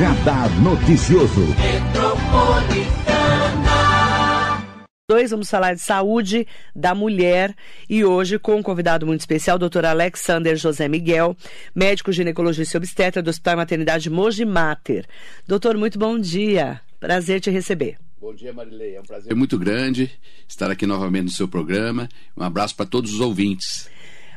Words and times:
Radar 0.00 0.48
Noticioso. 0.62 1.42
Dois, 5.06 5.30
vamos 5.30 5.50
falar 5.50 5.74
de 5.74 5.82
saúde 5.82 6.46
da 6.74 6.94
mulher 6.94 7.54
e 7.86 8.02
hoje 8.02 8.38
com 8.38 8.56
um 8.56 8.62
convidado 8.62 9.06
muito 9.06 9.20
especial, 9.20 9.58
doutor 9.58 9.84
Alexander 9.84 10.56
José 10.56 10.88
Miguel, 10.88 11.36
médico 11.74 12.12
ginecologista 12.12 12.76
e 12.76 12.78
obstetra 12.78 13.22
do 13.22 13.28
Hospital 13.28 13.58
Maternidade 13.58 14.08
Mogi 14.08 14.46
Mater. 14.46 15.04
Doutor, 15.46 15.76
muito 15.76 15.98
bom 15.98 16.18
dia. 16.18 16.80
Prazer 16.98 17.38
te 17.38 17.50
receber. 17.50 17.98
Bom 18.18 18.34
dia, 18.34 18.54
Marilei. 18.54 18.94
É 18.94 19.00
um 19.00 19.04
prazer 19.04 19.36
muito 19.36 19.58
grande 19.58 20.10
estar 20.48 20.70
aqui 20.70 20.86
novamente 20.86 21.24
no 21.24 21.30
seu 21.30 21.46
programa. 21.46 22.08
Um 22.34 22.42
abraço 22.42 22.74
para 22.74 22.86
todos 22.86 23.12
os 23.12 23.20
ouvintes. 23.20 23.90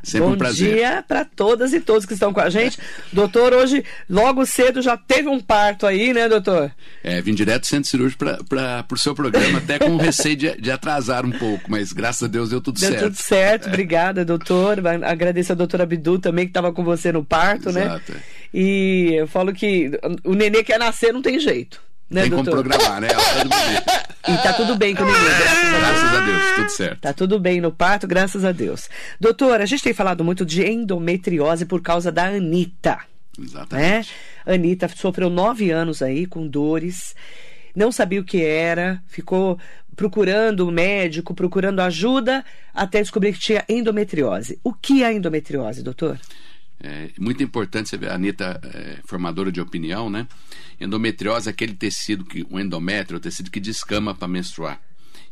Sempre 0.04 0.28
Bom 0.28 0.34
um 0.34 0.38
prazer. 0.38 0.74
dia 0.74 1.04
para 1.08 1.24
todas 1.24 1.72
e 1.72 1.80
todos 1.80 2.06
que 2.06 2.14
estão 2.14 2.34
com 2.34 2.42
a 2.42 2.50
gente. 2.50 2.78
Doutor, 3.14 3.54
hoje, 3.54 3.86
logo 4.10 4.46
cedo, 4.46 4.82
já 4.82 4.98
teve 4.98 5.30
um 5.30 5.40
parto 5.40 5.88
aí, 5.88 6.14
né, 6.14 6.28
doutor? 6.28 6.72
É, 7.02 7.22
vim 7.22 7.34
direto 7.34 7.62
do 7.62 7.68
centro 7.68 7.90
cirúrgico 7.90 8.26
para 8.50 8.86
o 8.92 8.98
seu 8.98 9.16
programa, 9.16 9.60
até 9.60 9.80
com 9.80 9.96
receio 9.96 10.36
de, 10.36 10.62
de, 10.62 10.70
atrasar 10.70 11.26
um 11.26 11.32
pouco, 11.32 11.72
mas 11.72 11.94
graças 11.94 12.24
a 12.24 12.28
Deus 12.28 12.50
deu 12.50 12.60
tudo 12.60 12.80
deu 12.80 12.90
certo. 12.90 13.00
Deu 13.00 13.10
tudo 13.12 13.22
certo, 13.22 13.68
obrigada, 13.70 14.26
doutor. 14.26 14.78
Agradeço 15.06 15.54
a 15.54 15.56
doutora 15.56 15.84
Abdu 15.84 16.20
também, 16.20 16.46
que 16.46 16.50
estava 16.50 16.74
com 16.74 16.84
você 16.84 17.12
no 17.14 17.24
parto, 17.24 17.70
Exato. 17.70 18.12
né? 18.12 18.20
E 18.54 19.14
eu 19.16 19.28
falo 19.28 19.54
que 19.54 19.90
o 20.26 20.34
nenê 20.34 20.64
quer 20.64 20.78
nascer, 20.78 21.14
não 21.14 21.22
tem 21.22 21.40
jeito. 21.40 21.82
Né, 22.10 22.22
Tem 22.22 22.30
doutor? 22.30 22.52
como 22.52 22.64
programar, 22.64 23.02
né? 23.02 23.08
E 24.26 24.38
tá 24.38 24.54
tudo 24.54 24.78
bem 24.78 24.96
com 24.96 25.04
o 25.04 25.06
neném, 25.06 25.22
graças, 25.22 25.70
graças 25.80 26.14
a 26.16 26.26
Deus, 26.26 26.56
tudo 26.56 26.70
certo. 26.70 27.02
Tá 27.02 27.14
tudo 27.14 27.40
bem 27.40 27.60
no 27.60 27.74
parto, 27.74 28.08
graças 28.08 28.46
a 28.46 28.54
Deus. 28.54 28.90
Doutor, 29.20 29.60
a 29.60 29.66
gente 29.66 29.84
tem 29.84 29.94
falado 29.94 30.24
muito 30.24 30.46
de 30.46 30.64
endometriose 30.66 31.66
por 31.66 31.82
causa 31.82 32.10
da 32.10 32.28
Anitta. 32.28 33.00
Exatamente. 33.38 34.14
Né? 34.46 34.54
Anitta 34.54 34.88
sofreu 34.96 35.30
nove 35.30 35.72
anos 35.72 36.02
aí 36.02 36.26
com 36.26 36.48
dores, 36.48 37.14
não 37.76 37.92
sabia 37.92 38.22
o 38.22 38.24
que 38.24 38.42
era, 38.42 39.04
ficou 39.08 39.60
procurando 39.94 40.68
o 40.68 40.72
médico, 40.72 41.34
procurando 41.34 41.82
ajuda, 41.82 42.46
até 42.74 43.02
descobrir 43.02 43.34
que 43.34 43.40
tinha 43.40 43.66
endometriose. 43.68 44.58
O 44.64 44.74
que 44.74 45.04
é 45.04 45.08
a 45.08 45.14
endometriose, 45.14 45.84
doutor? 45.84 46.18
É 46.84 47.10
muito 47.18 47.42
importante 47.42 47.88
você 47.88 47.98
ver 47.98 48.10
a 48.10 48.16
Anitta 48.16 48.60
é, 48.62 49.00
formadora 49.06 49.50
de 49.50 49.62
opinião, 49.62 50.10
né? 50.10 50.28
Endometriose 50.80 51.48
é 51.48 51.52
aquele 51.52 51.74
tecido 51.74 52.26
que 52.26 52.46
o 52.50 52.60
endométrio 52.60 53.16
é 53.16 53.20
o 53.20 53.22
tecido 53.22 53.50
que 53.50 53.62
descama 53.62 54.14
para 54.14 54.28
menstruar. 54.28 54.82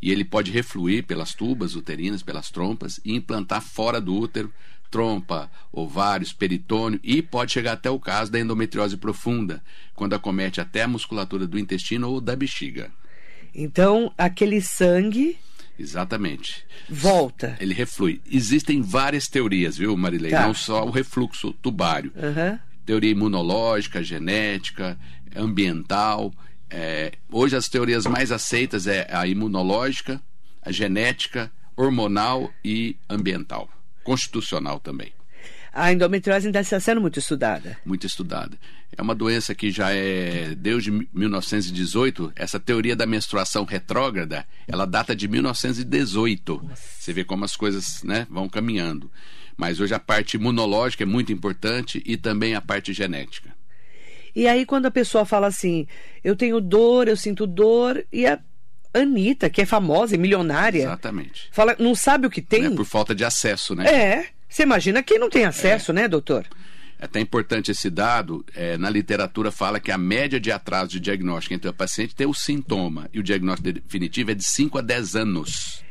E 0.02 0.11
ele 0.11 0.23
pode 0.23 0.49
refluir 0.49 1.05
pelas 1.05 1.33
tubas 1.35 1.75
uterinas, 1.75 2.23
pelas 2.23 2.49
trompas 2.49 3.02
e 3.03 3.13
implantar 3.13 3.61
fora 3.61 3.99
do 3.99 4.16
útero 4.16 4.52
trompa, 4.91 5.49
ovários, 5.71 6.33
peritônio 6.33 6.99
e 7.02 7.21
pode 7.21 7.53
chegar 7.53 7.71
até 7.71 7.89
o 7.89 7.99
caso 7.99 8.30
da 8.30 8.39
endometriose 8.39 8.97
profunda, 8.97 9.63
quando 9.95 10.13
acomete 10.13 10.59
até 10.59 10.83
a 10.83 10.88
musculatura 10.88 11.47
do 11.47 11.58
intestino 11.58 12.09
ou 12.09 12.19
da 12.19 12.36
bexiga. 12.36 12.91
Então, 13.55 14.13
aquele 14.17 14.61
sangue 14.61 15.38
Exatamente. 15.81 16.63
Volta. 16.89 17.57
Ele 17.59 17.73
reflui. 17.73 18.21
Existem 18.29 18.81
várias 18.81 19.27
teorias, 19.27 19.77
viu, 19.77 19.97
Marilei? 19.97 20.31
Tá. 20.31 20.45
Não 20.45 20.53
só 20.53 20.85
o 20.85 20.91
refluxo 20.91 21.53
tubário. 21.53 22.11
Uhum. 22.15 22.59
Teoria 22.85 23.11
imunológica, 23.11 24.03
genética, 24.03 24.97
ambiental. 25.35 26.31
É, 26.69 27.13
hoje 27.31 27.55
as 27.55 27.67
teorias 27.67 28.05
mais 28.05 28.31
aceitas 28.31 28.87
é 28.87 29.07
a 29.11 29.25
imunológica, 29.27 30.21
a 30.61 30.71
genética, 30.71 31.52
hormonal 31.75 32.52
e 32.63 32.95
ambiental. 33.09 33.69
Constitucional 34.03 34.79
também. 34.79 35.11
A 35.73 35.91
endometriose 35.94 36.47
ainda 36.47 36.59
está 36.59 36.80
sendo 36.80 37.00
muito 37.00 37.17
estudada. 37.17 37.77
Muito 37.86 38.05
estudada. 38.05 38.58
É 38.95 39.02
uma 39.02 39.16
doença 39.16 39.55
que 39.55 39.72
já 39.72 39.91
é 39.94 40.53
desde 40.53 40.92
1918. 40.92 42.33
Essa 42.36 42.59
teoria 42.59 42.95
da 42.95 43.05
menstruação 43.05 43.64
retrógrada, 43.64 44.45
ela 44.67 44.86
data 44.86 45.15
de 45.15 45.30
1918. 45.30 46.61
Nossa. 46.61 46.83
Você 46.99 47.14
vê 47.14 47.23
como 47.23 47.45
as 47.45 47.55
coisas 47.55 48.04
né, 48.04 48.27
vão 48.30 48.49
caminhando. 48.49 49.09
Mas 49.55 49.80
hoje 49.80 49.93
a 49.93 49.99
parte 49.99 50.36
imunológica 50.36 51.04
é 51.04 51.05
muito 51.05 51.32
importante 51.32 52.03
e 52.05 52.17
também 52.17 52.53
a 52.53 52.61
parte 52.61 52.92
genética. 52.92 53.55
E 54.36 54.48
aí 54.48 54.65
quando 54.65 54.88
a 54.88 54.92
pessoa 54.92 55.23
fala 55.23 55.48
assim, 55.48 55.88
eu 56.23 56.36
tenho 56.36 56.59
dor, 56.59 57.08
eu 57.08 57.15
sinto 57.15 57.48
dor, 57.48 58.05
e 58.11 58.26
a 58.26 58.39
Anitta, 58.93 59.49
que 59.49 59.61
é 59.61 59.65
famosa 59.65 60.15
e 60.15 60.17
milionária, 60.17 60.83
Exatamente. 60.83 61.49
fala, 61.52 61.76
não 61.80 61.95
sabe 61.95 62.27
o 62.27 62.30
que 62.30 62.42
tem? 62.42 62.65
É 62.65 62.70
por 62.70 62.86
falta 62.86 63.15
de 63.15 63.23
acesso, 63.23 63.73
né? 63.73 63.86
É. 63.86 64.40
Você 64.52 64.64
imagina 64.64 65.02
quem 65.02 65.17
não 65.17 65.30
tem 65.30 65.45
acesso, 65.45 65.92
é. 65.92 65.94
né, 65.94 66.08
doutor? 66.10 66.45
É 67.00 67.06
até 67.06 67.22
importante 67.22 67.72
esse 67.72 67.89
dado. 67.89 68.45
É, 68.54 68.78
na 68.78 68.89
literatura 68.89 69.50
fala 69.50 69.80
que 69.80 69.92
a 69.92 69.98
média 69.98 70.42
de 70.42 70.52
atraso 70.52 70.92
de 70.92 71.00
diagnóstico 71.00 71.54
entre 71.56 71.70
o 71.70 71.73
paciente 71.73 72.14
tem 72.14 72.28
o 72.28 72.34
sintoma 72.34 73.10
e 73.14 73.20
o 73.20 73.23
diagnóstico 73.23 73.72
definitivo 73.72 74.32
é 74.32 74.36
de 74.36 74.44
5 74.44 74.78
a 74.78 74.82
10 74.82 75.16
anos. 75.16 75.84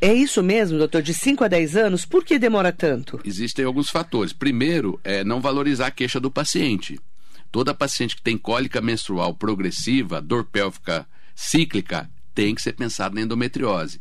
É 0.00 0.14
isso 0.14 0.44
mesmo, 0.44 0.78
doutor? 0.78 1.02
De 1.02 1.12
5 1.12 1.42
a 1.42 1.48
10 1.48 1.76
anos? 1.76 2.04
Por 2.04 2.24
que 2.24 2.38
demora 2.38 2.70
tanto? 2.70 3.20
Existem 3.24 3.64
alguns 3.64 3.90
fatores. 3.90 4.32
Primeiro, 4.32 5.00
é 5.02 5.24
não 5.24 5.40
valorizar 5.40 5.88
a 5.88 5.90
queixa 5.90 6.20
do 6.20 6.30
paciente. 6.30 7.00
Toda 7.50 7.74
paciente 7.74 8.14
que 8.14 8.22
tem 8.22 8.38
cólica 8.38 8.80
menstrual 8.80 9.34
progressiva, 9.34 10.20
dor 10.20 10.44
pélvica 10.44 11.04
cíclica, 11.34 12.08
tem 12.32 12.54
que 12.54 12.62
ser 12.62 12.74
pensado 12.74 13.16
na 13.16 13.22
endometriose. 13.22 14.00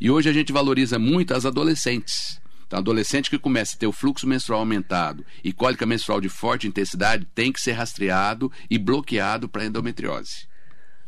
E 0.00 0.10
hoje 0.10 0.30
a 0.30 0.32
gente 0.32 0.50
valoriza 0.50 0.98
muito 0.98 1.34
as 1.34 1.44
adolescentes. 1.44 2.40
Então, 2.70 2.78
adolescente 2.78 3.28
que 3.28 3.36
começa 3.36 3.74
a 3.74 3.78
ter 3.80 3.88
o 3.88 3.92
fluxo 3.92 4.28
menstrual 4.28 4.60
aumentado 4.60 5.26
e 5.42 5.52
cólica 5.52 5.84
menstrual 5.84 6.20
de 6.20 6.28
forte 6.28 6.68
intensidade 6.68 7.26
tem 7.34 7.50
que 7.50 7.60
ser 7.60 7.72
rastreado 7.72 8.50
e 8.70 8.78
bloqueado 8.78 9.48
para 9.48 9.64
endometriose. 9.64 10.46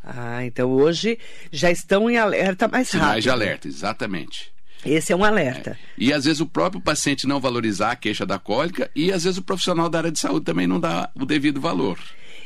Ah, 0.02 0.44
então 0.44 0.72
hoje 0.72 1.20
já 1.52 1.70
estão 1.70 2.10
em 2.10 2.16
alerta 2.16 2.66
mais 2.66 2.88
Sinais 2.88 3.06
rápido. 3.06 3.22
de 3.22 3.30
alerta, 3.30 3.68
exatamente. 3.68 4.52
Esse 4.84 5.12
é 5.12 5.16
um 5.16 5.22
alerta. 5.22 5.70
É. 5.70 5.76
E 5.96 6.12
às 6.12 6.24
vezes 6.24 6.40
o 6.40 6.46
próprio 6.46 6.80
paciente 6.80 7.28
não 7.28 7.38
valorizar 7.38 7.92
a 7.92 7.96
queixa 7.96 8.26
da 8.26 8.40
cólica 8.40 8.90
e 8.96 9.12
às 9.12 9.22
vezes 9.22 9.38
o 9.38 9.42
profissional 9.42 9.88
da 9.88 9.98
área 9.98 10.10
de 10.10 10.18
saúde 10.18 10.44
também 10.44 10.66
não 10.66 10.80
dá 10.80 11.10
o 11.14 11.24
devido 11.24 11.60
valor. 11.60 11.96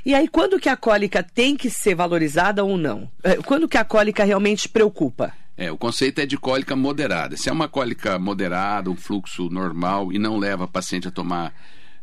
E 0.04 0.14
aí, 0.14 0.28
quando 0.28 0.60
que 0.60 0.68
a 0.68 0.76
cólica 0.76 1.22
tem 1.22 1.56
que 1.56 1.70
ser 1.70 1.94
valorizada 1.94 2.62
ou 2.62 2.76
não? 2.76 3.10
Quando 3.46 3.66
que 3.66 3.78
a 3.78 3.84
cólica 3.84 4.24
realmente 4.24 4.68
preocupa? 4.68 5.32
É, 5.56 5.72
o 5.72 5.78
conceito 5.78 6.20
é 6.20 6.26
de 6.26 6.36
cólica 6.36 6.76
moderada. 6.76 7.36
Se 7.36 7.48
é 7.48 7.52
uma 7.52 7.68
cólica 7.68 8.18
moderada, 8.18 8.90
um 8.90 8.96
fluxo 8.96 9.48
normal 9.48 10.12
e 10.12 10.18
não 10.18 10.38
leva 10.38 10.64
a 10.64 10.68
paciente 10.68 11.08
a 11.08 11.10
tomar 11.10 11.54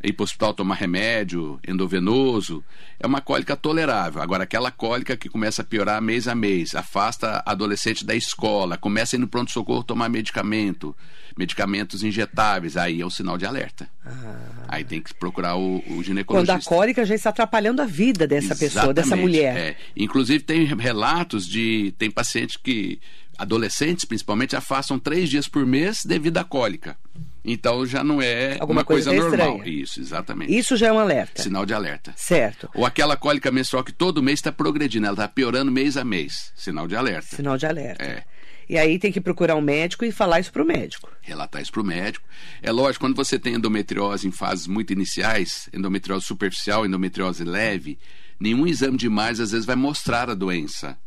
ir 0.03 0.13
para 0.13 0.23
o 0.23 0.25
hospital 0.25 0.53
tomar 0.53 0.75
remédio 0.75 1.59
endovenoso, 1.65 2.63
é 2.99 3.07
uma 3.07 3.21
cólica 3.21 3.55
tolerável. 3.55 4.21
Agora, 4.21 4.43
aquela 4.43 4.69
cólica 4.69 5.15
que 5.15 5.29
começa 5.29 5.61
a 5.61 5.65
piorar 5.65 6.01
mês 6.01 6.27
a 6.27 6.35
mês, 6.35 6.75
afasta 6.75 7.41
adolescente 7.45 8.05
da 8.05 8.13
escola, 8.13 8.77
começa 8.77 9.15
a 9.15 9.17
ir 9.17 9.19
no 9.19 9.27
pronto-socorro 9.27 9.83
tomar 9.83 10.09
medicamento, 10.09 10.95
medicamentos 11.37 12.03
injetáveis, 12.03 12.75
aí 12.75 13.01
é 13.01 13.05
um 13.05 13.09
sinal 13.09 13.37
de 13.37 13.45
alerta. 13.45 13.87
Ah. 14.05 14.65
Aí 14.67 14.83
tem 14.83 15.01
que 15.01 15.13
procurar 15.13 15.55
o, 15.55 15.77
o 15.87 16.03
ginecologista. 16.03 16.53
Quando 16.53 16.61
a 16.61 16.61
cólica 16.61 17.05
já 17.05 17.15
está 17.15 17.29
atrapalhando 17.29 17.81
a 17.81 17.85
vida 17.85 18.27
dessa 18.27 18.53
Exatamente, 18.53 18.73
pessoa, 18.73 18.93
dessa 18.93 19.15
mulher. 19.15 19.55
É. 19.55 19.75
Inclusive, 19.95 20.43
tem 20.43 20.65
relatos 20.65 21.47
de. 21.47 21.93
Tem 21.97 22.11
pacientes 22.11 22.57
que. 22.57 22.99
Adolescentes, 23.37 24.05
principalmente, 24.05 24.55
afastam 24.55 24.99
três 24.99 25.29
dias 25.29 25.47
por 25.47 25.65
mês 25.65 26.03
devido 26.05 26.37
à 26.37 26.43
cólica. 26.43 26.95
Então 27.45 27.85
já 27.85 28.03
não 28.03 28.21
é 28.21 28.53
Alguma 28.59 28.79
uma 28.81 28.85
coisa, 28.85 29.09
coisa 29.09 29.27
normal. 29.27 29.57
estranha. 29.57 29.81
Isso, 29.81 29.99
exatamente. 29.99 30.57
Isso 30.57 30.77
já 30.77 30.87
é 30.87 30.93
um 30.93 30.99
alerta. 30.99 31.41
Sinal 31.43 31.65
de 31.65 31.73
alerta. 31.73 32.13
Certo. 32.15 32.69
Ou 32.73 32.85
aquela 32.85 33.17
cólica 33.17 33.51
menstrual 33.51 33.83
que 33.83 33.91
todo 33.91 34.23
mês 34.23 34.39
está 34.39 34.51
progredindo, 34.51 35.05
ela 35.05 35.13
está 35.13 35.27
piorando 35.27 35.71
mês 35.71 35.97
a 35.97 36.05
mês. 36.05 36.53
Sinal 36.55 36.87
de 36.87 36.95
alerta. 36.95 37.35
Sinal 37.35 37.57
de 37.57 37.65
alerta. 37.65 38.03
É. 38.03 38.23
E 38.69 38.77
aí 38.77 38.97
tem 38.97 39.11
que 39.11 39.19
procurar 39.19 39.55
um 39.55 39.61
médico 39.61 40.05
e 40.05 40.11
falar 40.11 40.39
isso 40.39 40.51
para 40.53 40.63
o 40.63 40.65
médico. 40.65 41.11
Relatar 41.21 41.61
isso 41.61 41.71
para 41.71 41.81
o 41.81 41.85
médico. 41.85 42.25
É 42.61 42.71
lógico, 42.71 43.03
quando 43.03 43.15
você 43.15 43.37
tem 43.37 43.55
endometriose 43.55 44.25
em 44.25 44.31
fases 44.31 44.67
muito 44.67 44.93
iniciais, 44.93 45.67
endometriose 45.73 46.25
superficial, 46.25 46.85
endometriose 46.85 47.43
leve, 47.43 47.99
nenhum 48.39 48.65
exame 48.65 48.97
de 48.97 49.05
imagem 49.05 49.43
às 49.43 49.51
vezes 49.51 49.65
vai 49.65 49.75
mostrar 49.75 50.29
a 50.29 50.33
doença. 50.33 50.97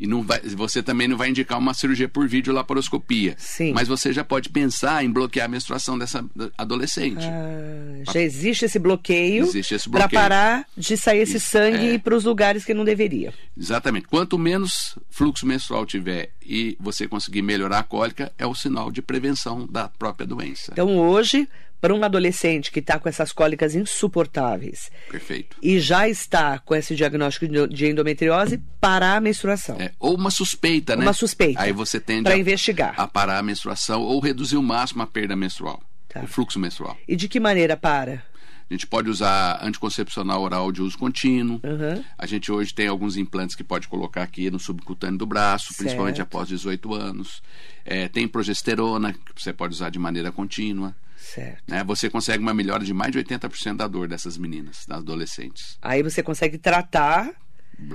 E 0.00 0.06
não 0.06 0.22
vai, 0.22 0.40
você 0.40 0.82
também 0.82 1.06
não 1.06 1.16
vai 1.16 1.28
indicar 1.28 1.58
uma 1.58 1.72
cirurgia 1.74 2.08
por 2.08 2.26
vídeo 2.26 2.52
laparoscopia. 2.52 3.34
Sim. 3.38 3.72
Mas 3.72 3.86
você 3.86 4.12
já 4.12 4.24
pode 4.24 4.48
pensar 4.48 5.04
em 5.04 5.10
bloquear 5.10 5.46
a 5.46 5.48
menstruação 5.48 5.96
dessa 5.96 6.24
adolescente. 6.58 7.24
Ah, 7.24 8.12
já 8.12 8.20
existe 8.20 8.64
esse 8.64 8.78
bloqueio, 8.78 9.44
Existe 9.44 9.74
esse 9.74 9.88
para 9.88 10.00
bloqueio. 10.00 10.20
parar 10.22 10.66
de 10.76 10.96
sair 10.96 11.20
esse 11.20 11.36
Isso, 11.36 11.50
sangue 11.50 11.86
é. 11.86 11.94
e 11.94 11.98
para 11.98 12.16
os 12.16 12.24
lugares 12.24 12.64
que 12.64 12.74
não 12.74 12.84
deveria. 12.84 13.32
Exatamente. 13.56 14.08
Quanto 14.08 14.38
menos 14.38 14.96
fluxo 15.10 15.46
menstrual 15.46 15.86
tiver 15.86 16.30
e 16.44 16.76
você 16.80 17.06
conseguir 17.06 17.42
melhorar 17.42 17.78
a 17.78 17.82
cólica, 17.84 18.32
é 18.36 18.46
o 18.46 18.54
sinal 18.54 18.90
de 18.90 19.00
prevenção 19.02 19.66
da 19.70 19.88
própria 19.88 20.26
doença. 20.26 20.72
Então 20.72 20.98
hoje, 20.98 21.48
para 21.82 21.92
um 21.92 22.04
adolescente 22.04 22.70
que 22.70 22.78
está 22.78 22.96
com 22.96 23.08
essas 23.08 23.32
cólicas 23.32 23.74
insuportáveis 23.74 24.88
Perfeito. 25.10 25.56
e 25.60 25.80
já 25.80 26.08
está 26.08 26.60
com 26.60 26.76
esse 26.76 26.94
diagnóstico 26.94 27.48
de- 27.68 27.86
endometriose, 27.88 28.58
parar 28.80 29.16
a 29.16 29.20
menstruação. 29.20 29.76
É, 29.80 29.90
ou 29.98 30.14
uma 30.14 30.30
suspeita, 30.30 30.94
né? 30.94 31.02
Uma 31.04 31.12
suspeita. 31.12 31.60
Aí 31.60 31.72
você 31.72 31.98
tende 31.98 32.28
a, 32.30 32.36
investigar. 32.38 32.94
a 32.96 33.08
parar 33.08 33.38
a 33.38 33.42
menstruação 33.42 34.00
ou 34.00 34.20
reduzir 34.20 34.56
o 34.56 34.62
máximo 34.62 35.02
a 35.02 35.06
perda 35.08 35.34
menstrual, 35.34 35.82
Tá. 36.08 36.20
o 36.20 36.26
fluxo 36.28 36.58
menstrual. 36.60 36.96
E 37.08 37.16
de 37.16 37.28
que 37.28 37.40
maneira 37.40 37.76
para? 37.76 38.22
A 38.70 38.72
gente 38.72 38.86
pode 38.86 39.10
usar 39.10 39.58
anticoncepcional 39.62 40.40
oral 40.40 40.70
de 40.70 40.80
uso 40.80 40.96
contínuo. 40.96 41.60
Uhum. 41.64 42.02
A 42.16 42.26
gente 42.26 42.50
hoje 42.50 42.72
tem 42.72 42.86
alguns 42.86 43.16
implantes 43.16 43.56
que 43.56 43.64
pode 43.64 43.88
colocar 43.88 44.22
aqui 44.22 44.50
no 44.50 44.58
subcutâneo 44.58 45.18
do 45.18 45.26
braço, 45.26 45.74
principalmente 45.76 46.16
Certo. 46.16 46.28
após 46.28 46.48
18 46.48 46.94
anos. 46.94 47.42
É, 47.84 48.08
tem 48.08 48.26
progesterona, 48.28 49.12
que 49.12 49.20
você 49.36 49.52
pode 49.52 49.74
usar 49.74 49.90
de 49.90 49.98
maneira 49.98 50.30
contínua. 50.32 50.94
Certo. 51.22 51.62
Né? 51.68 51.84
Você 51.84 52.10
consegue 52.10 52.42
uma 52.42 52.52
melhora 52.52 52.84
de 52.84 52.92
mais 52.92 53.12
de 53.12 53.18
80% 53.22 53.76
da 53.76 53.86
dor 53.86 54.08
dessas 54.08 54.36
meninas, 54.36 54.84
das 54.86 54.98
adolescentes. 54.98 55.78
Aí 55.80 56.02
você 56.02 56.22
consegue 56.22 56.58
tratar 56.58 57.30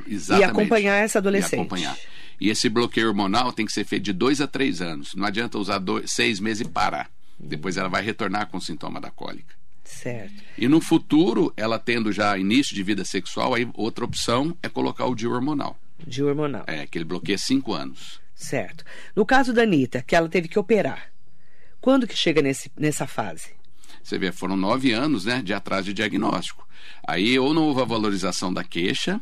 Exatamente. 0.08 0.50
acompanhar 0.50 0.96
essa 0.96 1.20
adolescente. 1.20 1.54
E 1.54 1.62
acompanhar. 1.62 1.98
E 2.40 2.50
esse 2.50 2.70
bloqueio 2.70 3.08
hormonal 3.08 3.52
tem 3.52 3.66
que 3.66 3.72
ser 3.72 3.84
feito 3.84 4.04
de 4.04 4.14
dois 4.14 4.40
a 4.42 4.48
três 4.48 4.82
anos. 4.82 5.14
Não 5.16 5.26
adianta 5.26 5.58
usar 5.58 5.80
dois, 5.80 6.12
seis 6.12 6.40
meses 6.40 6.66
e 6.66 6.70
parar. 6.70 7.10
Depois 7.40 7.78
ela 7.78 7.90
vai 7.90 8.02
retornar 8.02 8.48
com 8.48 8.58
o 8.58 8.62
sintoma 8.62 9.00
da 9.00 9.12
cólica. 9.12 9.56
certo. 9.84 10.34
E 10.58 10.68
no 10.68 10.80
futuro, 10.82 11.54
ela 11.56 11.78
tendo 11.78 12.12
já 12.12 12.38
início 12.38 12.74
de 12.76 12.82
vida 12.82 13.04
sexual, 13.06 13.54
aí 13.54 13.70
outra 13.74 14.06
opção 14.06 14.56
é 14.64 14.70
colocar 14.70 15.06
o 15.06 15.14
DIU 15.16 15.32
hormonal. 15.32 15.78
De 16.00 16.24
hormonal. 16.24 16.64
É, 16.66 16.88
que 16.88 16.98
ele 16.98 17.06
bloqueia 17.06 17.38
cinco 17.38 17.74
anos. 17.74 18.20
Certo. 18.34 18.84
No 19.16 19.26
caso 19.26 19.52
da 19.52 19.64
Anitta, 19.64 20.02
que 20.02 20.16
ela 20.16 20.30
teve 20.30 20.48
que 20.48 20.60
operar, 20.60 21.12
quando 21.88 22.06
que 22.06 22.18
chega 22.18 22.42
nesse, 22.42 22.70
nessa 22.78 23.08
fase? 23.08 23.52
Você 24.04 24.18
vê, 24.20 24.30
foram 24.30 24.58
nove 24.58 24.92
anos 24.92 25.24
né, 25.24 25.42
de 25.42 25.54
atraso 25.54 25.86
de 25.86 25.94
diagnóstico. 25.94 26.68
Aí 27.08 27.40
ou 27.40 27.54
não 27.54 27.64
houve 27.64 27.82
a 27.82 27.86
valorização 27.86 28.54
da 28.54 28.62
queixa, 28.62 29.22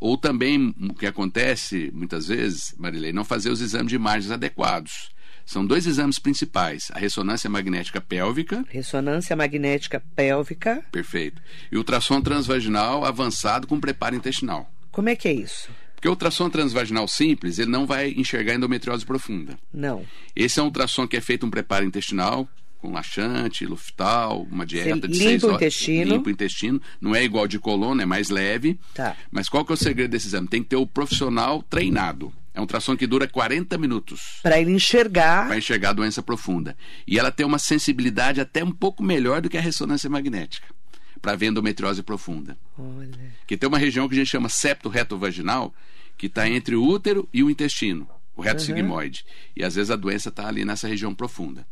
ou 0.00 0.16
também 0.16 0.74
o 0.88 0.94
que 0.94 1.04
acontece 1.04 1.90
muitas 1.92 2.28
vezes, 2.28 2.74
Marilei, 2.78 3.12
não 3.12 3.26
fazer 3.26 3.50
os 3.50 3.60
exames 3.60 3.88
de 3.88 3.96
imagens 3.96 4.30
adequados. 4.30 5.10
São 5.44 5.66
dois 5.66 5.86
exames 5.86 6.18
principais: 6.18 6.90
a 6.94 6.98
ressonância 6.98 7.50
magnética 7.50 8.00
pélvica, 8.00 8.64
Ressonância 8.70 9.36
magnética 9.36 10.02
pélvica. 10.16 10.82
perfeito, 10.90 11.42
e 11.70 11.76
o 11.76 11.80
ultrassom 11.80 12.22
transvaginal 12.22 13.04
avançado 13.04 13.66
com 13.66 13.78
preparo 13.78 14.16
intestinal. 14.16 14.72
Como 14.90 15.10
é 15.10 15.14
que 15.14 15.28
é 15.28 15.32
isso? 15.34 15.70
Porque 15.98 16.06
o 16.06 16.12
ultrassom 16.12 16.48
transvaginal 16.48 17.08
simples, 17.08 17.58
ele 17.58 17.72
não 17.72 17.84
vai 17.84 18.10
enxergar 18.16 18.54
endometriose 18.54 19.04
profunda. 19.04 19.58
Não. 19.74 20.04
Esse 20.34 20.60
é 20.60 20.62
um 20.62 20.66
ultrassom 20.66 21.08
que 21.08 21.16
é 21.16 21.20
feito 21.20 21.44
um 21.44 21.50
preparo 21.50 21.84
intestinal, 21.84 22.48
com 22.78 22.92
laxante, 22.92 23.66
luftal, 23.66 24.46
uma 24.48 24.64
dieta 24.64 25.08
de 25.08 25.18
limpa 25.18 25.24
seis 25.28 25.42
o 25.42 25.46
horas. 25.48 25.56
intestino. 25.56 26.12
Limpa 26.14 26.28
o 26.28 26.32
intestino. 26.32 26.80
Não 27.00 27.16
é 27.16 27.24
igual 27.24 27.48
de 27.48 27.58
coluna, 27.58 28.04
é 28.04 28.06
mais 28.06 28.28
leve. 28.30 28.78
Tá. 28.94 29.16
Mas 29.28 29.48
qual 29.48 29.64
que 29.64 29.72
é 29.72 29.74
o 29.74 29.76
segredo 29.76 30.12
desse 30.12 30.28
exame? 30.28 30.46
Tem 30.46 30.62
que 30.62 30.68
ter 30.68 30.76
o 30.76 30.86
profissional 30.86 31.64
treinado. 31.64 32.32
É 32.54 32.60
um 32.60 32.62
ultrassom 32.62 32.96
que 32.96 33.06
dura 33.06 33.26
40 33.26 33.76
minutos 33.76 34.38
Para 34.40 34.60
ele 34.60 34.70
enxergar. 34.70 35.48
para 35.48 35.58
enxergar 35.58 35.90
a 35.90 35.94
doença 35.94 36.22
profunda. 36.22 36.76
E 37.08 37.18
ela 37.18 37.32
tem 37.32 37.44
uma 37.44 37.58
sensibilidade 37.58 38.40
até 38.40 38.62
um 38.62 38.70
pouco 38.70 39.02
melhor 39.02 39.40
do 39.40 39.48
que 39.48 39.58
a 39.58 39.60
ressonância 39.60 40.08
magnética 40.08 40.77
para 41.20 41.36
ver 41.36 41.46
endometriose 41.46 42.02
profunda. 42.02 42.56
Olha. 42.78 43.08
Que 43.46 43.56
tem 43.56 43.68
uma 43.68 43.78
região 43.78 44.08
que 44.08 44.14
a 44.14 44.18
gente 44.18 44.28
chama 44.30 44.48
septo 44.48 44.88
reto 44.88 45.16
vaginal, 45.18 45.74
que 46.16 46.26
está 46.26 46.48
entre 46.48 46.74
o 46.76 46.82
útero 46.84 47.28
e 47.32 47.42
o 47.42 47.50
intestino, 47.50 48.08
o 48.36 48.42
reto 48.42 48.62
sigmoide. 48.62 49.24
E 49.56 49.64
às 49.64 49.74
vezes 49.74 49.90
a 49.90 49.96
doença 49.96 50.28
está 50.28 50.46
ali 50.48 50.64
nessa 50.64 50.86
região 50.88 51.14
profunda. 51.14 51.66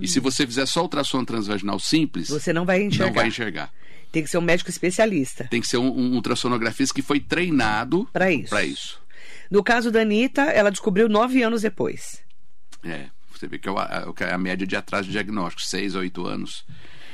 E 0.00 0.06
se 0.08 0.20
você 0.20 0.46
fizer 0.46 0.66
só 0.66 0.82
ultrassom 0.82 1.24
transvaginal 1.24 1.78
simples, 1.78 2.28
Você 2.28 2.52
não 2.52 2.64
vai 2.64 2.82
enxergar. 2.82 3.06
não 3.06 3.14
vai 3.14 3.28
enxergar. 3.28 3.72
Tem 4.10 4.22
que 4.22 4.30
ser 4.30 4.38
um 4.38 4.42
médico 4.42 4.70
especialista. 4.70 5.44
Tem 5.50 5.60
que 5.60 5.66
ser 5.68 5.76
um, 5.76 5.86
um 5.90 6.14
ultrassonografista 6.14 6.94
que 6.94 7.02
foi 7.02 7.20
treinado 7.20 8.08
Para 8.12 8.30
isso. 8.32 8.48
para 8.50 8.64
isso. 8.64 9.00
No 9.50 9.62
caso 9.62 9.90
da 9.90 10.00
Anitta, 10.00 10.42
ela 10.42 10.70
descobriu 10.70 11.08
nove 11.08 11.42
anos 11.42 11.62
depois. 11.62 12.22
É, 12.82 13.06
você 13.34 13.46
vê 13.46 13.58
que 13.58 13.68
é 13.68 13.72
a, 13.72 14.04
a- 14.30 14.34
a 14.34 14.38
média 14.38 14.66
de 14.66 14.76
atraso 14.76 15.06
de 15.06 15.12
diagnóstico, 15.12 15.62
6 15.62 15.94
a 15.96 15.98
8 16.00 16.26
anos. 16.26 16.64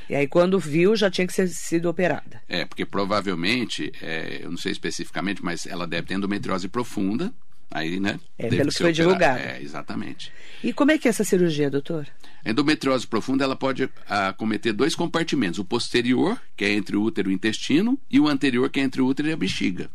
E 0.08 0.14
aí, 0.14 0.26
quando 0.26 0.58
viu, 0.58 0.94
já 0.96 1.10
tinha 1.10 1.26
que 1.26 1.32
ser 1.32 1.48
sido 1.48 1.88
operada. 1.88 2.42
É, 2.48 2.64
porque 2.64 2.84
provavelmente, 2.84 3.92
é, 4.02 4.40
eu 4.42 4.50
não 4.50 4.58
sei 4.58 4.72
especificamente, 4.72 5.44
mas 5.44 5.66
ela 5.66 5.86
deve 5.86 6.08
ter 6.08 6.14
endometriose 6.14 6.68
profunda. 6.68 7.32
Aí, 7.70 7.98
né? 7.98 8.20
É, 8.38 8.48
pelo 8.48 8.70
que 8.70 8.78
foi 8.78 8.92
divulgado. 8.92 9.40
É, 9.40 9.60
exatamente. 9.60 10.30
E 10.62 10.72
como 10.72 10.92
é 10.92 10.98
que 10.98 11.08
é 11.08 11.10
essa 11.10 11.24
cirurgia, 11.24 11.68
doutor? 11.68 12.06
A 12.44 12.50
endometriose 12.50 13.04
profunda 13.06 13.42
ela 13.42 13.56
pode 13.56 13.90
acometer 14.06 14.72
dois 14.72 14.94
compartimentos: 14.94 15.58
o 15.58 15.64
posterior, 15.64 16.40
que 16.56 16.64
é 16.64 16.72
entre 16.72 16.94
o 16.94 17.02
útero 17.02 17.30
e 17.30 17.32
o 17.32 17.34
intestino, 17.34 17.98
e 18.08 18.20
o 18.20 18.28
anterior, 18.28 18.70
que 18.70 18.78
é 18.78 18.82
entre 18.84 19.02
o 19.02 19.06
útero 19.06 19.28
e 19.28 19.32
a 19.32 19.36
bexiga. 19.36 19.90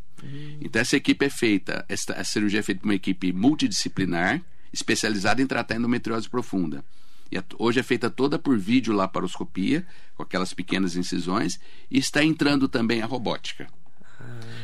Então, 0.59 0.81
essa 0.81 0.97
equipe 0.97 1.25
é 1.25 1.29
feita, 1.29 1.85
esta, 1.87 2.13
a 2.13 2.23
cirurgia 2.23 2.59
é 2.59 2.63
feita 2.63 2.81
por 2.81 2.87
uma 2.87 2.95
equipe 2.95 3.31
multidisciplinar, 3.31 4.41
especializada 4.73 5.41
em 5.41 5.47
tratar 5.47 5.75
endometriose 5.75 6.29
profunda. 6.29 6.83
E 7.31 7.37
a- 7.37 7.43
hoje 7.57 7.79
é 7.79 7.83
feita 7.83 8.09
toda 8.09 8.39
por 8.39 8.57
vídeo 8.57 8.93
laparoscopia, 8.93 9.85
com 10.15 10.23
aquelas 10.23 10.53
pequenas 10.53 10.95
incisões, 10.95 11.59
e 11.89 11.97
está 11.99 12.23
entrando 12.23 12.67
também 12.67 13.01
a 13.01 13.05
robótica. 13.05 13.67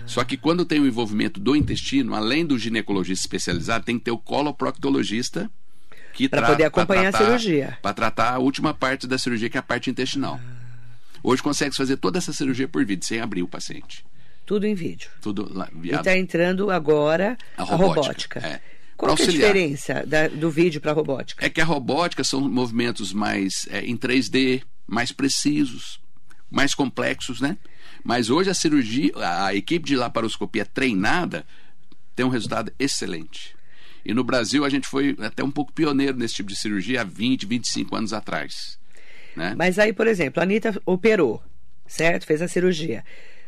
Só 0.05 0.23
que 0.23 0.37
quando 0.37 0.65
tem 0.65 0.79
o 0.79 0.85
envolvimento 0.87 1.39
do 1.39 1.55
intestino, 1.55 2.13
além 2.13 2.45
do 2.45 2.57
ginecologista 2.59 3.23
especializado, 3.25 3.85
tem 3.85 3.97
que 3.97 4.05
ter 4.05 4.11
o 4.11 4.17
coloproctologista 4.17 5.49
que 6.13 6.29
Pra 6.29 6.39
trata- 6.39 6.53
poder 6.53 6.63
acompanhar 6.65 7.07
a 7.07 7.11
tratar- 7.11 7.25
cirurgia. 7.25 7.77
Para 7.81 7.93
tratar 7.93 8.33
a 8.33 8.39
última 8.39 8.73
parte 8.73 9.07
da 9.07 9.17
cirurgia, 9.17 9.49
que 9.49 9.57
é 9.57 9.59
a 9.59 9.63
parte 9.63 9.89
intestinal. 9.89 10.39
Hoje 11.23 11.41
consegue 11.41 11.75
fazer 11.75 11.97
toda 11.97 12.17
essa 12.19 12.31
cirurgia 12.31 12.67
por 12.67 12.85
vídeo, 12.85 13.05
sem 13.05 13.19
abrir 13.19 13.41
o 13.41 13.47
paciente. 13.47 14.05
Tudo 14.45 14.65
em 14.67 14.75
vídeo. 14.75 15.09
Tudo 15.21 15.51
lá, 15.51 15.67
E 15.73 15.79
viado. 15.79 16.01
está 16.01 16.15
entrando 16.15 16.69
agora 16.69 17.35
A 17.57 17.63
a 17.63 17.65
robótica, 17.65 18.39
robótica. 18.39 18.39
é. 18.39 18.61
Qual 18.97 19.11
é 19.11 19.13
a 19.13 19.25
diferença 19.27 20.03
da- 20.05 20.27
do 20.27 20.49
vídeo 20.49 20.79
para 20.79 20.91
a 20.91 20.93
robótica? 20.93 21.45
É 21.45 21.49
que 21.49 21.59
a 21.61 21.65
robótica 21.65 22.23
são 22.23 22.41
movimentos 22.49 23.11
mais 23.13 23.67
é, 23.69 23.81
em 23.81 23.97
3D, 23.97 24.63
mais 24.87 25.11
precisos, 25.11 25.99
mais 26.49 26.73
complexos, 26.73 27.41
né? 27.41 27.57
Mas 28.03 28.29
hoje 28.29 28.49
a 28.49 28.53
cirurgia, 28.53 29.11
a, 29.15 29.47
a 29.47 29.55
equipe 29.55 29.85
de 29.85 29.95
laparoscopia 29.95 30.65
treinada 30.65 31.45
tem 32.15 32.25
um 32.25 32.29
resultado 32.29 32.71
excelente. 32.79 33.55
E 34.05 34.13
no 34.13 34.23
Brasil 34.23 34.63
a 34.63 34.69
gente 34.69 34.87
foi 34.87 35.17
até 35.19 35.43
um 35.43 35.49
pouco 35.51 35.73
pioneiro 35.73 36.15
nesse 36.17 36.35
tipo 36.35 36.49
de 36.49 36.55
cirurgia 36.55 37.01
há 37.01 37.03
20, 37.03 37.45
25 37.45 37.95
anos 37.95 38.13
atrás. 38.13 38.77
Né? 39.35 39.53
Mas 39.57 39.77
aí, 39.79 39.91
por 39.91 40.07
exemplo, 40.07 40.39
a 40.39 40.43
Anitta 40.43 40.79
operou, 40.85 41.43
certo? 41.87 42.25
Fez 42.25 42.41
a 42.41 42.47
cirurgia. 42.47 43.03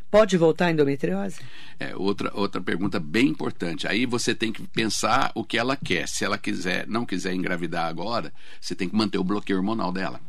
Pode 0.10 0.38
voltar 0.38 0.68
a 0.68 0.72
endometriose? 0.72 1.40
É, 1.80 1.96
outra, 1.96 2.32
outra 2.34 2.62
pergunta 2.62 3.00
bem 3.00 3.28
importante. 3.28 3.88
Aí 3.88 4.06
você 4.06 4.34
tem 4.34 4.52
que 4.54 4.66
pensar 4.68 5.32
o 5.36 5.44
que 5.44 5.58
ela 5.58 5.76
quer. 5.76 6.08
Se 6.08 6.24
ela 6.24 6.38
quiser, 6.38 6.88
não 6.88 7.06
quiser 7.06 7.34
engravidar 7.34 7.88
agora, 7.88 8.32
você 8.62 8.74
tem 8.74 8.88
que 8.88 8.96
manter 8.96 9.18
o 9.18 9.24
bloqueio 9.24 9.60
hormonal 9.60 9.92
dela. 9.92 10.20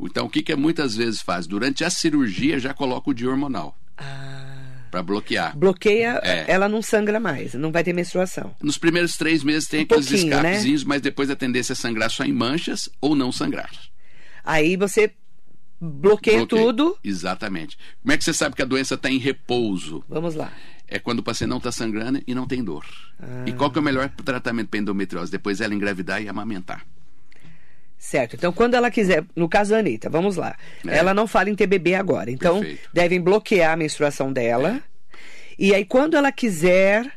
Então, 0.00 0.26
o 0.26 0.28
que, 0.30 0.42
que 0.42 0.54
muitas 0.54 0.94
vezes 0.96 1.22
faz? 1.22 1.46
Durante 1.46 1.84
a 1.84 1.90
cirurgia 1.90 2.58
já 2.58 2.74
coloca 2.74 3.08
o 3.10 3.14
dia 3.14 3.30
hormonal 3.30 3.76
Ah. 3.96 4.84
para 4.90 5.02
bloquear. 5.02 5.56
Bloqueia, 5.56 6.20
É. 6.22 6.44
ela 6.48 6.68
não 6.68 6.82
sangra 6.82 7.18
mais, 7.20 7.54
não 7.54 7.72
vai 7.72 7.82
ter 7.84 7.92
menstruação. 7.94 8.54
Nos 8.60 8.76
primeiros 8.76 9.16
três 9.16 9.42
meses 9.42 9.66
tem 9.68 9.80
Um 9.80 9.82
aqueles 9.84 10.08
pouquinho, 10.08 10.28
né? 10.30 10.36
escapezinhos, 10.36 10.84
mas 10.84 11.00
depois 11.00 11.30
a 11.30 11.36
tendência 11.36 11.72
é 11.72 11.76
sangrar 11.76 12.10
só 12.10 12.24
em 12.24 12.32
manchas 12.32 12.88
ou 13.00 13.14
não 13.14 13.32
sangrar. 13.32 13.70
Aí 14.44 14.76
você 14.76 15.10
bloqueia 15.84 16.46
tudo. 16.46 16.96
Exatamente. 17.02 17.76
Como 18.02 18.12
é 18.12 18.16
que 18.16 18.22
você 18.24 18.32
sabe 18.32 18.54
que 18.54 18.62
a 18.62 18.66
doença 18.66 18.94
está 18.94 19.10
em 19.10 19.18
repouso? 19.18 20.04
Vamos 20.08 20.34
lá. 20.34 20.52
É 20.86 20.98
quando 20.98 21.18
o 21.20 21.22
paciente 21.22 21.50
não 21.50 21.56
está 21.58 21.72
sangrando 21.72 22.22
e 22.26 22.34
não 22.34 22.46
tem 22.46 22.62
dor. 22.62 22.84
Ah. 23.20 23.44
E 23.46 23.52
qual 23.52 23.70
que 23.70 23.78
é 23.78 23.80
o 23.80 23.84
melhor 23.84 24.08
tratamento 24.10 24.68
para 24.68 24.78
endometriose? 24.78 25.30
Depois 25.32 25.60
ela 25.60 25.74
engravidar 25.74 26.22
e 26.22 26.28
amamentar. 26.28 26.84
Certo. 27.98 28.34
Então, 28.36 28.52
quando 28.52 28.74
ela 28.74 28.90
quiser, 28.90 29.24
no 29.34 29.48
caso 29.48 29.70
da 29.70 29.78
Anitta, 29.78 30.10
vamos 30.10 30.36
lá. 30.36 30.56
É. 30.86 30.98
Ela 30.98 31.14
não 31.14 31.26
fala 31.26 31.48
em 31.50 31.54
ter 31.54 31.66
bebê 31.66 31.94
agora. 31.94 32.30
Então, 32.30 32.58
Perfeito. 32.60 32.90
devem 32.92 33.20
bloquear 33.20 33.72
a 33.72 33.76
menstruação 33.76 34.32
dela. 34.32 34.82
E 35.58 35.72
aí, 35.74 35.84
quando 35.84 36.16
ela 36.16 36.32
quiser 36.32 37.10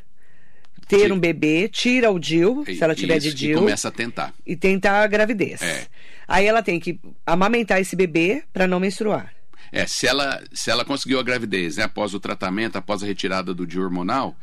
ter 0.86 0.98
Tira- 1.02 1.14
um 1.14 1.18
bebê, 1.18 1.68
tira 1.68 2.10
o 2.10 2.18
DIL, 2.20 2.64
se 2.64 2.82
ela 2.82 2.94
tiver 2.94 3.18
de 3.18 3.28
Isso, 3.28 3.36
DIL. 3.36 3.56
E 3.56 3.60
começa 3.60 3.88
a 3.88 3.90
tentar. 3.90 4.32
e 4.46 4.54
tentar 4.56 5.02
a 5.02 5.06
gravidez. 5.08 5.60
É. 5.60 5.86
Aí 6.26 6.46
ela 6.46 6.62
tem 6.62 6.80
que 6.80 6.98
amamentar 7.24 7.80
esse 7.80 7.94
bebê 7.94 8.42
para 8.52 8.66
não 8.66 8.80
menstruar. 8.80 9.32
É, 9.72 9.86
se 9.86 10.06
ela, 10.06 10.42
se 10.52 10.70
ela 10.70 10.84
conseguiu 10.84 11.18
a 11.18 11.22
gravidez 11.22 11.76
né, 11.76 11.84
após 11.84 12.14
o 12.14 12.20
tratamento, 12.20 12.76
após 12.76 13.02
a 13.02 13.06
retirada 13.06 13.52
do 13.52 13.66
dia 13.66 13.80
hormonal, 13.80 14.36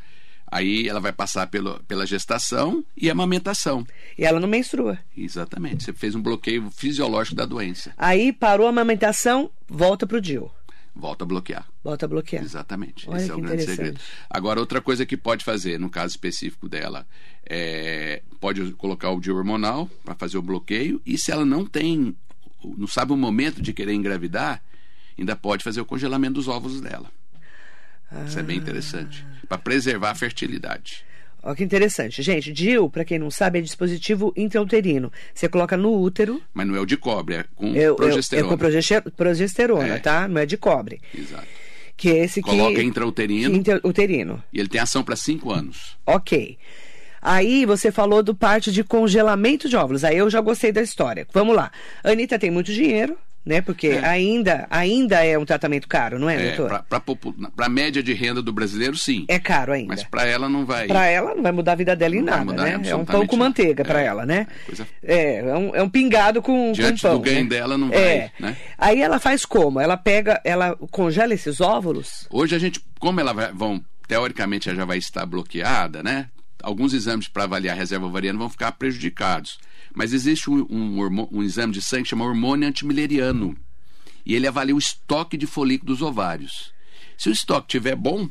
aí 0.46 0.88
ela 0.88 1.00
vai 1.00 1.12
passar 1.12 1.48
pelo, 1.48 1.82
pela 1.84 2.06
gestação 2.06 2.84
e 2.96 3.10
amamentação. 3.10 3.86
E 4.18 4.26
ela 4.26 4.40
não 4.40 4.48
menstrua. 4.48 5.00
Exatamente. 5.18 5.84
Você 5.84 5.94
fez 5.94 6.16
um 6.16 6.22
bloqueio 6.22 6.70
fisiológico 6.72 7.36
da 7.36 7.46
doença. 7.46 7.94
Aí 7.98 8.32
parou 8.32 8.68
a 8.68 8.70
amamentação, 8.70 9.50
volta 9.68 10.06
pro 10.06 10.22
DIL. 10.22 10.52
Volta 10.96 11.24
a 11.24 11.28
bloquear. 11.28 11.68
Volta 11.84 12.06
a 12.06 12.08
bloquear. 12.08 12.44
Exatamente. 12.44 13.10
Olha 13.10 13.18
Esse 13.18 13.32
é 13.32 13.36
o 13.36 13.42
grande 13.42 13.64
segredo. 13.64 14.00
Agora, 14.30 14.60
outra 14.60 14.80
coisa 14.80 15.06
que 15.06 15.18
pode 15.18 15.44
fazer, 15.44 15.80
no 15.80 15.90
caso 15.90 16.12
específico 16.12 16.70
dela, 16.70 17.08
é, 17.46 18.22
pode 18.40 18.74
colocar 18.74 19.10
o 19.10 19.20
dia 19.20 19.34
hormonal 19.34 19.90
para 20.06 20.14
fazer 20.14 20.38
o 20.38 20.42
bloqueio. 20.42 21.02
E 21.06 21.18
se 21.18 21.32
ela 21.32 21.46
não 21.46 21.66
tem, 21.66 22.16
não 22.64 22.88
sabe 22.88 23.12
o 23.12 23.18
momento 23.18 23.62
de 23.62 23.74
querer 23.74 23.94
engravidar, 23.94 24.62
ainda 25.18 25.36
pode 25.36 25.64
fazer 25.64 25.82
o 25.82 25.86
congelamento 25.86 26.36
dos 26.36 26.48
óvulos 26.48 26.80
dela. 26.80 27.12
Isso 28.28 28.38
é 28.38 28.44
bem 28.44 28.58
interessante. 28.58 29.26
Para 29.50 29.58
preservar 29.58 30.12
a 30.12 30.16
fertilidade. 30.16 31.04
Olha 31.44 31.56
que 31.56 31.64
interessante. 31.64 32.22
Gente, 32.24 32.54
DIU, 32.54 32.90
para 32.90 33.04
quem 33.04 33.20
não 33.20 33.30
sabe, 33.30 33.60
é 33.60 33.62
dispositivo 33.62 34.32
intrauterino. 34.38 35.12
Você 35.34 35.50
coloca 35.50 35.76
no 35.76 35.94
útero. 36.00 36.42
Mas 36.54 36.66
não 36.66 36.76
é 36.76 36.80
o 36.80 36.86
de 36.86 36.96
cobre, 36.96 37.36
é 37.36 37.46
com 37.54 37.76
É, 37.76 37.84
é- 37.84 37.94
progesterona. 37.94 38.48
é 38.48 38.50
com 38.50 38.58
progester- 38.58 39.04
progesterona, 39.12 39.96
É. 39.96 40.00
tá? 40.00 40.28
Não 40.28 40.40
é 40.40 40.46
de 40.46 40.56
cobre. 40.56 41.02
Exato. 41.14 41.46
Que 41.98 42.10
é 42.12 42.24
esse 42.24 42.42
Coloca 42.42 42.76
que. 42.76 42.82
intrauterino 42.84 43.56
Intrauterino. 43.56 44.44
e 44.54 44.60
ele 44.60 44.68
tem 44.70 44.80
ação 44.82 45.04
para 45.04 45.16
cinco 45.16 45.52
anos. 45.52 45.98
Ok. 46.08 46.58
Aí 47.22 47.66
você 47.66 47.92
falou 47.92 48.22
do 48.24 48.34
parte 48.36 48.72
de 48.72 48.84
congelamento 48.84 49.70
de 49.70 49.76
óvulos. 49.76 50.04
Aí 50.04 50.18
eu 50.18 50.30
já 50.30 50.42
gostei 50.42 50.72
da 50.72 50.82
história. 50.82 51.26
Vamos 51.34 51.56
lá. 51.56 51.72
A 52.04 52.10
Anitta 52.12 52.38
tem 52.40 52.50
muito 52.52 52.74
dinheiro, 52.74 53.18
né? 53.46 53.62
Porque 53.62 53.88
É. 53.88 54.06
ainda, 54.06 54.66
ainda 54.70 55.24
é 55.26 55.38
um 55.38 55.46
tratamento 55.46 55.88
caro, 55.88 56.18
não 56.20 56.30
é, 56.30 56.36
É, 56.36 56.56
doutor? 56.56 56.84
para 57.56 57.66
a 57.66 57.70
média 57.70 58.02
de 58.02 58.14
renda 58.14 58.42
do 58.42 58.54
brasileiro, 58.54 58.96
sim. 58.98 59.26
É 59.28 59.38
caro 59.40 59.74
ainda. 59.74 59.90
Mas 59.90 60.04
para 60.04 60.26
ela 60.26 60.48
não 60.48 60.66
vai. 60.66 60.88
Pra 60.88 61.06
ela 61.06 61.36
não 61.36 61.44
vai 61.44 61.52
mudar 61.52 61.74
a 61.74 61.76
vida 61.76 61.96
dela 61.96 62.16
em 62.16 62.22
Não 62.22 62.46
nada, 62.46 62.54
né? 62.64 62.82
É 62.90 62.96
um 62.96 63.06
pão 63.06 63.26
com 63.28 63.36
manteiga 63.36 63.84
pra 63.84 64.02
É, 64.02 64.06
ela, 64.06 64.26
né? 64.26 64.48
é 64.50 64.66
coisa- 64.66 64.88
É, 65.04 65.36
é 65.40 65.56
um, 65.58 65.76
é 65.76 65.84
um 65.84 65.90
pingado 65.90 66.42
com, 66.42 66.72
Diante 66.72 67.02
com 67.02 67.08
pão. 67.10 67.18
do 67.18 67.24
ganho 67.24 67.44
né? 67.44 67.50
dela, 67.50 67.78
não 67.78 67.90
É. 67.92 68.18
vai, 68.20 68.32
né? 68.40 68.58
Aí 68.78 69.02
ela 69.02 69.20
faz 69.20 69.46
como? 69.46 69.80
Ela 69.80 69.98
pega, 69.98 70.40
ela 70.44 70.76
congela 70.92 71.34
esses 71.34 71.60
óvulos? 71.62 72.28
Hoje 72.30 72.56
a 72.56 72.60
gente, 72.60 72.80
como 73.00 73.20
ela 73.20 73.34
vai, 73.34 73.52
vão, 73.52 73.84
teoricamente 74.08 74.70
ela 74.70 74.78
já 74.78 74.86
vai 74.86 74.98
estar 74.98 75.26
bloqueada, 75.26 76.02
né? 76.02 76.28
Alguns 76.62 76.94
exames 76.94 77.28
para 77.28 77.44
avaliar 77.44 77.76
a 77.76 77.80
reserva 77.80 78.06
ovariana 78.06 78.40
vão 78.40 78.50
ficar 78.50 78.72
prejudicados. 78.72 79.60
Mas 79.94 80.14
existe 80.14 80.50
um, 80.50 80.66
um, 80.70 81.28
um 81.32 81.44
exame 81.44 81.72
de 81.74 81.82
sangue 81.82 82.04
que 82.04 82.10
chama 82.10 82.26
hormônio 82.26 82.68
antimileriano. 82.68 83.56
E 84.26 84.34
ele 84.36 84.48
avalia 84.48 84.76
o 84.76 84.80
estoque 84.80 85.38
de 85.38 85.46
folículos 85.46 86.00
dos 86.00 86.08
ovários. 86.08 86.74
Se 87.18 87.30
o 87.30 87.32
estoque 87.32 87.68
estiver 87.68 87.96
bom, 87.96 88.28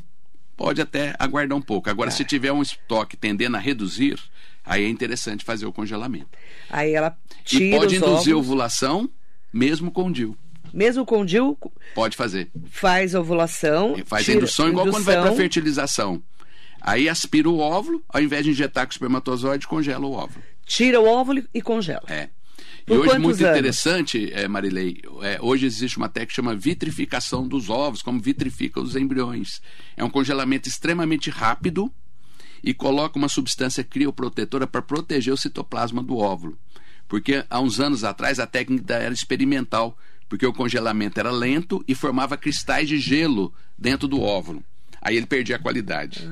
pode 0.57 0.81
até 0.81 1.15
aguardar 1.17 1.57
um 1.57 1.61
pouco. 1.61 1.89
Agora, 1.89 2.11
se 2.11 2.25
tiver 2.25 2.51
um 2.51 2.61
estoque 2.61 3.15
tendendo 3.15 3.55
a 3.55 3.59
reduzir, 3.59 4.19
aí 4.65 4.83
é 4.83 4.89
interessante 4.89 5.43
fazer 5.45 5.65
o 5.65 5.71
congelamento. 5.71 6.29
Aí 6.69 6.93
ela 6.93 7.17
tira 7.45 7.63
e 7.63 7.71
pode 7.79 7.95
induzir 7.95 8.33
óvulos, 8.33 8.47
ovulação 8.47 9.09
mesmo 9.53 9.91
com 9.91 10.11
DIL. 10.11 10.35
mesmo 10.73 11.05
com 11.05 11.23
DIU, 11.23 11.55
Pode 11.93 12.17
fazer. 12.17 12.49
faz 12.71 13.13
ovulação. 13.15 13.95
Faz 14.05 14.25
tira- 14.25 14.37
indução 14.37 14.67
igual 14.67 14.87
quando 14.87 15.03
vai 15.03 15.13
para 15.15 15.21
indução, 15.25 15.37
fertilização. 15.37 16.23
Aí 16.81 17.07
aspira 17.07 17.47
o 17.49 17.59
óvulo, 17.59 18.03
ao 18.09 18.21
invés 18.21 18.43
de 18.43 18.49
injetar 18.51 18.85
com 18.85 18.91
o 18.91 18.93
espermatozoide, 18.93 19.67
congela 19.67 20.05
o 20.05 20.11
óvulo. 20.13 20.43
Tira 20.65 20.99
o 20.99 21.05
óvulo 21.05 21.43
e 21.53 21.61
congela. 21.61 22.03
É. 22.07 22.29
Por 22.85 22.95
e 22.95 22.97
hoje, 22.99 23.19
muito 23.19 23.45
anos? 23.45 23.57
interessante, 23.57 24.29
é, 24.33 24.47
Marilei, 24.47 25.01
é, 25.21 25.39
hoje 25.41 25.65
existe 25.65 25.97
uma 25.97 26.09
técnica 26.09 26.29
que 26.29 26.35
chama 26.35 26.55
vitrificação 26.55 27.47
dos 27.47 27.69
ovos, 27.69 28.01
como 28.01 28.19
vitrifica 28.19 28.81
os 28.81 28.95
embriões. 28.95 29.61
É 29.95 30.03
um 30.03 30.09
congelamento 30.09 30.67
extremamente 30.67 31.29
rápido 31.29 31.91
e 32.61 32.73
coloca 32.73 33.17
uma 33.17 33.29
substância 33.29 33.83
crioprotetora 33.83 34.67
para 34.67 34.81
proteger 34.81 35.33
o 35.33 35.37
citoplasma 35.37 36.03
do 36.03 36.17
óvulo. 36.17 36.57
Porque 37.07 37.45
há 37.49 37.59
uns 37.59 37.79
anos 37.79 38.03
atrás 38.03 38.39
a 38.39 38.47
técnica 38.47 38.95
era 38.95 39.13
experimental, 39.13 39.97
porque 40.27 40.45
o 40.45 40.53
congelamento 40.53 41.19
era 41.19 41.31
lento 41.31 41.83
e 41.87 41.95
formava 41.95 42.37
cristais 42.37 42.87
de 42.87 42.97
gelo 42.97 43.53
dentro 43.77 44.07
do 44.07 44.21
óvulo. 44.21 44.63
Aí 45.01 45.17
ele 45.17 45.25
perdia 45.25 45.57
a 45.57 45.59
qualidade. 45.59 46.27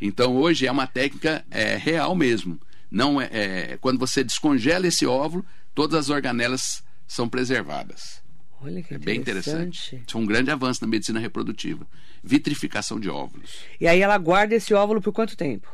Então 0.00 0.36
hoje 0.36 0.66
é 0.66 0.72
uma 0.72 0.86
técnica 0.86 1.44
é, 1.50 1.76
real 1.76 2.14
mesmo. 2.14 2.60
Não 2.90 3.20
é, 3.20 3.28
é, 3.32 3.78
quando 3.80 3.98
você 3.98 4.24
descongela 4.24 4.86
esse 4.86 5.06
óvulo, 5.06 5.44
todas 5.74 5.98
as 5.98 6.08
organelas 6.10 6.82
são 7.06 7.28
preservadas. 7.28 8.22
Olha 8.60 8.82
que 8.82 8.94
É 8.94 8.98
bem 8.98 9.18
interessante. 9.20 10.02
Isso 10.06 10.16
é 10.16 10.20
um 10.20 10.26
grande 10.26 10.50
avanço 10.50 10.80
na 10.82 10.88
medicina 10.88 11.20
reprodutiva. 11.20 11.86
Vitrificação 12.24 12.98
de 12.98 13.08
óvulos. 13.08 13.58
E 13.80 13.86
aí 13.86 14.00
ela 14.00 14.18
guarda 14.18 14.54
esse 14.54 14.74
óvulo 14.74 15.00
por 15.00 15.12
quanto 15.12 15.36
tempo? 15.36 15.68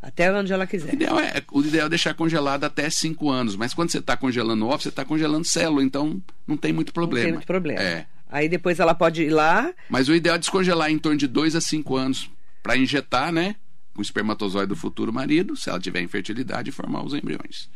Até 0.00 0.32
onde 0.32 0.52
ela 0.52 0.64
O 0.64 0.68
quiser. 0.68 0.92
ideal 0.94 1.18
é, 1.18 1.42
o 1.50 1.60
ideal 1.62 1.86
é 1.86 1.88
deixar 1.88 2.12
congelado 2.14 2.64
até 2.64 2.88
5 2.90 3.30
anos, 3.30 3.56
mas 3.56 3.72
quando 3.72 3.90
você 3.90 3.98
está 3.98 4.16
congelando 4.16 4.64
o 4.64 4.68
óvulo, 4.68 4.82
você 4.82 4.90
está 4.90 5.04
congelando 5.04 5.46
célula, 5.46 5.82
então 5.82 6.22
não 6.46 6.56
tem 6.58 6.72
muito 6.74 6.88
Não 6.88 6.92
problema. 6.92 7.24
tem 7.24 7.32
muito 7.32 7.46
problema. 7.46 7.80
É. 7.80 8.06
Aí 8.28 8.48
depois 8.48 8.78
ela 8.78 8.94
pode 8.94 9.22
ir 9.22 9.30
lá, 9.30 9.72
Mas 9.88 10.08
o 10.08 10.14
ideal 10.14 10.36
é 10.36 10.38
descongelar 10.38 10.90
em 10.90 10.98
torno 10.98 11.16
de 11.18 11.26
2 11.26 11.56
a 11.56 11.60
5 11.60 11.96
anos 11.96 12.30
para 12.62 12.76
injetar, 12.76 13.32
né? 13.32 13.56
Com 13.94 14.00
o 14.00 14.02
espermatozoide 14.02 14.68
do 14.68 14.76
futuro 14.76 15.12
marido, 15.12 15.56
se 15.56 15.70
ela 15.70 15.78
tiver 15.80 16.00
infertilidade, 16.00 16.72
formar 16.72 17.04
os 17.04 17.14
embriões. 17.14 17.68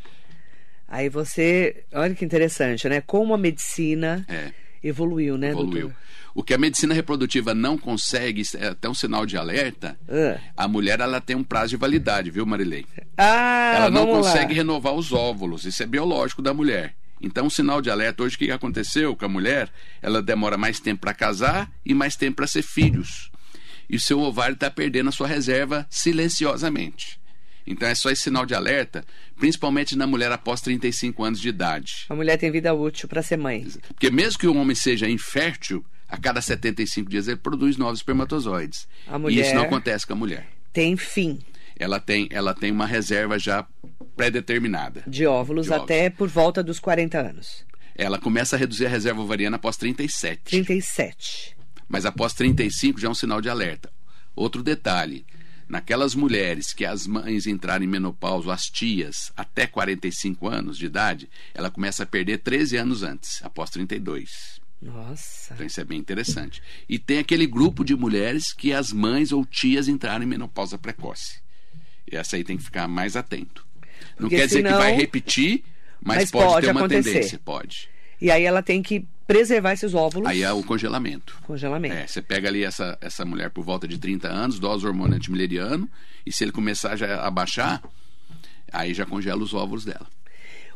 aí 0.87 1.07
você. 1.09 1.83
Olha 1.93 2.13
que 2.13 2.25
interessante, 2.25 2.89
né? 2.89 2.99
Como 3.01 3.33
a 3.33 3.37
medicina 3.37 4.25
É. 4.27 4.51
evoluiu, 4.83 5.37
né, 5.37 5.49
evoluiu. 5.51 5.81
doutor? 5.87 5.95
O 6.35 6.43
que 6.43 6.53
a 6.53 6.57
medicina 6.57 6.93
reprodutiva 6.93 7.53
não 7.55 7.77
consegue, 7.77 8.43
é 8.57 8.67
até 8.67 8.87
um 8.89 8.93
sinal 8.93 9.25
de 9.25 9.35
alerta, 9.37 9.97
Ah, 10.07 10.39
a 10.55 10.67
mulher 10.67 10.99
ela 10.99 11.19
tem 11.19 11.35
um 11.35 11.43
prazo 11.43 11.69
de 11.71 11.77
validade, 11.77 12.29
viu, 12.29 12.45
Marilei? 12.45 12.85
Ah, 13.17 13.73
ela 13.75 13.89
não 13.89 14.05
consegue 14.07 14.53
lá. 14.53 14.57
renovar 14.57 14.93
os 14.93 15.11
óvulos, 15.11 15.65
isso 15.65 15.81
é 15.81 15.85
biológico 15.85 16.41
da 16.41 16.53
mulher. 16.53 16.95
Então, 17.21 17.47
um 17.47 17.49
sinal 17.49 17.81
de 17.81 17.89
alerta 17.89 18.23
hoje, 18.23 18.35
o 18.35 18.39
que 18.39 18.51
aconteceu 18.51 19.15
com 19.15 19.25
a 19.25 19.29
mulher? 19.29 19.69
Ela 20.01 20.21
demora 20.21 20.57
mais 20.57 20.79
tempo 20.79 21.01
para 21.01 21.13
casar 21.13 21.69
e 21.85 21.93
mais 21.93 22.15
tempo 22.15 22.37
para 22.37 22.47
ser 22.47 22.61
filhos. 22.61 23.28
E 23.89 23.95
o 23.95 23.99
seu 23.99 24.19
ovário 24.19 24.53
está 24.53 24.69
perdendo 24.69 25.09
a 25.09 25.11
sua 25.11 25.27
reserva 25.27 25.87
silenciosamente. 25.89 27.19
Então, 27.65 27.87
é 27.87 27.93
só 27.93 28.09
esse 28.09 28.23
sinal 28.23 28.45
de 28.45 28.55
alerta, 28.55 29.03
principalmente 29.37 29.95
na 29.95 30.07
mulher 30.07 30.31
após 30.31 30.59
35 30.61 31.23
anos 31.23 31.39
de 31.39 31.49
idade. 31.49 32.05
A 32.09 32.15
mulher 32.15 32.37
tem 32.37 32.49
vida 32.51 32.73
útil 32.73 33.07
para 33.07 33.21
ser 33.21 33.37
mãe. 33.37 33.67
Porque 33.89 34.09
mesmo 34.09 34.39
que 34.39 34.47
o 34.47 34.55
homem 34.55 34.75
seja 34.75 35.07
infértil, 35.09 35.85
a 36.07 36.17
cada 36.17 36.41
75 36.41 37.09
dias 37.09 37.27
ele 37.27 37.37
produz 37.37 37.77
novos 37.77 37.99
espermatozoides. 37.99 38.87
A 39.07 39.15
E 39.17 39.19
mulher- 39.19 39.45
isso 39.45 39.53
não 39.55 39.63
acontece 39.63 40.05
com 40.07 40.13
a 40.13 40.15
mulher. 40.15 40.47
Tem 40.73 40.95
fim 40.97 41.39
Ela 41.77 41.99
tem, 41.99 42.27
ela 42.31 42.53
tem 42.53 42.71
uma 42.71 42.85
reserva 42.85 43.37
já 43.39 43.65
pré-determinada. 44.15 45.01
de 45.07 45.19
De 45.19 45.25
óvulos. 45.25 45.71
até 45.71 46.09
por 46.09 46.27
volta 46.27 46.61
dos 46.63 46.79
40 46.79 47.19
anos. 47.19 47.63
Ela 47.95 48.17
começa 48.17 48.55
a 48.55 48.59
reduzir 48.59 48.85
a 48.85 48.89
reserva 48.89 49.21
ovariana 49.21 49.57
após 49.57 49.77
37. 49.77 50.41
37. 50.43 51.55
Mas 51.89 52.05
após 52.05 52.33
35 52.33 52.99
já 53.01 53.07
é 53.07 53.11
um 53.11 53.15
sinal 53.15 53.41
de 53.41 53.49
alerta. 53.49 53.91
Outro 54.35 54.61
detalhe: 54.63 55.25
naquelas 55.67 56.13
mulheres 56.15 56.71
que 56.71 56.85
as 56.85 57.05
mães 57.07 57.47
entrarem 57.47 57.87
em 57.87 57.91
menopausa, 57.91 58.53
as 58.53 58.63
tias, 58.65 59.31
até 59.35 59.65
45 59.67 60.47
anos 60.47 60.77
de 60.77 60.85
idade, 60.85 61.27
ela 61.53 61.69
começa 61.71 62.03
a 62.03 62.05
perder 62.05 62.37
13 62.39 62.77
anos 62.77 63.03
antes, 63.03 63.41
após 63.43 63.69
32. 63.71 64.29
Nossa. 64.81 65.53
Então 65.55 65.65
isso 65.65 65.81
é 65.81 65.83
bem 65.83 65.99
interessante. 65.99 66.61
E 66.87 66.97
tem 66.97 67.17
aquele 67.17 67.45
grupo 67.45 67.83
de 67.83 67.95
mulheres 67.95 68.53
que 68.53 68.71
as 68.71 68.93
mães 68.93 69.31
ou 69.33 69.45
tias 69.45 69.87
entraram 69.89 70.23
em 70.23 70.27
menopausa 70.27 70.77
precoce. 70.77 71.41
E 72.09 72.15
essa 72.15 72.37
aí 72.37 72.43
tem 72.45 72.55
que 72.55 72.63
ficar 72.63 72.87
mais 72.87 73.15
atento. 73.17 73.67
Não 74.17 74.29
Porque 74.29 74.37
quer 74.37 74.45
dizer 74.47 74.57
senão- 74.59 74.71
que 74.71 74.77
vai 74.77 74.93
repetir, 74.95 75.63
mas, 76.01 76.17
Mas 76.19 76.31
pode, 76.31 76.45
pode 76.47 76.65
ter 76.65 76.71
uma 76.71 76.79
acontecer. 76.81 77.11
tendência. 77.11 77.39
Pode. 77.43 77.89
E 78.21 78.31
aí 78.31 78.43
ela 78.43 78.63
tem 78.63 78.81
que 78.81 79.05
preservar 79.29 79.73
esses 79.73 79.93
óvulos. 79.93 80.27
Aí 80.27 80.41
é 80.41 80.51
o 80.51 80.63
congelamento. 80.63 81.37
Congelamento. 81.43 81.93
É, 81.93 82.07
você 82.07 82.19
pega 82.19 82.47
ali 82.47 82.63
essa, 82.63 82.97
essa 82.99 83.23
mulher 83.23 83.51
por 83.51 83.63
volta 83.63 83.87
de 83.87 83.99
30 83.99 84.27
anos, 84.27 84.57
dose 84.57 84.87
hormônio 84.87 85.15
antimileriano, 85.15 85.87
e 86.25 86.33
se 86.33 86.43
ele 86.43 86.51
começar 86.51 86.95
já 86.95 87.21
a 87.21 87.29
baixar, 87.29 87.79
aí 88.73 88.91
já 88.91 89.05
congela 89.05 89.43
os 89.43 89.53
óvulos 89.53 89.85
dela. 89.85 90.07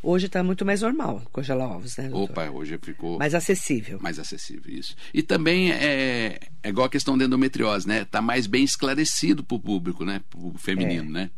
Hoje 0.04 0.28
está 0.28 0.44
muito 0.44 0.64
mais 0.64 0.82
normal 0.82 1.24
congelar 1.32 1.68
ovos, 1.68 1.98
né, 1.98 2.10
doutor? 2.10 2.32
Opa, 2.32 2.50
hoje 2.52 2.78
ficou 2.80 3.18
Mais 3.18 3.34
acessível. 3.34 4.00
mais 4.00 4.20
acessível 4.20 4.72
isso. 4.72 4.96
E 5.12 5.24
também 5.24 5.72
é, 5.72 6.38
é 6.62 6.70
igual 6.70 6.86
a 6.86 6.90
questão 6.90 7.18
da 7.18 7.26
endometriose, 7.26 7.88
né? 7.88 8.06
Tá 8.06 8.22
mais 8.22 8.46
bem 8.46 8.64
esclarecido 8.64 9.44
para 9.44 9.56
o 9.56 9.60
público, 9.60 10.06
né? 10.06 10.22
Pro 10.30 10.54
feminino, 10.60 11.10
né? 11.10 11.32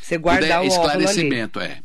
Você 0.00 0.16
Tudo 0.16 0.18
é 0.18 0.18
guardar 0.18 0.62
o 0.62 0.66
esclarecimento, 0.66 1.60
é. 1.60 1.80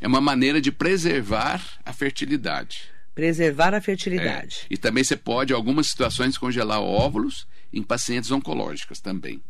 É 0.00 0.08
uma 0.08 0.20
maneira 0.20 0.60
de 0.60 0.72
preservar 0.72 1.62
a 1.84 1.92
fertilidade. 1.92 2.93
Preservar 3.14 3.72
a 3.74 3.76
É. 3.76 3.80
fertilidade. 3.80 4.66
E 4.70 4.76
também 4.76 5.04
você 5.04 5.16
pode, 5.16 5.52
em 5.52 5.56
algumas 5.56 5.86
situações, 5.86 6.36
congelar 6.36 6.80
óvulos 6.80 7.46
em 7.72 7.82
pacientes 7.82 8.30
oncológicas 8.30 9.00
também. 9.00 9.40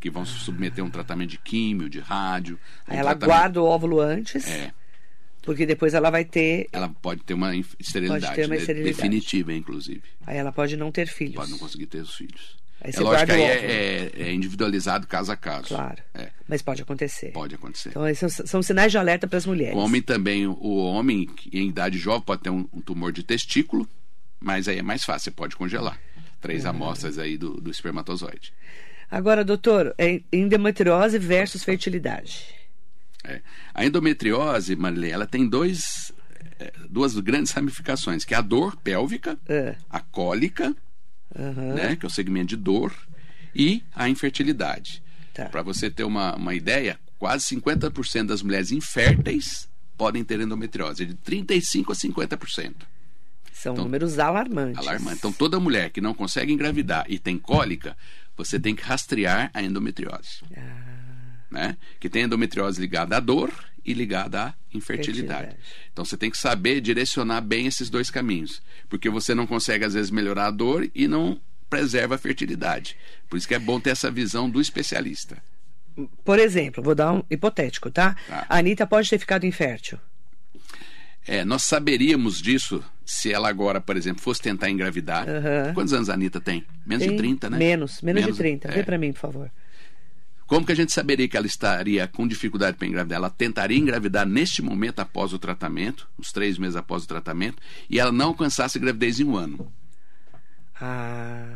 Que 0.00 0.10
vão 0.10 0.24
se 0.24 0.32
submeter 0.38 0.82
a 0.82 0.86
um 0.86 0.90
tratamento 0.90 1.30
de 1.30 1.38
químio, 1.38 1.88
de 1.88 2.00
rádio. 2.00 2.58
um 2.88 2.92
ela 2.94 3.10
tratamento- 3.14 3.26
guarda 3.26 3.62
o 3.62 3.64
óvulo 3.66 4.00
antes, 4.00 4.46
É, 4.46 4.72
porque 5.42 5.64
depois 5.66 5.94
ela 5.94 6.10
vai 6.10 6.24
ter. 6.24 6.68
ela 6.72 6.88
pode 6.88 7.22
ter 7.22 7.34
uma 7.34 7.54
esterilidade, 7.78 8.34
ter 8.34 8.46
uma 8.46 8.54
de- 8.56 8.60
esterilidade. 8.62 8.96
definitiva, 8.96 9.52
inclusive. 9.52 10.02
Aí 10.26 10.36
ela 10.36 10.52
pode 10.52 10.76
não 10.76 10.92
ter 10.92 11.06
filhos. 11.08 11.34
Pode 11.36 11.50
não 11.50 11.58
conseguir 11.58 11.86
ter 11.86 12.00
os 12.00 12.14
filhos. 12.14 12.56
Aí 12.86 12.92
é 12.94 13.00
lógico 13.00 13.26
que 13.26 13.32
aí 13.32 13.42
é, 13.42 14.12
é- 14.16 14.22
é 14.28 14.32
individualizado 14.32 15.06
caso 15.06 15.32
a 15.32 15.36
caso. 15.36 15.68
Claro. 15.68 16.02
É, 16.14 16.30
Mas 16.48 16.62
pode 16.62 16.82
acontecer. 16.82 17.32
pode 17.32 17.54
acontecer. 17.54 17.88
Então, 17.90 18.06
esses 18.08 18.32
são, 18.32 18.46
são 18.46 18.62
sinais 18.62 18.92
de 18.92 18.98
alerta 18.98 19.26
para 19.26 19.38
as 19.38 19.46
mulheres. 19.46 19.74
O 19.74 19.78
homem 19.78 20.00
também, 20.02 20.46
o 20.46 20.76
homem 20.76 21.28
em 21.52 21.68
idade 21.68 21.98
jovem 21.98 22.22
pode 22.22 22.42
ter 22.42 22.50
um, 22.50 22.68
um 22.72 22.80
tumor 22.80 23.12
de 23.12 23.22
testículo, 23.22 23.88
mas 24.40 24.68
aí 24.68 24.78
é 24.78 24.82
mais 24.82 25.04
fácil, 25.04 25.24
você 25.24 25.30
pode 25.30 25.56
congelar. 25.56 25.98
Três 26.40 26.64
amostras 26.66 27.18
aí 27.18 27.36
do, 27.36 27.60
do 27.60 27.70
espermatozoide. 27.70 28.52
Agora, 29.10 29.44
doutor, 29.44 29.94
é 29.98 30.20
endometriose 30.32 31.18
versus 31.18 31.64
fertilidade. 31.64 32.54
É. 33.24 33.40
A 33.74 33.84
endometriose, 33.84 34.76
Marilene, 34.76 35.12
ela 35.12 35.26
tem 35.26 35.48
dois, 35.48 36.12
é, 36.60 36.72
duas 36.88 37.18
grandes 37.18 37.52
ramificações, 37.52 38.24
que 38.24 38.34
é 38.34 38.36
a 38.36 38.40
dor 38.40 38.76
pélvica, 38.76 39.38
a 39.90 40.00
cólica, 40.00 40.74
Aham. 41.38 41.74
né, 41.74 41.96
que 41.96 42.04
é 42.04 42.08
o 42.08 42.10
segmento 42.10 42.48
de 42.48 42.56
dor, 42.56 42.94
e 43.54 43.82
a 43.94 44.08
infertilidade. 44.08 45.02
Tá. 45.32 45.46
Para 45.46 45.62
você 45.62 45.90
ter 45.90 46.04
uma, 46.04 46.34
uma 46.36 46.54
ideia, 46.54 46.98
quase 47.18 47.44
50% 47.56 48.26
das 48.26 48.42
mulheres 48.42 48.70
inférteis 48.70 49.68
podem 49.96 50.22
ter 50.22 50.40
endometriose, 50.40 51.06
de 51.06 51.14
35% 51.14 51.90
a 51.90 51.94
50%. 51.94 52.74
São 53.52 53.74
números 53.74 54.18
alarmantes. 54.18 54.78
Alarmante. 54.78 55.16
Então, 55.16 55.32
toda 55.32 55.58
mulher 55.58 55.90
que 55.90 56.00
não 56.00 56.12
consegue 56.12 56.52
engravidar 56.52 57.06
e 57.08 57.18
tem 57.18 57.38
cólica, 57.38 57.96
você 58.36 58.60
tem 58.60 58.74
que 58.74 58.82
rastrear 58.82 59.50
a 59.54 59.62
endometriose. 59.62 60.42
Né? 61.50 61.76
Que 61.98 62.10
tem 62.10 62.24
endometriose 62.24 62.78
ligada 62.78 63.16
à 63.16 63.20
dor 63.20 63.50
e 63.86 63.94
ligada 63.94 64.46
à 64.48 64.54
infertilidade. 64.74 65.46
Fertilidade. 65.50 65.56
Então, 65.92 66.04
você 66.04 66.16
tem 66.16 66.30
que 66.30 66.36
saber 66.36 66.80
direcionar 66.80 67.40
bem 67.40 67.66
esses 67.66 67.88
dois 67.88 68.10
caminhos. 68.10 68.60
Porque 68.88 69.08
você 69.08 69.34
não 69.34 69.46
consegue, 69.46 69.84
às 69.84 69.94
vezes, 69.94 70.10
melhorar 70.10 70.46
a 70.46 70.50
dor 70.50 70.90
e 70.94 71.06
não 71.06 71.40
preserva 71.70 72.16
a 72.16 72.18
fertilidade. 72.18 72.96
Por 73.28 73.36
isso 73.36 73.46
que 73.46 73.54
é 73.54 73.58
bom 73.58 73.78
ter 73.78 73.90
essa 73.90 74.10
visão 74.10 74.50
do 74.50 74.60
especialista. 74.60 75.38
Por 76.24 76.38
exemplo, 76.38 76.82
vou 76.82 76.94
dar 76.94 77.12
um 77.12 77.22
hipotético, 77.30 77.90
tá? 77.90 78.16
Tá. 78.28 78.46
A 78.48 78.58
Anitta 78.58 78.86
pode 78.86 79.08
ter 79.08 79.18
ficado 79.18 79.46
infértil. 79.46 79.98
É, 81.26 81.44
nós 81.44 81.62
saberíamos 81.62 82.40
disso 82.40 82.84
se 83.04 83.32
ela 83.32 83.48
agora, 83.48 83.80
por 83.80 83.96
exemplo, 83.96 84.22
fosse 84.22 84.40
tentar 84.40 84.70
engravidar. 84.70 85.28
Aham. 85.28 85.72
Quantos 85.74 85.92
anos 85.92 86.10
a 86.10 86.14
Anitta 86.14 86.40
tem? 86.40 86.64
Menos 86.84 87.04
Tem 87.04 87.16
de 87.16 87.18
30, 87.18 87.50
né? 87.50 87.58
Menos, 87.58 88.02
menos, 88.02 88.24
de 88.24 88.32
30. 88.32 88.68
é. 88.68 88.72
Vê 88.72 88.82
pra 88.82 88.98
mim, 88.98 89.12
por 89.12 89.20
favor. 89.20 89.50
Como 90.46 90.64
que 90.64 90.72
a 90.72 90.76
gente 90.76 90.92
saberia 90.92 91.26
que 91.26 91.36
ela 91.36 91.46
estaria 91.46 92.06
com 92.06 92.26
dificuldade 92.26 92.76
para 92.76 92.86
engravidar? 92.86 93.16
Ela 93.16 93.30
tentaria 93.30 93.76
engravidar 93.76 94.24
neste 94.26 94.62
momento 94.62 95.00
após 95.00 95.32
o 95.32 95.38
tratamento, 95.38 96.08
uns 96.18 96.30
três 96.30 96.56
meses 96.56 96.76
após 96.76 97.02
o 97.02 97.08
tratamento, 97.08 97.60
e 97.90 97.98
ela 97.98 98.12
não 98.12 98.26
alcançasse 98.26 98.78
a 98.78 98.80
gravidez 98.80 99.18
em 99.18 99.24
um 99.24 99.36
ano, 99.36 99.72
Ah, 100.80 101.48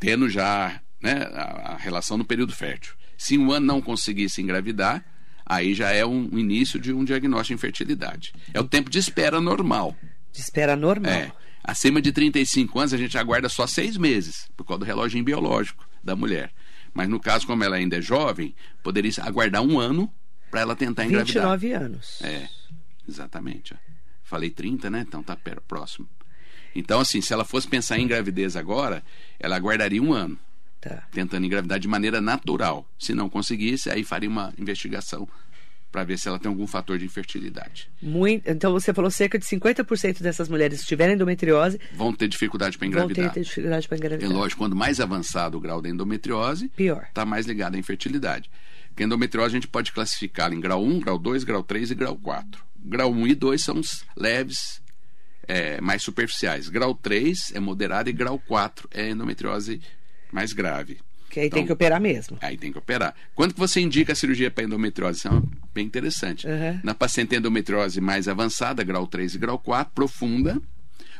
tendo 0.00 0.28
já 0.28 0.80
né, 1.00 1.28
a, 1.32 1.72
a 1.72 1.76
relação 1.76 2.16
no 2.16 2.24
período 2.24 2.52
fértil. 2.52 2.94
Se 3.16 3.38
um 3.38 3.52
ano 3.52 3.66
não 3.66 3.80
conseguisse 3.80 4.42
engravidar, 4.42 5.04
aí 5.46 5.74
já 5.74 5.90
é 5.90 6.04
um, 6.04 6.28
um 6.32 6.38
início 6.38 6.80
de 6.80 6.92
um 6.92 7.04
diagnóstico 7.04 7.48
de 7.48 7.54
infertilidade. 7.54 8.32
É 8.52 8.60
o 8.60 8.64
tempo 8.64 8.90
de 8.90 8.98
espera 8.98 9.40
normal. 9.40 9.96
de 10.32 10.40
espera 10.40 10.74
normal. 10.74 11.12
É. 11.12 11.32
Acima 11.62 12.02
de 12.02 12.12
35 12.12 12.78
anos, 12.78 12.92
a 12.92 12.98
gente 12.98 13.16
aguarda 13.16 13.48
só 13.48 13.66
seis 13.66 13.96
meses, 13.96 14.48
por 14.56 14.66
causa 14.66 14.80
do 14.80 14.84
relógio 14.84 15.22
biológico 15.22 15.88
da 16.02 16.14
mulher. 16.16 16.50
Mas 16.94 17.08
no 17.08 17.18
caso, 17.20 17.46
como 17.46 17.62
ela 17.64 17.76
ainda 17.76 17.98
é 17.98 18.00
jovem, 18.00 18.54
poderia 18.82 19.10
aguardar 19.22 19.60
um 19.62 19.78
ano 19.80 20.10
para 20.50 20.60
ela 20.60 20.76
tentar 20.76 21.04
engravidar. 21.04 21.42
29 21.58 21.72
anos. 21.72 22.22
É, 22.22 22.48
exatamente. 23.08 23.74
ó. 23.74 23.76
Falei 24.22 24.48
30, 24.48 24.88
né? 24.88 25.04
Então 25.06 25.22
tá 25.22 25.36
próximo. 25.66 26.08
Então, 26.74 27.00
assim, 27.00 27.20
se 27.20 27.32
ela 27.32 27.44
fosse 27.44 27.68
pensar 27.68 27.98
em 27.98 28.06
gravidez 28.06 28.56
agora, 28.56 29.02
ela 29.38 29.56
aguardaria 29.56 30.02
um 30.02 30.12
ano, 30.12 30.38
Tá. 30.80 31.02
tentando 31.12 31.46
engravidar 31.46 31.78
de 31.78 31.88
maneira 31.88 32.20
natural. 32.20 32.86
Se 32.98 33.14
não 33.14 33.28
conseguisse, 33.28 33.90
aí 33.90 34.04
faria 34.04 34.28
uma 34.28 34.52
investigação 34.58 35.28
para 35.94 36.02
ver 36.02 36.18
se 36.18 36.26
ela 36.26 36.40
tem 36.40 36.48
algum 36.48 36.66
fator 36.66 36.98
de 36.98 37.04
infertilidade. 37.04 37.88
Muito, 38.02 38.50
então 38.50 38.72
você 38.72 38.92
falou 38.92 39.08
cerca 39.12 39.38
de 39.38 39.44
50% 39.46 40.20
dessas 40.22 40.48
mulheres 40.48 40.80
que 40.80 40.86
tiverem 40.88 41.14
endometriose 41.14 41.78
Vão 41.92 42.12
ter 42.12 42.26
dificuldade 42.26 42.76
para 42.76 42.88
vão 42.88 43.06
ter, 43.06 43.12
engravidar. 43.12 43.40
dificuldade 43.44 43.86
para 43.86 43.96
É 43.96 43.98
engravidar. 44.00 44.32
lógico, 44.32 44.58
quando 44.58 44.74
mais 44.74 44.98
avançado 44.98 45.56
o 45.56 45.60
grau 45.60 45.80
da 45.80 45.88
endometriose, 45.88 46.68
Pior. 46.70 47.04
está 47.08 47.24
mais 47.24 47.46
ligado 47.46 47.76
à 47.76 47.78
infertilidade. 47.78 48.50
Porque 48.88 49.04
a 49.04 49.06
endometriose 49.06 49.50
a 49.54 49.56
gente 49.56 49.68
pode 49.68 49.92
classificá-la 49.92 50.52
em 50.52 50.58
grau 50.60 50.82
1, 50.84 50.98
grau 50.98 51.16
2, 51.16 51.44
grau 51.44 51.62
3 51.62 51.92
e 51.92 51.94
grau 51.94 52.16
4. 52.16 52.60
Grau 52.84 53.12
1 53.12 53.26
e 53.28 53.34
2 53.36 53.62
são 53.62 53.78
os 53.78 54.04
leves, 54.16 54.82
é, 55.46 55.80
mais 55.80 56.02
superficiais. 56.02 56.68
Grau 56.68 56.92
3 56.92 57.52
é 57.54 57.60
moderado 57.60 58.10
e 58.10 58.12
grau 58.12 58.36
4 58.48 58.88
é 58.92 59.10
endometriose 59.10 59.80
mais 60.32 60.52
grave. 60.52 60.98
Que 61.34 61.40
aí 61.40 61.50
tem 61.50 61.62
Então, 61.62 61.66
que 61.66 61.72
operar 61.72 62.00
mesmo. 62.00 62.38
Aí 62.40 62.56
tem 62.56 62.70
que 62.70 62.78
operar. 62.78 63.12
Quando 63.34 63.54
que 63.54 63.58
você 63.58 63.80
indica 63.80 64.12
a 64.12 64.14
cirurgia 64.14 64.52
para 64.52 64.62
endometriose? 64.62 65.18
Isso 65.18 65.26
é 65.26 65.42
bem 65.74 65.84
interessante. 65.84 66.46
Uhum. 66.46 66.78
Na 66.84 66.94
paciente 66.94 67.34
endometriose 67.34 68.00
mais 68.00 68.28
avançada, 68.28 68.84
grau 68.84 69.04
3 69.04 69.34
e 69.34 69.38
grau 69.38 69.58
4, 69.58 69.92
profunda, 69.92 70.62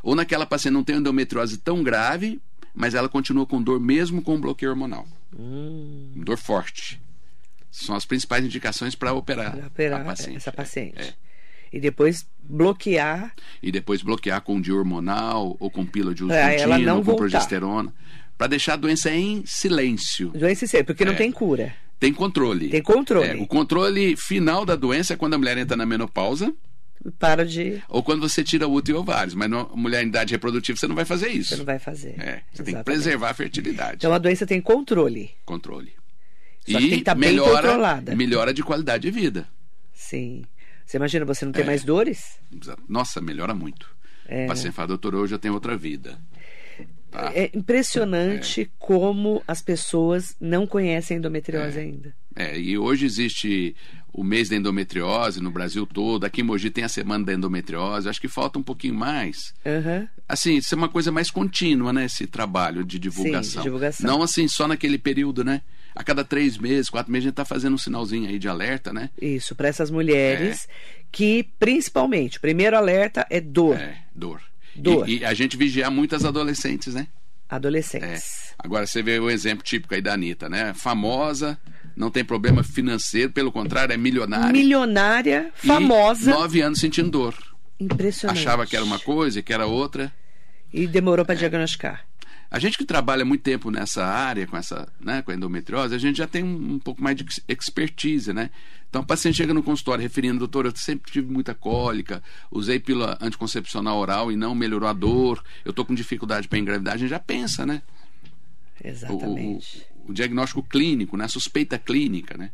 ou 0.04 0.14
naquela 0.14 0.47
paciente 0.47 0.73
não 0.75 0.85
tem 0.85 0.97
endometriose 0.99 1.59
tão 1.59 1.83
grave, 1.83 2.40
mas 2.73 2.94
ela 2.94 3.09
continua 3.09 3.44
com 3.44 3.61
dor 3.61 3.81
mesmo 3.81 4.22
com 4.22 4.40
bloqueio 4.40 4.70
hormonal. 4.70 5.05
Hum. 5.37 6.12
Dor 6.14 6.38
forte. 6.38 7.00
São 7.68 7.96
as 7.96 8.05
principais 8.07 8.44
indicações 8.44 8.94
para 8.94 9.12
operar, 9.12 9.59
operar 9.66 10.03
a 10.03 10.05
paciente. 10.05 10.37
essa 10.37 10.50
É, 10.50 10.53
paciente. 10.53 10.94
é. 11.00 11.12
E 11.72 11.81
depois 11.81 12.24
bloquear. 12.40 13.35
E 13.61 13.72
depois 13.72 14.00
bloquear 14.00 14.40
com 14.42 14.61
dia 14.61 14.77
hormonal 14.77 15.57
ou 15.59 15.68
com 15.68 15.85
pílula 15.85 16.14
de 16.14 16.22
uso 16.22 16.33
contínuo, 16.33 16.88
ou 16.90 16.96
com 16.98 17.03
voltar. 17.03 17.18
progesterona, 17.18 17.92
para 18.37 18.49
deixar 18.49 18.75
a 18.75 18.77
doença 18.77 19.11
em 19.11 19.42
silêncio. 19.47 20.29
Doença 20.31 20.66
séria, 20.66 20.85
porque 20.85 21.05
não 21.05 21.12
É. 21.12 21.16
tem 21.16 21.31
cura. 21.33 21.75
Tem 22.01 22.12
controle. 22.12 22.68
Tem 22.68 22.83
controle. 22.83 23.29
É, 23.29 23.35
o 23.37 23.47
controle 23.47 24.16
final 24.16 24.64
da 24.66 24.77
doença 24.77 25.14
é 25.14 25.16
quando 25.16 25.35
a 25.35 25.38
mulher 25.38 25.57
entra 25.57 25.77
na 25.77 25.87
menopausa 25.87 26.53
Para 27.18 27.47
de. 27.47 27.83
ou 27.88 28.03
quando 28.03 28.20
você 28.20 28.42
tira 28.44 28.66
útero 28.68 28.99
e 28.99 29.01
ovários. 29.01 29.35
Mas 29.35 29.49
na 29.49 29.64
mulher 29.64 30.03
em 30.05 30.09
idade 30.09 30.33
reprodutiva 30.35 30.77
você 30.79 30.87
não 30.88 30.94
vai 30.97 31.05
fazer 31.05 31.29
isso. 31.29 31.51
Você 31.51 31.57
não 31.57 31.64
vai 31.64 31.79
fazer. 31.79 32.11
É, 32.20 32.42
você 32.53 32.62
tem 32.62 32.64
que 32.66 32.70
Exatamente. 32.70 32.85
preservar 32.85 33.31
a 33.31 33.35
fertilidade. 33.35 33.97
Então 33.97 34.12
a 34.12 34.18
doença 34.18 34.44
tem 34.47 34.61
controle. 34.61 35.31
Controle. 35.47 35.92
Só 36.66 36.79
que 36.79 36.85
tem 36.85 36.88
que 36.90 36.94
estar 36.97 37.14
bem 37.14 37.31
melhora, 37.31 37.68
controlada. 37.68 38.16
melhora 38.16 38.53
de 38.55 38.62
qualidade 38.62 39.03
de 39.03 39.11
vida. 39.11 39.47
Sim. 39.92 40.44
Você 40.85 40.97
imagina 40.97 41.25
você 41.25 41.44
não 41.44 41.53
ter 41.53 41.62
É. 41.62 41.64
mais 41.64 41.85
dores? 41.85 42.38
Nossa, 42.88 43.20
melhora 43.20 43.55
muito. 43.55 43.87
É. 44.27 44.44
O 44.44 44.49
paciente 44.49 44.75
fala, 44.75 44.88
doutor, 44.88 45.14
hoje 45.14 45.35
eu 45.35 45.38
tenho 45.38 45.55
outra 45.55 45.77
vida. 45.77 46.18
Tá? 47.14 47.31
É 47.33 47.48
impressionante 47.55 48.68
como 48.77 49.40
as 49.46 49.62
pessoas 49.62 50.35
não 50.40 50.66
conhecem 50.66 51.18
endometriose 51.18 51.79
ainda. 51.79 52.12
É, 52.35 52.59
e 52.59 52.77
hoje 52.77 53.07
existe 53.07 53.77
o 54.12 54.24
mês 54.24 54.48
da 54.48 54.57
endometriose 54.57 55.40
no 55.40 55.53
Brasil 55.53 55.87
todo. 55.87 56.24
Aqui 56.24 56.40
em 56.40 56.44
Mogi 56.44 56.70
tem 56.70 56.83
a 56.83 56.88
semana 56.88 57.24
da 57.24 57.33
endometriose. 57.33 58.09
Acho 58.09 58.20
que 58.20 58.27
falta 58.27 58.59
um 58.59 58.64
pouquinho 58.64 58.94
mais. 58.94 59.55
Aham. 59.64 60.09
Assim, 60.29 60.57
isso 60.57 60.74
é 60.74 60.77
uma 60.77 60.88
coisa 60.88 61.12
mais 61.12 61.31
contínua, 61.31 61.92
né? 61.92 62.07
Esse 62.07 62.27
trabalho 62.27 62.83
de 62.83 62.98
divulgação. 62.98 63.62
de 63.62 63.68
divulgação. 63.68 64.05
Não 64.05 64.20
assim, 64.20 64.48
só 64.48 64.66
naquele 64.66 64.98
período, 64.98 65.44
né? 65.44 65.62
A 65.94 66.03
cada 66.03 66.24
três 66.24 66.59
meses, 66.59 66.90
quatro 66.90 67.12
meses, 67.12 67.27
a 67.27 67.29
gente 67.29 67.37
tá 67.37 67.44
fazendo 67.44 67.74
um 67.74 67.79
sinalzinho 67.79 68.29
aí 68.29 68.40
de 68.40 68.48
alerta, 68.48 68.92
né? 68.92 69.11
Isso, 69.22 69.55
para 69.55 69.68
essas 69.68 69.88
mulheres 69.88 70.66
que, 71.12 71.48
principalmente, 71.61 72.38
o 72.38 72.40
primeiro 72.40 72.77
alerta 72.77 73.24
é 73.31 73.40
dor. 73.40 73.77
É, 73.77 73.98
dor. 74.12 74.42
Dor. 74.77 75.09
E, 75.09 75.19
e 75.19 75.25
a 75.25 75.35
gente 75.35 75.57
vigiar 75.57 75.91
muitas 75.91 76.25
adolescentes, 76.25 76.95
né? 76.95 77.07
É. 77.51 77.55
Adolescentes. 77.55 78.55
Agora 78.59 78.87
você 78.87 79.03
vê 79.03 79.19
o 79.19 79.31
exemplo 79.31 79.65
típico 79.65 79.95
aí 79.95 80.01
da 80.01 80.15
Anitta, 80.15 80.49
né? 80.49 80.73
Famosa, 80.75 81.59
não 81.97 82.11
tem 82.11 82.25
problema 82.25 82.63
financeiro, 82.63 83.31
pelo 83.31 83.53
contrário, 83.53 83.93
é 83.93 83.97
milionária. 83.97 84.53
Milionária, 84.53 85.51
famosa. 85.55 86.31
nove 86.31 86.61
anos 86.61 86.81
sentindo 86.81 87.11
dor. 87.11 87.35
Impressionante. 87.79 88.39
Achava 88.39 88.67
que 88.67 88.77
era 88.77 88.85
uma 88.85 88.99
coisa, 88.99 89.43
que 89.43 89.53
era 89.53 89.67
outra. 89.67 90.13
E 90.73 90.87
demorou 90.87 91.25
para 91.25 91.35
diagnosticar. 91.35 92.05
A 92.55 92.59
gente 92.61 92.79
que 92.79 92.85
trabalha 92.85 93.25
muito 93.25 93.43
tempo 93.43 93.69
nessa 93.69 94.05
área, 94.07 94.47
com 94.47 94.57
essa, 94.57 94.87
né, 95.01 95.23
com 95.23 95.33
a 95.33 95.35
endometriose, 95.35 95.93
a 95.93 95.99
gente 95.99 96.19
já 96.19 96.27
tem 96.29 96.45
um, 96.45 96.75
um 96.75 96.79
pouco 96.79 97.03
mais 97.03 97.17
de 97.17 97.25
ex- 97.25 97.40
expertise, 97.49 98.33
né? 98.33 98.49
Então 98.88 99.03
o 99.03 99.05
paciente 99.05 99.35
chega 99.37 99.53
no 99.53 99.61
consultório 99.61 100.01
referindo, 100.01 100.38
doutor, 100.38 100.67
eu 100.67 100.73
sempre 100.77 101.11
tive 101.11 101.33
muita 101.33 101.53
cólica, 101.53 102.23
usei 102.53 102.79
pílula 102.79 103.19
anticoncepcional 103.21 103.99
oral 103.99 104.31
e 104.31 104.37
não 104.37 104.55
melhorou 104.55 104.88
a 104.88 104.93
dor, 104.93 105.43
eu 105.64 105.73
tô 105.73 105.85
com 105.85 105.93
dificuldade 105.97 106.47
para 106.47 106.57
engravidar, 106.61 106.95
a 106.95 106.97
gente 106.97 107.11
já 107.11 107.19
pensa, 107.19 107.67
né? 107.67 107.83
O- 108.81 108.87
o- 108.87 108.88
Exatamente. 108.88 109.85
O, 110.07 110.12
diagnóstico 110.12 110.62
clínico, 110.62 111.17
né? 111.17 111.25
A 111.25 111.29
suspeita 111.29 111.77
clínica, 111.77 112.37
né? 112.38 112.53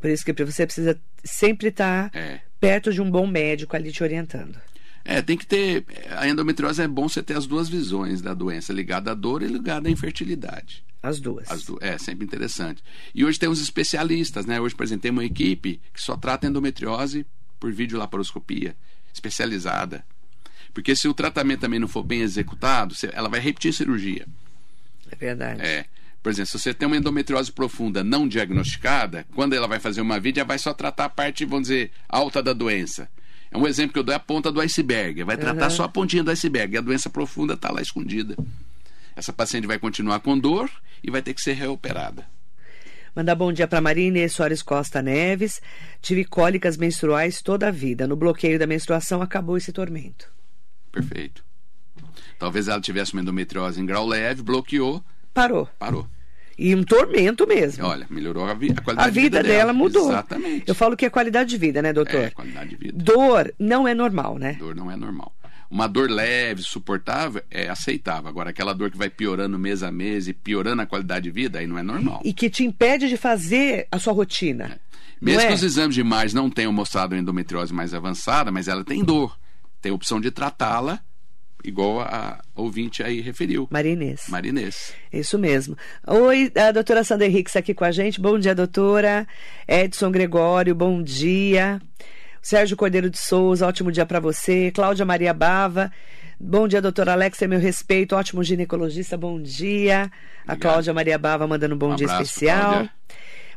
Por 0.00 0.08
isso 0.08 0.24
que 0.24 0.32
você 0.32 0.64
precisa 0.66 0.96
sempre 1.24 1.68
estar 1.68 2.10
É. 2.14 2.42
perto 2.60 2.92
de 2.92 3.02
um 3.02 3.10
bom 3.10 3.26
médico 3.26 3.74
ali 3.74 3.90
te 3.90 4.04
orientando. 4.04 4.56
É, 5.04 5.22
tem 5.22 5.36
que 5.36 5.46
ter. 5.46 5.84
A 6.18 6.28
endometriose 6.28 6.82
é 6.82 6.88
bom 6.88 7.08
você 7.08 7.22
ter 7.22 7.36
as 7.36 7.46
duas 7.46 7.68
visões 7.68 8.20
da 8.20 8.34
doença, 8.34 8.72
ligada 8.72 9.10
à 9.12 9.14
dor 9.14 9.42
e 9.42 9.46
ligada 9.46 9.88
à 9.88 9.90
infertilidade. 9.90 10.84
As 11.02 11.18
duas. 11.18 11.50
As 11.50 11.64
du- 11.64 11.78
É, 11.80 11.96
sempre 11.96 12.24
interessante. 12.26 12.82
E 13.14 13.24
hoje 13.24 13.38
tem 13.38 13.48
os 13.48 13.60
especialistas, 13.62 14.44
né? 14.44 14.60
Hoje, 14.60 14.74
por 14.74 14.84
exemplo, 14.84 15.02
tem 15.02 15.10
uma 15.10 15.24
equipe 15.24 15.80
que 15.94 16.02
só 16.02 16.16
trata 16.16 16.46
endometriose 16.46 17.24
por 17.58 17.72
videolaparoscopia, 17.72 18.76
especializada. 19.12 20.04
Porque 20.74 20.94
se 20.94 21.08
o 21.08 21.14
tratamento 21.14 21.60
também 21.60 21.80
não 21.80 21.88
for 21.88 22.02
bem 22.02 22.20
executado, 22.20 22.94
ela 23.12 23.28
vai 23.28 23.40
repetir 23.40 23.72
cirurgia. 23.72 24.26
É 25.10 25.16
verdade. 25.16 25.62
É. 25.62 25.86
Por 26.22 26.30
exemplo, 26.30 26.50
se 26.50 26.58
você 26.58 26.74
tem 26.74 26.86
uma 26.86 26.96
endometriose 26.98 27.50
profunda 27.50 28.04
não 28.04 28.28
diagnosticada, 28.28 29.26
quando 29.34 29.54
ela 29.54 29.66
vai 29.66 29.80
fazer 29.80 30.02
uma 30.02 30.20
vídeo, 30.20 30.40
ela 30.40 30.48
vai 30.48 30.58
só 30.58 30.74
tratar 30.74 31.06
a 31.06 31.08
parte, 31.08 31.46
vamos 31.46 31.68
dizer, 31.68 31.90
alta 32.08 32.42
da 32.42 32.52
doença. 32.52 33.08
É 33.50 33.58
um 33.58 33.66
exemplo 33.66 33.92
que 33.92 33.98
eu 33.98 34.02
dou 34.04 34.12
é 34.12 34.16
a 34.16 34.20
ponta 34.20 34.50
do 34.52 34.60
iceberg. 34.60 35.24
Vai 35.24 35.36
tratar 35.36 35.64
Uhum. 35.64 35.70
só 35.70 35.84
a 35.84 35.88
pontinha 35.88 36.22
do 36.22 36.30
iceberg. 36.30 36.74
E 36.74 36.78
a 36.78 36.80
doença 36.80 37.10
profunda 37.10 37.54
está 37.54 37.70
lá 37.70 37.82
escondida. 37.82 38.36
Essa 39.16 39.32
paciente 39.32 39.66
vai 39.66 39.78
continuar 39.78 40.20
com 40.20 40.38
dor 40.38 40.70
e 41.02 41.10
vai 41.10 41.20
ter 41.20 41.34
que 41.34 41.40
ser 41.42 41.54
reoperada. 41.54 42.26
Mandar 43.14 43.34
bom 43.34 43.52
dia 43.52 43.66
para 43.66 43.80
Maria 43.80 44.06
Inês 44.06 44.32
Soares 44.32 44.62
Costa 44.62 45.02
Neves. 45.02 45.60
Tive 46.00 46.24
cólicas 46.24 46.76
menstruais 46.76 47.42
toda 47.42 47.66
a 47.66 47.70
vida. 47.72 48.06
No 48.06 48.14
bloqueio 48.14 48.56
da 48.58 48.68
menstruação 48.68 49.20
acabou 49.20 49.56
esse 49.56 49.72
tormento. 49.72 50.30
Perfeito. 50.92 51.44
Talvez 52.38 52.68
ela 52.68 52.80
tivesse 52.80 53.12
uma 53.12 53.20
endometriose 53.22 53.80
em 53.80 53.84
grau 53.84 54.06
leve, 54.06 54.42
bloqueou, 54.42 55.04
Parou. 55.34 55.68
parou. 55.78 56.06
E 56.62 56.74
um 56.74 56.82
tormento 56.82 57.46
mesmo. 57.46 57.86
Olha, 57.86 58.06
melhorou 58.10 58.44
a, 58.44 58.52
vi 58.52 58.70
a 58.70 58.82
qualidade 58.82 59.08
a 59.08 59.10
vida, 59.10 59.38
de 59.38 59.48
vida 59.48 59.58
dela 59.58 59.72
mudou. 59.72 60.10
Exatamente. 60.10 60.64
Eu 60.66 60.74
falo 60.74 60.94
que 60.94 61.06
é 61.06 61.10
qualidade 61.10 61.48
de 61.48 61.56
vida, 61.56 61.80
né, 61.80 61.90
doutor? 61.90 62.20
É, 62.20 62.30
qualidade 62.30 62.68
de 62.68 62.76
vida. 62.76 63.02
Dor 63.02 63.54
não 63.58 63.88
é 63.88 63.94
normal, 63.94 64.38
né? 64.38 64.56
Dor 64.58 64.74
não 64.74 64.90
é 64.90 64.94
normal. 64.94 65.34
Uma 65.70 65.86
dor 65.86 66.10
leve, 66.10 66.62
suportável, 66.62 67.42
é 67.50 67.70
aceitável. 67.70 68.28
Agora, 68.28 68.50
aquela 68.50 68.74
dor 68.74 68.90
que 68.90 68.98
vai 68.98 69.08
piorando 69.08 69.58
mês 69.58 69.82
a 69.82 69.90
mês 69.90 70.28
e 70.28 70.34
piorando 70.34 70.82
a 70.82 70.86
qualidade 70.86 71.22
de 71.22 71.30
vida, 71.30 71.60
aí 71.60 71.66
não 71.66 71.78
é 71.78 71.82
normal. 71.82 72.20
E 72.22 72.34
que 72.34 72.50
te 72.50 72.62
impede 72.62 73.08
de 73.08 73.16
fazer 73.16 73.88
a 73.90 73.98
sua 73.98 74.12
rotina. 74.12 74.64
É. 74.64 74.78
Mesmo 75.18 75.40
não 75.40 75.46
que 75.46 75.52
é? 75.52 75.56
os 75.56 75.62
exames 75.62 75.94
de 75.94 76.02
imagem 76.02 76.36
não 76.36 76.50
tenham 76.50 76.74
mostrado 76.74 77.16
endometriose 77.16 77.72
mais 77.72 77.94
avançada, 77.94 78.52
mas 78.52 78.68
ela 78.68 78.84
tem 78.84 79.02
dor. 79.02 79.38
Tem 79.80 79.92
a 79.92 79.94
opção 79.94 80.20
de 80.20 80.30
tratá-la, 80.30 81.00
igual 81.64 82.00
a 82.00 82.40
ouvinte 82.54 83.02
aí 83.02 83.20
referiu. 83.20 83.68
Marinês. 83.70 84.24
Marinês. 84.28 84.92
Isso 85.12 85.38
mesmo. 85.38 85.76
Oi, 86.06 86.52
a 86.56 86.72
doutora 86.72 87.04
Sandra 87.04 87.26
Henriques 87.26 87.56
aqui 87.56 87.74
com 87.74 87.84
a 87.84 87.90
gente. 87.90 88.20
Bom 88.20 88.38
dia, 88.38 88.54
doutora. 88.54 89.26
Edson 89.66 90.10
Gregório, 90.10 90.74
bom 90.74 91.02
dia. 91.02 91.80
Sérgio 92.42 92.76
Cordeiro 92.76 93.10
de 93.10 93.18
Souza, 93.18 93.66
ótimo 93.66 93.92
dia 93.92 94.06
para 94.06 94.20
você. 94.20 94.70
Cláudia 94.70 95.04
Maria 95.04 95.34
Bava. 95.34 95.92
Bom 96.42 96.66
dia, 96.66 96.80
doutora 96.80 97.12
Alex, 97.12 97.42
é 97.42 97.46
meu 97.46 97.60
respeito. 97.60 98.16
Ótimo 98.16 98.42
ginecologista, 98.42 99.16
bom 99.16 99.40
dia. 99.40 100.04
A 100.04 100.52
Obrigado. 100.54 100.60
Cláudia 100.60 100.94
Maria 100.94 101.18
Bava 101.18 101.46
mandando 101.46 101.74
um 101.74 101.78
bom 101.78 101.92
Um 101.92 101.96
dia 101.96 102.06
abraço, 102.06 102.22
especial. 102.22 102.70
Cláudia. 102.70 102.90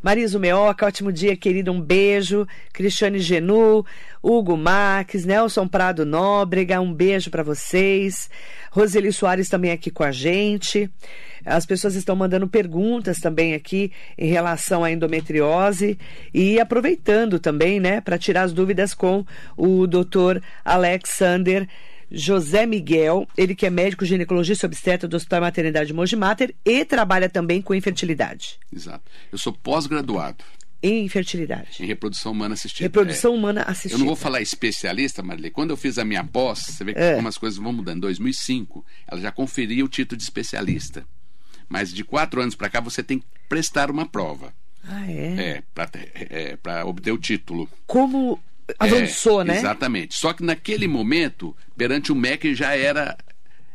Marisa 0.03 0.37
Meoca, 0.37 0.85
ótimo 0.85 1.13
dia, 1.13 1.33
querida, 1.33 1.71
um 1.71 1.79
beijo. 1.79 2.45
Cristiane 2.73 3.19
Genu, 3.19 3.85
Hugo 4.21 4.57
Marques, 4.57 5.23
Nelson 5.23 5.65
Prado 5.65 6.05
Nóbrega, 6.05 6.81
um 6.81 6.93
beijo 6.93 7.31
para 7.31 7.41
vocês. 7.41 8.29
Roseli 8.69 9.13
Soares 9.13 9.47
também 9.47 9.71
aqui 9.71 9.89
com 9.89 10.03
a 10.03 10.11
gente. 10.11 10.91
As 11.45 11.65
pessoas 11.65 11.95
estão 11.95 12.17
mandando 12.17 12.49
perguntas 12.49 13.21
também 13.21 13.53
aqui 13.53 13.93
em 14.17 14.27
relação 14.27 14.83
à 14.83 14.91
endometriose 14.91 15.97
e 16.33 16.59
aproveitando 16.59 17.39
também, 17.39 17.79
né, 17.79 18.01
para 18.01 18.17
tirar 18.17 18.41
as 18.41 18.51
dúvidas 18.51 18.93
com 18.93 19.25
o 19.55 19.87
doutor 19.87 20.43
Alexander 20.65 21.65
José 22.13 22.65
Miguel, 22.67 23.27
ele 23.35 23.55
que 23.55 23.65
é 23.65 23.69
médico 23.71 24.05
ginecologista 24.05 24.67
obstetra 24.67 25.07
do 25.09 25.15
Hospital 25.17 25.41
Maternidade 25.41 25.91
Mogi 25.91 26.15
Mater 26.15 26.53
e 26.63 26.85
trabalha 26.85 27.27
também 27.27 27.61
com 27.61 27.73
infertilidade. 27.73 28.59
Exato. 28.71 29.03
Eu 29.31 29.37
sou 29.39 29.51
pós-graduado 29.51 30.43
Em 30.81 31.03
infertilidade. 31.05 31.81
em 31.81 31.87
reprodução 31.87 32.31
humana 32.31 32.53
assistida. 32.53 32.85
Reprodução 32.85 33.33
É. 33.33 33.37
humana 33.37 33.63
assistida. 33.63 33.95
Eu 33.95 33.99
não 33.99 34.05
vou 34.05 34.15
falar 34.15 34.41
especialista, 34.41 35.23
Marilei. 35.23 35.49
Quando 35.49 35.71
eu 35.71 35.77
fiz 35.77 35.97
a 35.97 36.05
minha 36.05 36.23
pós, 36.23 36.59
você 36.59 36.83
vê 36.83 36.93
que 36.93 36.99
É. 36.99 37.15
como 37.15 37.27
as 37.27 37.37
coisas 37.37 37.57
vão 37.57 37.73
mudando. 37.73 37.97
Em 37.97 38.01
2005, 38.01 38.85
ela 39.07 39.19
já 39.19 39.31
conferia 39.31 39.83
o 39.83 39.89
título 39.89 40.17
de 40.17 40.23
especialista. 40.23 41.05
Mas 41.67 41.91
de 41.91 42.03
quatro 42.03 42.41
anos 42.41 42.53
para 42.55 42.69
cá, 42.69 42.79
você 42.79 43.01
tem 43.01 43.17
que 43.19 43.25
prestar 43.49 43.89
uma 43.89 44.05
prova. 44.05 44.53
Ah, 44.85 45.09
é? 45.09 45.49
É, 45.57 45.63
para 45.73 45.89
é, 46.13 46.57
pra 46.57 46.85
obter 46.85 47.11
o 47.11 47.17
título. 47.17 47.67
Como 47.87 48.37
avançou, 48.79 49.41
É, 49.41 49.45
né? 49.45 49.57
Exatamente. 49.57 50.15
Só 50.17 50.33
que 50.33 50.43
naquele 50.43 50.87
momento, 50.87 51.55
perante 51.77 52.11
o 52.11 52.15
MEC, 52.15 52.53
já 52.55 52.75
era 52.75 53.17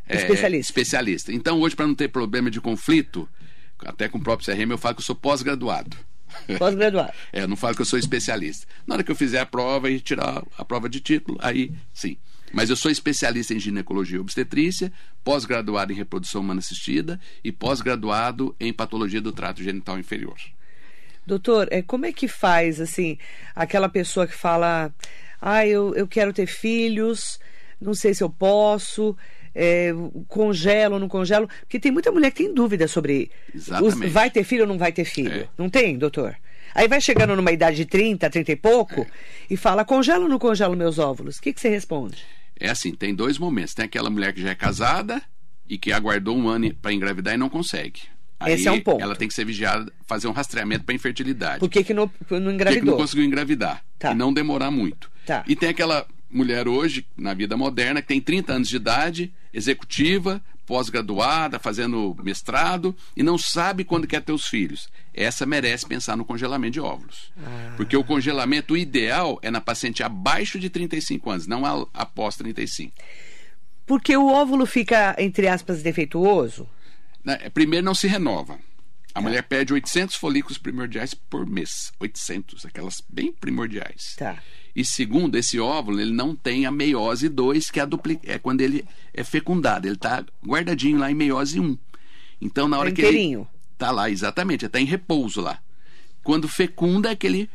é, 0.06 0.16
Especialista. 0.16 0.70
especialista. 0.72 1.32
Então, 1.32 1.60
hoje, 1.60 1.76
para 1.76 1.86
não 1.86 1.94
ter 1.94 2.08
problema 2.08 2.50
de 2.50 2.60
conflito, 2.60 3.28
até 3.84 4.08
com 4.08 4.18
o 4.18 4.22
próprio 4.22 4.46
CRM, 4.52 4.70
eu 4.70 4.78
falo 4.78 4.94
que 4.94 5.00
eu 5.00 5.04
sou 5.06 5.14
pós-graduado. 5.14 5.96
Pós-graduado. 6.58 7.12
É, 7.32 7.42
eu 7.42 7.48
não 7.48 7.56
falo 7.56 7.74
que 7.74 7.82
eu 7.82 7.86
sou 7.86 7.98
especialista. 7.98 8.66
Na 8.86 8.94
hora 8.96 9.04
que 9.04 9.10
eu 9.10 9.16
fizer 9.16 9.40
a 9.40 9.46
prova 9.46 9.90
e 9.90 10.00
tirar 10.00 10.42
a 10.56 10.64
prova 10.64 10.88
de 10.88 11.00
título, 11.00 11.38
aí 11.40 11.72
sim. 11.92 12.16
Mas 12.52 12.70
eu 12.70 12.76
sou 12.76 12.90
especialista 12.90 13.52
em 13.52 13.58
ginecologia 13.60 14.16
e 14.16 14.20
obstetrícia, 14.20 14.90
pós-graduado 15.22 15.92
em 15.92 15.96
reprodução 15.96 16.40
humana 16.40 16.60
assistida 16.60 17.20
e 17.44 17.52
pós-graduado 17.52 18.56
em 18.58 18.72
patologia 18.72 19.20
do 19.20 19.32
trato 19.32 19.62
genital 19.62 19.98
inferior. 19.98 20.36
Doutor, 21.28 21.68
é, 21.70 21.82
como 21.82 22.06
é 22.06 22.12
que 22.12 22.26
faz, 22.26 22.80
assim, 22.80 23.18
aquela 23.54 23.88
pessoa 23.88 24.26
que 24.26 24.34
fala, 24.34 24.90
ah, 25.40 25.66
eu, 25.66 25.94
eu 25.94 26.08
quero 26.08 26.32
ter 26.32 26.46
filhos, 26.46 27.38
não 27.80 27.92
sei 27.94 28.14
se 28.14 28.22
eu 28.24 28.30
posso, 28.30 29.14
é, 29.54 29.90
congelo 30.26 30.94
ou 30.94 31.00
não 31.00 31.08
congelo? 31.08 31.46
Porque 31.60 31.78
tem 31.78 31.92
muita 31.92 32.10
mulher 32.10 32.30
que 32.30 32.44
tem 32.44 32.54
dúvida 32.54 32.88
sobre 32.88 33.30
os- 33.82 33.94
vai 34.10 34.30
ter 34.30 34.42
filho 34.42 34.62
ou 34.62 34.66
não 34.68 34.78
vai 34.78 34.90
ter 34.90 35.04
filho. 35.04 35.42
É. 35.42 35.48
Não 35.58 35.68
tem, 35.68 35.98
doutor? 35.98 36.34
Aí 36.74 36.88
vai 36.88 37.00
chegando 37.00 37.36
numa 37.36 37.52
idade 37.52 37.76
de 37.76 37.84
30, 37.84 38.28
30 38.30 38.52
e 38.52 38.56
pouco, 38.56 39.06
e 39.50 39.56
fala, 39.56 39.84
congelo 39.84 40.24
ou 40.24 40.28
não 40.28 40.38
congelo 40.38 40.76
meus 40.76 40.98
óvulos? 40.98 41.36
O 41.38 41.42
que, 41.42 41.52
que 41.52 41.60
você 41.60 41.68
responde? 41.68 42.24
É 42.58 42.68
assim, 42.70 42.92
tem 42.94 43.14
dois 43.14 43.38
momentos. 43.38 43.74
Tem 43.74 43.84
aquela 43.84 44.10
mulher 44.10 44.32
que 44.32 44.40
já 44.42 44.50
é 44.50 44.54
casada 44.54 45.20
e 45.68 45.76
que 45.78 45.92
aguardou 45.92 46.36
um 46.36 46.48
ano 46.48 46.74
para 46.74 46.92
engravidar 46.92 47.34
e 47.34 47.36
não 47.36 47.48
consegue. 47.48 48.00
Aí 48.40 48.52
Esse 48.54 48.68
é 48.68 48.72
um 48.72 48.80
ponto. 48.80 49.02
Ela 49.02 49.16
tem 49.16 49.26
que 49.26 49.34
ser 49.34 49.44
vigiada, 49.44 49.92
fazer 50.06 50.28
um 50.28 50.32
rastreamento 50.32 50.84
para 50.84 50.94
infertilidade. 50.94 51.58
Por 51.58 51.68
que, 51.68 51.82
que 51.82 51.92
não, 51.92 52.04
não 52.04 52.10
Por 52.10 52.26
que 52.28 52.34
que 52.36 52.50
engravidou? 52.50 52.84
não 52.86 52.96
conseguiu 52.96 53.24
engravidar. 53.24 53.82
Tá. 53.98 54.12
E 54.12 54.14
não 54.14 54.32
demorar 54.32 54.70
muito. 54.70 55.10
Tá. 55.26 55.44
E 55.46 55.56
tem 55.56 55.68
aquela 55.68 56.06
mulher 56.30 56.68
hoje, 56.68 57.04
na 57.16 57.34
vida 57.34 57.56
moderna, 57.56 58.00
que 58.00 58.08
tem 58.08 58.20
30 58.20 58.52
anos 58.52 58.68
de 58.68 58.76
idade, 58.76 59.32
executiva, 59.52 60.40
pós-graduada, 60.66 61.58
fazendo 61.58 62.14
mestrado, 62.22 62.94
e 63.16 63.22
não 63.22 63.38
sabe 63.38 63.84
quando 63.84 64.06
quer 64.06 64.20
ter 64.20 64.32
os 64.32 64.46
filhos. 64.46 64.88
Essa 65.14 65.46
merece 65.46 65.86
pensar 65.86 66.16
no 66.16 66.24
congelamento 66.24 66.74
de 66.74 66.80
óvulos. 66.80 67.32
Ah. 67.38 67.72
Porque 67.76 67.96
o 67.96 68.04
congelamento 68.04 68.76
ideal 68.76 69.38
é 69.42 69.50
na 69.50 69.60
paciente 69.60 70.02
abaixo 70.02 70.60
de 70.60 70.68
35 70.68 71.30
anos, 71.30 71.46
não 71.46 71.64
após 71.92 72.36
35. 72.36 72.92
Porque 73.86 74.14
o 74.14 74.28
óvulo 74.28 74.66
fica, 74.66 75.16
entre 75.18 75.48
aspas, 75.48 75.82
defeituoso? 75.82 76.68
Né, 77.24 77.50
Primeiro, 77.50 77.84
não 77.84 77.94
se 77.94 78.06
renova. 78.06 78.54
Tá. 78.54 78.60
A 79.14 79.20
mulher 79.20 79.42
perde 79.42 79.72
800 79.72 80.16
folículos 80.16 80.58
primordiais 80.58 81.14
por 81.14 81.46
mês. 81.46 81.92
800, 81.98 82.66
aquelas 82.66 83.02
bem 83.08 83.32
primordiais. 83.32 84.14
Tá. 84.16 84.42
E 84.74 84.84
segundo, 84.84 85.36
esse 85.36 85.58
óvulo 85.58 86.00
ele 86.00 86.12
não 86.12 86.36
tem 86.36 86.66
a 86.66 86.70
meiose 86.70 87.28
2, 87.28 87.70
que 87.70 87.80
é, 87.80 87.82
a 87.82 87.86
dupli... 87.86 88.20
é 88.22 88.38
quando 88.38 88.60
ele 88.60 88.84
é 89.12 89.24
fecundado. 89.24 89.88
Ele 89.88 89.94
está 89.94 90.24
guardadinho 90.46 90.98
lá 90.98 91.10
em 91.10 91.14
meiose 91.14 91.58
1. 91.58 91.76
Então, 92.40 92.68
na 92.68 92.78
hora 92.78 92.92
que 92.92 93.02
ele. 93.02 93.44
Tá 93.76 93.90
lá, 93.90 94.10
exatamente. 94.10 94.64
Está 94.64 94.80
em 94.80 94.84
repouso 94.84 95.40
lá. 95.40 95.60
Quando 96.22 96.46
fecunda 96.46 97.10
é 97.10 97.16
que 97.16 97.26
ele 97.26 97.50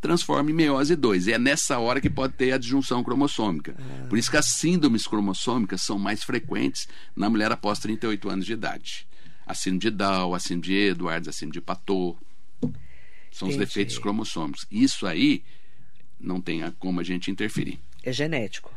transforma 0.00 0.50
em 0.50 0.54
meiose 0.54 0.94
2. 0.94 1.26
E 1.26 1.32
é 1.32 1.38
nessa 1.38 1.78
hora 1.78 2.00
que 2.00 2.10
pode 2.10 2.34
ter 2.34 2.52
a 2.52 2.58
disjunção 2.58 3.02
cromossômica. 3.02 3.74
Por 4.08 4.18
isso 4.18 4.30
que 4.30 4.36
as 4.36 4.46
síndromes 4.46 5.06
cromossômicas 5.06 5.82
são 5.82 5.98
mais 5.98 6.22
frequentes 6.22 6.88
na 7.16 7.28
mulher 7.28 7.50
após 7.50 7.78
38 7.78 8.28
anos 8.28 8.46
de 8.46 8.52
idade. 8.52 9.06
A 9.46 9.54
síndrome 9.54 9.80
de 9.80 9.90
Down, 9.90 10.34
a 10.34 10.38
síndrome 10.38 10.62
de 10.62 10.74
Edwards, 10.74 11.28
a 11.28 11.32
síndrome 11.32 11.52
de 11.54 11.60
Patot. 11.60 12.16
São 13.30 13.48
os 13.48 13.54
Entendi. 13.54 13.58
defeitos 13.58 13.98
cromossômicos. 13.98 14.66
Isso 14.70 15.06
aí 15.06 15.42
não 16.18 16.40
tem 16.40 16.60
como 16.78 17.00
a 17.00 17.04
gente 17.04 17.30
interferir. 17.30 17.78
É 18.02 18.12
genético. 18.12 18.72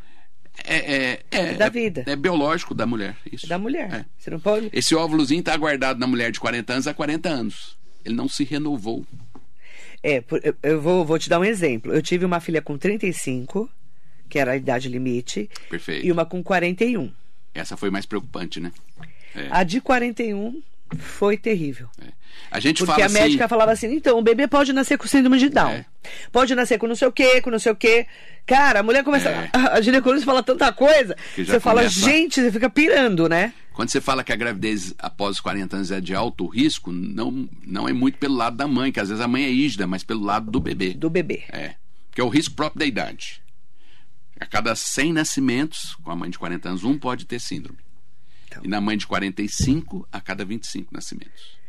É, 0.63 0.75
é, 0.75 1.25
é, 1.31 1.53
da 1.53 1.65
é- 1.65 1.69
vida. 1.69 2.03
É 2.05 2.15
biológico 2.15 2.73
da 2.73 2.85
mulher. 2.85 3.15
Isso. 3.31 3.45
É 3.45 3.49
da 3.49 3.57
mulher. 3.57 3.93
É. 3.93 4.05
Você 4.17 4.29
não 4.29 4.39
pode. 4.39 4.69
Esse 4.73 4.93
óvulozinho 4.93 5.39
está 5.39 5.55
guardado 5.55 5.99
na 5.99 6.07
mulher 6.07 6.31
de 6.31 6.39
40 6.39 6.73
anos 6.73 6.87
há 6.87 6.93
40 6.93 7.29
anos. 7.29 7.77
Ele 8.03 8.15
não 8.15 8.27
se 8.27 8.43
renovou. 8.43 9.05
É, 10.03 10.23
eu- 10.63 10.81
vou, 10.81 11.05
vou 11.05 11.19
te 11.19 11.29
dar 11.29 11.39
um 11.39 11.45
exemplo. 11.45 11.93
Eu 11.93 12.01
tive 12.01 12.25
uma 12.25 12.39
filha 12.39 12.61
com 12.61 12.77
35, 12.77 13.69
que 14.29 14.39
era 14.39 14.51
a 14.53 14.55
idade 14.57 14.89
limite, 14.89 15.49
Perfeito. 15.69 16.05
e 16.05 16.11
uma 16.11 16.25
com 16.25 16.41
41. 16.43 17.11
Essa 17.53 17.75
foi 17.77 17.89
mais 17.91 18.05
preocupante, 18.05 18.59
né? 18.59 18.71
É, 19.35 19.47
A 19.51 19.63
de 19.63 19.79
41 19.81 20.61
foi 20.97 21.37
terrível. 21.37 21.87
é. 22.01 22.07
A 22.49 22.59
gente 22.61 22.79
Porque 22.85 22.93
fala 23.01 23.05
a 23.05 23.09
médica 23.09 23.43
assim, 23.43 23.49
falava 23.49 23.71
assim: 23.73 23.93
então, 23.93 24.17
o 24.17 24.21
bebê 24.21 24.47
pode 24.47 24.71
nascer 24.71 24.97
com 24.97 25.05
síndrome 25.05 25.37
de 25.37 25.49
Down. 25.49 25.69
É. 25.71 25.85
Pode 26.31 26.55
nascer 26.55 26.77
com 26.77 26.87
não 26.87 26.95
sei 26.95 27.07
o 27.07 27.11
quê, 27.11 27.41
com 27.41 27.49
não 27.51 27.59
sei 27.59 27.71
o 27.73 27.75
quê. 27.75 28.07
Cara, 28.45 28.79
a 28.79 28.83
mulher 28.83 29.03
começa. 29.03 29.29
É. 29.29 29.49
A, 29.53 29.73
a 29.75 29.81
ginecologista 29.81 30.25
fala 30.25 30.41
tanta 30.41 30.71
coisa. 30.71 31.15
Que 31.35 31.43
Você 31.45 31.59
fala, 31.59 31.81
começa- 31.81 31.99
gente, 31.99 32.41
você 32.41 32.49
fica 32.51 32.69
pirando, 32.69 33.27
né? 33.29 33.53
Quando 33.81 33.89
você 33.89 33.99
fala 33.99 34.23
que 34.23 34.31
a 34.31 34.35
gravidez 34.35 34.93
após 34.99 35.37
os 35.37 35.41
40 35.41 35.75
anos 35.77 35.89
é 35.89 35.99
de 35.99 36.13
alto 36.13 36.45
risco, 36.45 36.91
não, 36.91 37.49
não 37.65 37.89
é 37.89 37.91
muito 37.93 38.19
pelo 38.19 38.35
lado 38.35 38.55
da 38.55 38.67
mãe, 38.67 38.91
que 38.91 38.99
às 38.99 39.09
vezes 39.09 39.23
a 39.23 39.27
mãe 39.27 39.43
é 39.43 39.49
ígida, 39.49 39.87
mas 39.87 40.03
pelo 40.03 40.23
lado 40.23 40.51
do 40.51 40.59
bebê. 40.59 40.93
Do 40.93 41.09
bebê. 41.09 41.45
É. 41.49 41.73
Que 42.11 42.21
é 42.21 42.23
o 42.23 42.29
risco 42.29 42.53
próprio 42.53 42.77
da 42.77 42.85
idade. 42.85 43.41
A 44.39 44.45
cada 44.45 44.75
100 44.75 45.13
nascimentos, 45.13 45.95
com 46.03 46.11
a 46.11 46.15
mãe 46.15 46.29
de 46.29 46.37
40 46.37 46.69
anos, 46.69 46.83
um 46.83 46.95
pode 46.95 47.25
ter 47.25 47.39
síndrome. 47.39 47.79
Então. 48.47 48.61
E 48.63 48.67
na 48.67 48.79
mãe 48.79 48.95
de 48.95 49.07
45, 49.07 50.07
a 50.11 50.21
cada 50.21 50.45
25 50.45 50.93
nascimentos. 50.93 51.59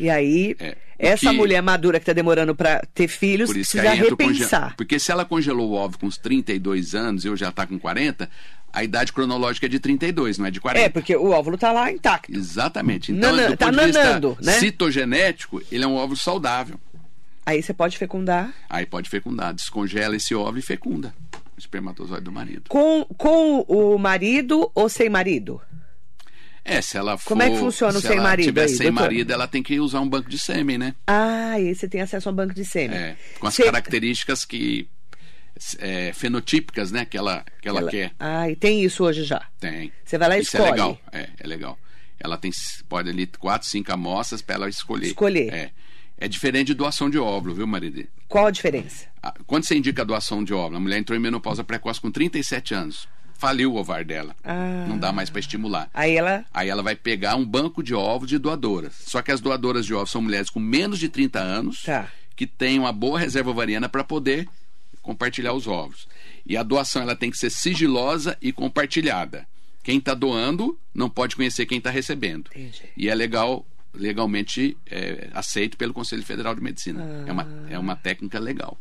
E 0.00 0.10
aí, 0.10 0.56
É, 0.58 0.76
essa 0.98 1.30
que- 1.30 1.36
mulher 1.36 1.62
madura 1.62 2.00
que 2.00 2.02
está 2.04 2.12
demorando 2.14 2.52
para 2.54 2.80
ter 2.94 3.06
filhos 3.06 3.48
Por 3.50 3.56
isso 3.58 3.72
que 3.72 3.78
precisa 3.78 4.02
repensar. 4.02 4.74
Porque 4.74 4.98
se 4.98 5.12
ela 5.12 5.24
congelou 5.24 5.70
o 5.70 5.74
óvulo 5.74 5.98
com 6.00 6.06
uns 6.06 6.16
32 6.16 6.94
anos 6.96 7.24
e 7.24 7.28
eu 7.28 7.36
já 7.36 7.52
tá 7.52 7.66
com 7.66 7.78
40, 7.78 8.28
a 8.72 8.84
idade 8.84 9.12
cronológica 9.12 9.66
é 9.66 9.68
de 9.68 9.78
32, 9.80 10.38
não 10.38 10.46
é 10.46 10.50
de 10.50 10.60
40. 10.60 10.84
É, 10.86 10.88
porque 10.88 11.14
o 11.16 11.30
óvulo 11.30 11.58
tá 11.58 11.72
lá 11.72 11.90
intacto. 11.90 12.32
Exatamente. 12.32 13.12
Então, 13.12 13.34
Nana- 13.34 13.48
do 13.50 13.56
tá 13.56 13.66
ponto 13.66 13.78
de 13.78 13.84
vista 13.86 14.04
nanando, 14.04 14.38
né? 14.40 14.52
citogenético, 14.52 15.62
ele 15.70 15.84
é 15.84 15.86
um 15.86 15.94
óvulo 15.96 16.16
saudável. 16.16 16.78
Aí 17.44 17.62
você 17.62 17.72
pode 17.72 17.96
fecundar 17.98 18.52
Aí 18.68 18.86
pode 18.86 19.08
fecundar. 19.10 19.52
Descongela 19.52 20.14
esse 20.14 20.34
óvulo 20.34 20.58
e 20.58 20.62
fecunda 20.62 21.12
o 21.56 21.58
espermatozoide 21.58 22.22
do 22.24 22.30
marido. 22.32 22.64
com, 22.68 23.04
com 23.16 23.60
o 23.62 23.98
marido 23.98 24.70
ou 24.74 24.88
sem 24.88 25.08
marido? 25.08 25.60
É, 26.64 26.80
se 26.82 26.96
ela 26.96 27.16
for. 27.16 27.30
Como 27.30 27.42
é 27.42 27.50
que 27.50 27.56
funciona 27.56 27.98
o 27.98 28.00
se 28.00 28.06
sem 28.08 28.20
marido 28.20 28.46
tiver 28.46 28.62
aí, 28.62 28.68
sem 28.68 28.86
doutor? 28.88 29.02
marido, 29.02 29.32
ela 29.32 29.48
tem 29.48 29.62
que 29.62 29.80
usar 29.80 30.00
um 30.00 30.08
banco 30.08 30.28
de 30.28 30.38
sêmen, 30.38 30.76
né? 30.78 30.94
Ah, 31.06 31.58
e 31.58 31.68
aí 31.68 31.74
você 31.74 31.88
tem 31.88 32.02
acesso 32.02 32.28
a 32.28 32.32
um 32.32 32.34
banco 32.34 32.54
de 32.54 32.64
sêmen. 32.64 32.96
É, 32.96 33.16
com 33.40 33.46
as 33.46 33.56
características 33.56 34.44
que. 34.44 34.86
É, 35.78 36.12
fenotípicas, 36.12 36.90
né? 36.90 37.04
Que 37.04 37.16
ela, 37.18 37.44
que 37.60 37.68
ela, 37.68 37.80
ela- 37.80 37.90
quer. 37.90 38.12
Ah, 38.18 38.48
e 38.50 38.56
tem 38.56 38.82
isso 38.82 39.04
hoje 39.04 39.24
já. 39.24 39.46
Tem. 39.58 39.92
Você 40.04 40.16
vai 40.18 40.28
lá 40.28 40.38
e 40.38 40.42
Isso 40.42 40.56
escolhe. 40.56 40.68
é 40.68 40.72
legal. 40.72 41.00
É, 41.12 41.28
é 41.38 41.46
legal. 41.46 41.78
Ela 42.18 42.36
tem, 42.36 42.50
pode 42.88 43.08
ali 43.08 43.26
quatro, 43.26 43.66
cinco 43.68 43.92
amostras 43.92 44.42
para 44.42 44.54
ela 44.56 44.68
escolher. 44.68 45.06
Escolher. 45.08 45.52
É. 45.52 45.70
É 46.22 46.28
diferente 46.28 46.66
de 46.68 46.74
doação 46.74 47.08
de 47.08 47.18
óvulo, 47.18 47.54
viu, 47.54 47.66
Maria? 47.66 48.06
Qual 48.28 48.46
a 48.46 48.50
diferença? 48.50 49.06
Quando 49.46 49.64
você 49.64 49.74
indica 49.74 50.02
a 50.02 50.04
doação 50.04 50.44
de 50.44 50.52
óvulo, 50.52 50.76
a 50.76 50.80
mulher 50.80 50.98
entrou 50.98 51.16
em 51.16 51.20
menopausa 51.22 51.64
precoce 51.64 51.98
com 51.98 52.10
37 52.10 52.74
anos. 52.74 53.08
Faliu 53.38 53.72
o 53.72 53.76
ovário 53.76 54.04
dela. 54.04 54.36
Ah. 54.44 54.84
Não 54.86 54.98
dá 54.98 55.12
mais 55.12 55.30
para 55.30 55.40
estimular. 55.40 55.88
Aí 55.94 56.14
ela. 56.14 56.44
Aí 56.52 56.68
ela 56.68 56.82
vai 56.82 56.94
pegar 56.94 57.36
um 57.36 57.44
banco 57.46 57.82
de 57.82 57.94
ovos 57.94 58.28
de 58.28 58.36
doadoras. 58.36 58.92
Só 59.06 59.22
que 59.22 59.32
as 59.32 59.40
doadoras 59.40 59.86
de 59.86 59.94
ovos 59.94 60.10
são 60.10 60.20
mulheres 60.20 60.50
com 60.50 60.60
menos 60.60 60.98
de 60.98 61.08
30 61.08 61.38
anos 61.40 61.84
Tá. 61.84 62.06
que 62.36 62.46
têm 62.46 62.78
uma 62.78 62.92
boa 62.92 63.18
reserva 63.18 63.48
ovariana 63.48 63.88
para 63.88 64.04
poder 64.04 64.46
compartilhar 65.02 65.52
os 65.52 65.66
ovos. 65.66 66.06
E 66.46 66.56
a 66.56 66.62
doação 66.62 67.02
ela 67.02 67.16
tem 67.16 67.30
que 67.30 67.38
ser 67.38 67.50
sigilosa 67.50 68.36
e 68.40 68.52
compartilhada. 68.52 69.46
Quem 69.82 69.98
está 69.98 70.14
doando 70.14 70.78
não 70.94 71.08
pode 71.08 71.36
conhecer 71.36 71.66
quem 71.66 71.78
está 71.78 71.90
recebendo. 71.90 72.50
Entendi. 72.54 72.82
E 72.96 73.08
é 73.08 73.14
legal, 73.14 73.66
legalmente 73.94 74.76
é, 74.90 75.30
aceito 75.32 75.76
pelo 75.76 75.94
Conselho 75.94 76.22
Federal 76.22 76.54
de 76.54 76.60
Medicina. 76.60 77.24
É, 77.26 77.32
uma, 77.32 77.66
é 77.70 77.78
uma 77.78 77.96
técnica 77.96 78.38
legal. 78.38 78.78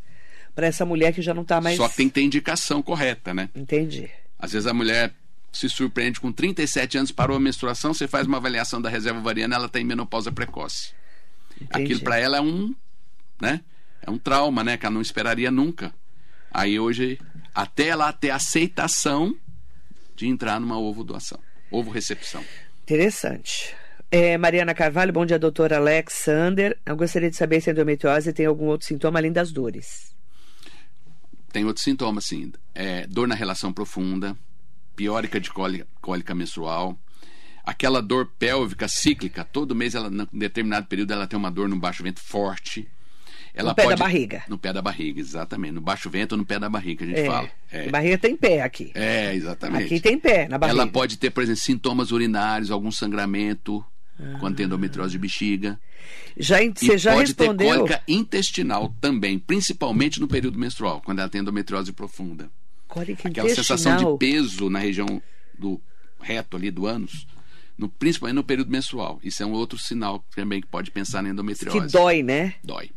Para 0.53 0.67
essa 0.67 0.86
mulher 0.86 1.13
que 1.13 1.21
já 1.21 1.34
não 1.34 1.45
tá 1.45 1.62
mais. 1.62 1.77
Só 1.77 1.88
que 1.88 1.95
tem 1.95 2.10
que 2.10 2.15
ter 2.15 2.21
indicação 2.21 2.82
correta, 2.82 3.34
né? 3.34 3.49
Entendi. 3.55 4.10
Às 4.38 4.51
vezes 4.51 4.67
a 4.67 4.73
mulher 4.73 5.13
se 5.51 5.69
surpreende 5.69 6.19
com 6.19 6.32
37 6.32 6.97
anos, 6.97 7.12
parou 7.12 7.38
a 7.38 7.39
menstruação, 7.39 7.93
você 7.93 8.08
faz 8.08 8.27
uma 8.27 8.38
avaliação 8.38 8.82
da 8.82 8.89
reserva 8.89 9.19
ovariana, 9.19 9.55
ela 9.55 9.69
tem 9.69 9.84
menopausa 9.84 10.32
precoce. 10.32 10.93
Entendi. 11.60 11.86
Aquilo 11.86 12.01
para 12.01 12.17
ela 12.17 12.38
é 12.38 12.41
um, 12.41 12.75
né? 13.41 13.62
É 14.01 14.10
um 14.10 14.17
trauma, 14.17 14.63
né? 14.63 14.77
Que 14.77 14.86
ela 14.86 14.93
não 14.93 15.01
esperaria 15.01 15.49
nunca. 15.49 15.93
Aí 16.51 16.79
hoje, 16.79 17.19
até 17.53 17.88
ela 17.88 18.12
ter 18.12 18.31
aceitação 18.31 19.35
de 20.15 20.27
entrar 20.27 20.59
numa 20.59 20.77
ovo 20.79 21.03
doação, 21.03 21.39
ovo 21.71 21.91
recepção. 21.91 22.43
Interessante. 22.83 23.75
É, 24.12 24.38
Mariana 24.38 24.73
Carvalho, 24.73 25.13
bom 25.13 25.25
dia, 25.25 25.38
doutor 25.38 25.71
Alexander. 25.71 26.77
Eu 26.85 26.95
gostaria 26.95 27.29
de 27.29 27.35
saber 27.35 27.62
se 27.62 27.69
a 27.69 27.73
endometriose 27.73 28.33
tem 28.33 28.45
algum 28.47 28.65
outro 28.65 28.88
sintoma 28.88 29.19
além 29.19 29.31
das 29.31 29.51
dores. 29.51 30.15
Tem 31.51 31.63
outros 31.65 31.83
sintomas, 31.83 32.25
sim. 32.25 32.51
É, 32.73 33.05
dor 33.05 33.27
na 33.27 33.35
relação 33.35 33.71
profunda, 33.71 34.35
piórica 34.95 35.39
de 35.39 35.51
cólica, 35.51 35.88
cólica 36.01 36.33
menstrual, 36.33 36.99
aquela 37.63 38.01
dor 38.01 38.31
pélvica 38.38 38.88
cíclica, 38.88 39.43
todo 39.43 39.75
mês, 39.75 39.93
ela, 39.93 40.09
em 40.09 40.39
determinado 40.39 40.88
período, 40.88 41.13
ela 41.13 41.27
tem 41.27 41.38
uma 41.38 41.51
dor 41.51 41.69
no 41.69 41.77
baixo 41.77 42.03
vento 42.03 42.19
forte. 42.19 42.88
Ela 43.60 43.69
No 43.72 43.76
pé 43.76 43.88
da 43.89 43.95
barriga. 43.98 44.43
No 44.48 44.58
pé 44.58 44.72
da 44.74 44.82
barriga, 44.82 45.19
exatamente. 45.19 45.74
No 45.74 45.82
baixo 45.82 46.10
vento 46.10 46.32
ou 46.34 46.38
no 46.38 46.45
pé 46.45 46.58
da 46.58 46.69
barriga, 46.69 47.04
a 47.04 47.08
gente 47.08 47.19
É. 47.19 47.26
fala. 47.26 47.50
É. 47.72 47.89
Barriga 47.89 48.17
tem 48.17 48.36
pé 48.36 48.62
aqui. 48.62 48.91
É, 48.95 49.36
exatamente. 49.36 49.86
Aqui 49.86 50.00
tem 50.00 50.17
pé 50.17 50.48
na 50.48 50.58
barriga. 50.58 50.82
Ela 50.82 50.88
pode 50.91 51.17
ter, 51.17 51.30
por 51.30 51.43
exemplo, 51.43 51.62
sintomas 51.62 52.12
urinários, 52.12 52.72
algum 52.72 52.91
sangramento, 52.91 53.84
Ah. 54.19 54.38
quando 54.39 54.56
tem 54.56 54.65
endometriose 54.65 55.12
de 55.12 55.17
bexiga. 55.17 55.80
Já, 56.38 56.62
E 56.63 56.72
você 56.74 56.98
já 56.98 57.12
pode 57.13 57.28
respondeu? 57.34 57.67
ter 57.69 57.78
cólica 57.78 58.04
intestinal 58.08 58.93
também, 59.02 59.38
principalmente 59.38 60.19
no 60.19 60.28
período 60.28 60.58
menstrual, 60.58 61.02
quando 61.04 61.19
ela 61.19 61.30
tem 61.30 61.41
endometriose 61.41 61.91
profunda. 61.91 62.50
Cólica 62.88 63.28
Aquela 63.28 63.50
sensação 63.50 63.91
intestinal. 63.91 64.13
de 64.13 64.19
peso 64.19 64.69
na 64.69 64.80
região 64.80 65.22
do 65.58 65.80
reto 66.22 66.56
ali 66.58 66.72
do 66.72 66.86
ânus, 66.88 67.28
no, 67.78 67.88
principalmente 67.89 68.36
no 68.36 68.43
período 68.43 68.72
menstrual. 68.72 69.19
Isso 69.24 69.43
é 69.43 69.45
um 69.45 69.52
outro 69.52 69.78
sinal 69.78 70.24
também 70.36 70.60
que 70.62 70.67
pode 70.67 70.89
pensar 70.91 71.22
na 71.22 71.30
endometriose. 71.30 71.80
Que 71.80 71.88
dói, 71.91 72.24
né? 72.24 72.56
Dói. 72.63 72.89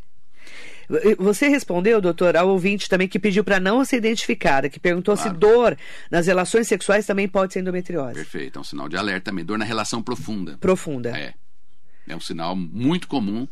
Você 1.18 1.48
respondeu, 1.48 2.00
doutor, 2.00 2.37
ao 2.37 2.48
ouvinte 2.48 2.88
também 2.88 3.09
que 3.09 3.18
pediu 3.18 3.42
para 3.42 3.59
não 3.59 3.85
ser 3.85 3.96
identificada, 3.96 4.68
que 4.68 4.78
perguntou 4.81 5.16
Claro. 5.16 5.31
se 5.31 5.37
dor 5.37 5.76
nas 6.11 6.26
relações 6.26 6.68
sexuais 6.68 7.07
também 7.07 7.28
pode 7.28 7.52
ser 7.52 7.61
endometriose. 7.61 8.14
Perfeito. 8.14 8.59
É 8.59 8.61
um 8.61 8.64
sinal 8.64 8.88
de 8.88 8.96
alerta 8.96 9.31
também. 9.31 9.44
Dor 9.44 9.59
na 9.59 9.64
relação 9.64 10.02
profunda. 10.02 10.57
Profunda. 10.59 11.16
É. 11.16 11.35
É 12.07 12.16
um 12.16 12.20
sinal 12.20 12.55
muito 12.57 13.09
comum. 13.09 13.46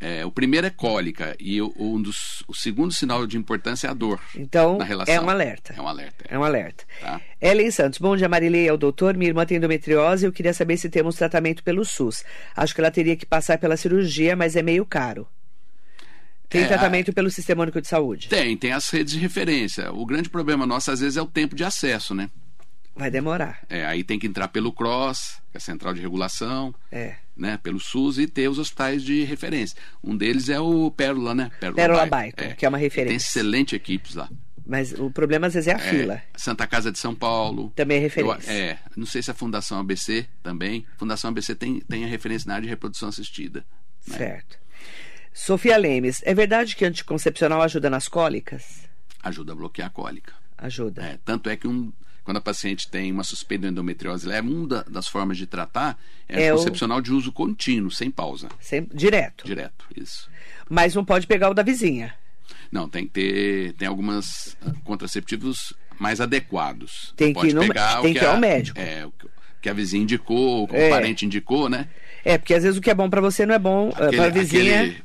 É, 0.00 0.24
o 0.24 0.30
primeiro 0.30 0.64
é 0.64 0.70
cólica 0.70 1.34
e 1.40 1.60
o, 1.60 1.72
um 1.76 2.00
dos, 2.00 2.44
o 2.46 2.54
segundo 2.54 2.92
sinal 2.92 3.26
de 3.26 3.36
importância 3.36 3.88
é 3.88 3.90
a 3.90 3.94
dor. 3.94 4.20
Então, 4.36 4.78
na 4.78 4.84
relação. 4.84 5.12
é 5.12 5.20
um 5.20 5.28
alerta. 5.28 5.74
É 5.76 5.80
um 5.80 5.88
alerta. 5.88 6.24
É 6.28 6.38
um 6.38 6.44
alerta. 6.44 6.84
Tá. 7.00 7.20
Ellen 7.40 7.70
Santos, 7.72 7.98
bom 7.98 8.16
dia 8.16 8.28
Marilei, 8.28 8.68
ao 8.68 8.76
doutor. 8.76 9.16
Minha 9.16 9.30
irmã 9.30 9.44
tem 9.44 9.56
endometriose 9.56 10.24
eu 10.24 10.32
queria 10.32 10.54
saber 10.54 10.76
se 10.76 10.88
temos 10.88 11.16
tratamento 11.16 11.64
pelo 11.64 11.84
SUS. 11.84 12.24
Acho 12.54 12.74
que 12.74 12.80
ela 12.80 12.92
teria 12.92 13.16
que 13.16 13.26
passar 13.26 13.58
pela 13.58 13.76
cirurgia, 13.76 14.36
mas 14.36 14.54
é 14.54 14.62
meio 14.62 14.86
caro. 14.86 15.26
Tem 16.48 16.62
É, 16.62 16.66
tratamento 16.66 17.12
pelo 17.12 17.30
Sistema 17.30 17.62
Único 17.62 17.80
de 17.80 17.88
Saúde? 17.88 18.28
Tem, 18.28 18.56
tem 18.56 18.72
as 18.72 18.88
redes 18.90 19.12
de 19.12 19.18
referência. 19.20 19.92
O 19.92 20.06
grande 20.06 20.30
problema 20.30 20.66
nosso, 20.66 20.90
às 20.90 21.00
vezes, 21.00 21.16
é 21.16 21.22
o 21.22 21.26
tempo 21.26 21.54
de 21.54 21.62
acesso, 21.64 22.14
né? 22.14 22.30
Vai 22.96 23.10
demorar. 23.10 23.60
É, 23.68 23.84
aí 23.86 24.02
tem 24.02 24.18
que 24.18 24.26
entrar 24.26 24.48
pelo 24.48 24.72
CROSS, 24.72 25.40
que 25.52 25.56
é 25.56 25.58
a 25.58 25.60
Central 25.60 25.94
de 25.94 26.00
Regulação, 26.00 26.74
É. 26.90 27.14
né? 27.36 27.56
Pelo 27.62 27.78
SUS 27.78 28.18
e 28.18 28.26
ter 28.26 28.48
os 28.48 28.58
hospitais 28.58 29.04
de 29.04 29.22
referência. 29.24 29.76
Um 30.02 30.16
deles 30.16 30.48
é 30.48 30.58
o 30.58 30.90
Pérola, 30.90 31.34
né? 31.34 31.50
Pérola 31.60 32.06
Baito, 32.06 32.42
que 32.56 32.66
é 32.66 32.68
uma 32.68 32.78
referência. 32.78 33.10
Tem 33.10 33.16
excelentes 33.16 33.74
equipes 33.74 34.14
lá. 34.16 34.28
Mas 34.66 34.92
o 34.92 35.10
problema 35.10 35.46
às 35.46 35.54
vezes 35.54 35.68
é 35.68 35.74
a 35.74 35.78
É, 35.78 35.90
fila. 35.90 36.22
Santa 36.36 36.66
Casa 36.66 36.90
de 36.90 36.98
São 36.98 37.14
Paulo. 37.14 37.72
Também 37.76 37.96
é 37.98 38.00
Eu- 38.00 38.02
referência. 38.04 38.50
é, 38.52 38.78
não 38.96 39.06
sei 39.06 39.22
se 39.22 39.30
a 39.30 39.34
Fundação 39.34 39.78
ABC 39.78 40.26
também. 40.42 40.84
Fundação 40.98 41.28
ABC 41.30 41.54
tem, 41.54 41.80
tem 41.80 42.04
a 42.04 42.08
referência 42.08 42.48
na 42.48 42.54
área 42.54 42.64
de 42.64 42.68
reprodução 42.68 43.08
assistida. 43.08 43.64
né? 44.06 44.16
Certo. 44.18 44.58
Sofia 45.40 45.76
Lemes, 45.76 46.20
é 46.24 46.34
verdade 46.34 46.74
que 46.74 46.84
anticoncepcional 46.84 47.62
ajuda 47.62 47.88
nas 47.88 48.08
cólicas? 48.08 48.82
Ajuda 49.22 49.52
a 49.52 49.56
bloquear 49.56 49.86
a 49.86 49.90
cólica. 49.90 50.32
Ajuda. 50.58 51.02
É, 51.02 51.18
tanto 51.24 51.48
é 51.48 51.56
que 51.56 51.68
um, 51.68 51.92
quando 52.24 52.38
a 52.38 52.40
paciente 52.40 52.90
tem 52.90 53.12
uma 53.12 53.22
suspeita 53.22 53.62
de 53.66 53.70
endometriose 53.72 54.26
leve, 54.26 54.48
uma 54.48 54.66
da- 54.66 54.82
das 54.82 55.06
formas 55.06 55.36
de 55.38 55.46
tratar 55.46 55.96
é, 56.28 56.42
É 56.46 56.50
o- 56.52 56.56
anticoncepcional 56.56 57.00
de 57.00 57.12
uso 57.12 57.30
contínuo, 57.30 57.88
sem 57.90 58.10
pausa. 58.10 58.48
Sempre, 58.60 58.96
direto. 58.96 59.44
Direto, 59.46 59.84
isso. 59.96 60.28
Mas 60.68 60.94
não 60.96 61.04
pode 61.04 61.26
pegar 61.26 61.50
o 61.50 61.54
da 61.54 61.62
vizinha. 61.62 62.14
Não, 62.70 62.88
tem 62.88 63.04
que 63.06 63.12
ter. 63.12 63.72
Tem 63.74 63.86
algumas 63.86 64.56
ah, 64.66 64.72
contraceptivos 64.84 65.72
mais 66.00 66.20
adequados. 66.20 67.14
Tem 67.16 67.32
que 67.32 67.46
ir 67.46 67.54
no- 67.54 67.60
pegar 67.60 68.00
o 68.00 68.02
tem 68.02 68.12
que 68.12 68.18
ir 68.18 68.26
ao 68.26 68.34
a- 68.34 68.38
médico. 68.40 68.78
É, 68.78 69.06
o 69.06 69.12
que- 69.12 69.26
o 69.26 69.30
que 69.62 69.68
a 69.68 69.72
vizinha 69.72 70.02
indicou, 70.02 70.64
o 70.64 70.68
que 70.68 70.76
É. 70.76 70.88
o 70.88 70.90
parente 70.90 71.24
indicou, 71.24 71.68
né? 71.70 71.88
É, 72.24 72.36
porque 72.36 72.52
às 72.54 72.64
vezes 72.64 72.76
o 72.76 72.82
que 72.82 72.90
é 72.90 72.94
bom 72.94 73.08
pra 73.08 73.20
você 73.20 73.46
não 73.46 73.54
é 73.54 73.58
bom 73.58 73.88
eh, 73.96 74.10
pra 74.16 74.28
vizinha. 74.28 74.80
aquele 74.82 75.02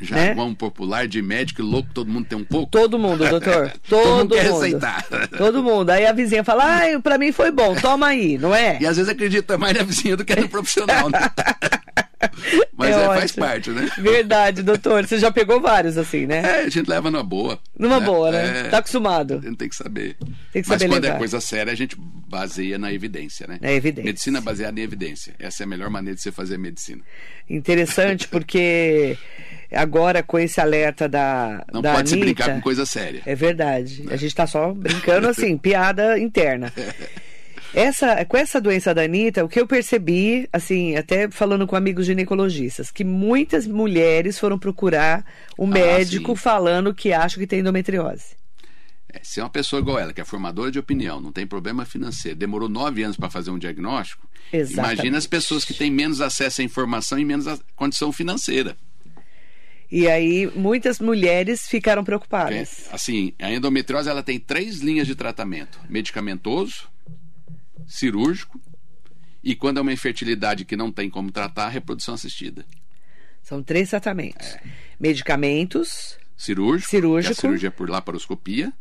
jargão 0.00 0.54
popular 0.54 1.06
de 1.06 1.22
médico 1.22 1.62
louco, 1.62 1.88
todo 1.94 2.10
mundo 2.10 2.26
tem 2.26 2.38
um 2.38 2.44
pouco. 2.44 2.70
Todo 2.70 2.98
mundo, 2.98 3.26
doutor. 3.28 3.72
Todo 3.88 4.02
Todo, 4.02 4.16
mundo 4.18 4.34
quer 4.34 4.50
mundo. 4.50 4.60
receitar. 4.62 5.04
Todo 5.36 5.62
mundo. 5.62 5.90
Aí 5.90 6.06
a 6.06 6.12
vizinha 6.12 6.42
fala, 6.44 6.64
ai, 6.64 6.98
pra 7.00 7.18
mim 7.18 7.32
foi 7.32 7.50
bom, 7.50 7.74
toma 7.74 8.08
aí, 8.08 8.36
não 8.38 8.54
é? 8.54 8.78
E 8.80 8.86
às 8.86 8.96
vezes 8.96 9.10
acredita 9.10 9.56
mais 9.58 9.76
na 9.76 9.82
vizinha 9.84 10.16
do 10.16 10.24
que 10.24 10.34
no 10.36 10.48
profissional, 10.48 11.08
né? 11.08 11.18
Mas 12.76 12.96
É 12.96 13.02
é, 13.02 13.06
faz 13.06 13.32
parte, 13.32 13.70
né? 13.70 13.88
Verdade, 13.98 14.62
doutor. 14.62 15.06
Você 15.06 15.18
já 15.18 15.30
pegou 15.30 15.60
vários 15.60 15.96
assim, 15.96 16.26
né? 16.26 16.42
É, 16.44 16.60
a 16.64 16.68
gente 16.68 16.88
leva 16.88 17.10
numa 17.10 17.22
boa. 17.22 17.58
Numa 17.78 18.00
boa, 18.00 18.30
né? 18.30 18.66
É, 18.66 18.68
Tá 18.68 18.78
acostumado. 18.78 19.34
A 19.42 19.46
gente 19.46 19.56
tem 19.56 19.68
que 19.68 19.76
saber. 19.76 20.16
Tem 20.52 20.62
que 20.62 20.68
Mas 20.68 20.80
saber 20.80 20.88
quando 20.88 21.04
levar. 21.04 21.16
é 21.16 21.18
coisa 21.18 21.40
séria, 21.40 21.72
a 21.72 21.76
gente 21.76 21.96
baseia 21.98 22.78
na 22.78 22.92
evidência, 22.92 23.46
né? 23.46 23.58
Na 23.60 23.72
evidência. 23.72 24.04
Medicina 24.04 24.40
baseada 24.40 24.78
em 24.80 24.82
evidência. 24.82 25.34
Essa 25.38 25.62
é 25.62 25.64
a 25.64 25.68
melhor 25.68 25.90
maneira 25.90 26.16
de 26.16 26.22
você 26.22 26.32
fazer 26.32 26.58
medicina. 26.58 27.02
Interessante, 27.48 28.26
porque 28.28 29.16
agora 29.72 30.22
com 30.22 30.38
esse 30.38 30.60
alerta 30.60 31.08
da. 31.08 31.64
Não 31.72 31.82
da 31.82 31.94
pode 31.94 32.08
se 32.08 32.14
Anitta, 32.14 32.26
brincar 32.26 32.54
com 32.54 32.60
coisa 32.60 32.84
séria. 32.86 33.22
É 33.24 33.34
verdade. 33.34 34.04
A 34.10 34.16
gente 34.16 34.34
tá 34.34 34.46
só 34.46 34.72
brincando 34.72 35.28
assim, 35.28 35.56
piada 35.58 36.18
interna. 36.18 36.72
Essa, 37.74 38.24
com 38.24 38.36
essa 38.36 38.60
doença 38.60 38.94
da 38.94 39.02
Anitta, 39.02 39.44
o 39.44 39.48
que 39.48 39.60
eu 39.60 39.66
percebi, 39.66 40.48
assim, 40.52 40.94
até 40.96 41.28
falando 41.28 41.66
com 41.66 41.74
amigos 41.74 42.06
ginecologistas, 42.06 42.90
que 42.90 43.02
muitas 43.02 43.66
mulheres 43.66 44.38
foram 44.38 44.58
procurar 44.58 45.24
o 45.58 45.66
médico 45.66 46.32
Ah, 46.32 46.36
sim. 46.36 46.40
falando 46.42 46.94
que 46.94 47.12
acham 47.12 47.40
que 47.40 47.46
tem 47.48 47.58
endometriose. 47.60 48.36
É, 49.12 49.20
se 49.22 49.40
é 49.40 49.42
uma 49.42 49.50
pessoa 49.50 49.80
igual 49.80 49.98
ela, 49.98 50.12
que 50.12 50.20
é 50.20 50.24
formadora 50.24 50.70
de 50.70 50.78
opinião, 50.78 51.20
não 51.20 51.32
tem 51.32 51.46
problema 51.46 51.84
financeiro, 51.84 52.38
demorou 52.38 52.68
nove 52.68 53.02
anos 53.02 53.16
para 53.16 53.28
fazer 53.30 53.50
um 53.50 53.58
diagnóstico, 53.58 54.28
Exatamente. 54.52 54.94
imagina 54.98 55.18
as 55.18 55.26
pessoas 55.26 55.64
que 55.64 55.74
têm 55.74 55.90
menos 55.90 56.20
acesso 56.20 56.60
à 56.60 56.64
informação 56.64 57.18
e 57.18 57.24
menos 57.24 57.46
condição 57.74 58.12
financeira. 58.12 58.76
E 59.90 60.08
aí 60.08 60.50
muitas 60.56 60.98
mulheres 60.98 61.68
ficaram 61.68 62.02
preocupadas. 62.04 62.86
Assim, 62.90 63.32
a 63.40 63.52
endometriose 63.52 64.08
ela 64.08 64.22
tem 64.22 64.38
três 64.40 64.78
linhas 64.80 65.06
de 65.06 65.14
tratamento: 65.14 65.78
medicamentoso, 65.88 66.88
cirúrgico 67.86 68.60
e 69.42 69.54
quando 69.54 69.78
é 69.78 69.80
uma 69.80 69.92
infertilidade 69.92 70.64
que 70.64 70.76
não 70.76 70.90
tem 70.90 71.10
como 71.10 71.30
tratar, 71.30 71.68
reprodução 71.68 72.14
assistida. 72.14 72.64
São 73.42 73.62
três 73.62 73.90
tratamentos: 73.90 74.56
medicamentos, 74.98 76.18
Cirúrgico, 76.36 76.90
Cirúrgico. 76.90 77.34
que 77.34 77.38
a 77.38 77.40
cirurgia 77.40 77.68
é 77.68 77.70
por 77.70 77.88
laparoscopia, 77.88 78.72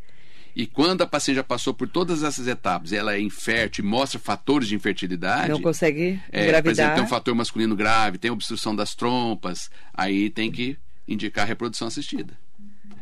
E 0.56 0.68
quando 0.68 1.02
a 1.02 1.08
paciente 1.08 1.38
já 1.38 1.44
passou 1.44 1.74
por 1.74 1.88
todas 1.88 2.22
essas 2.24 2.48
etapas, 2.48 2.94
ela 2.94 3.16
é 3.16 3.20
infértil, 3.20 3.84
mostra 3.84 4.20
fatores 4.20 4.68
de 4.68 4.76
infertilidade. 4.76 5.50
Não 5.50 5.62
consegue 5.62 6.22
é, 6.32 6.44
engravidar. 6.44 6.64
Por 6.64 6.70
exemplo, 6.70 6.96
tem 6.96 7.04
um 7.04 7.08
fator 7.08 7.34
masculino 7.34 7.76
grave, 7.76 8.18
tem 8.18 8.30
obstrução 8.30 8.76
das 8.76 8.94
trompas, 8.94 9.72
aí 9.94 10.30
tem 10.30 10.52
que 10.52 10.78
indicar 11.08 11.48
reprodução 11.48 11.88
assistida. 11.88 12.38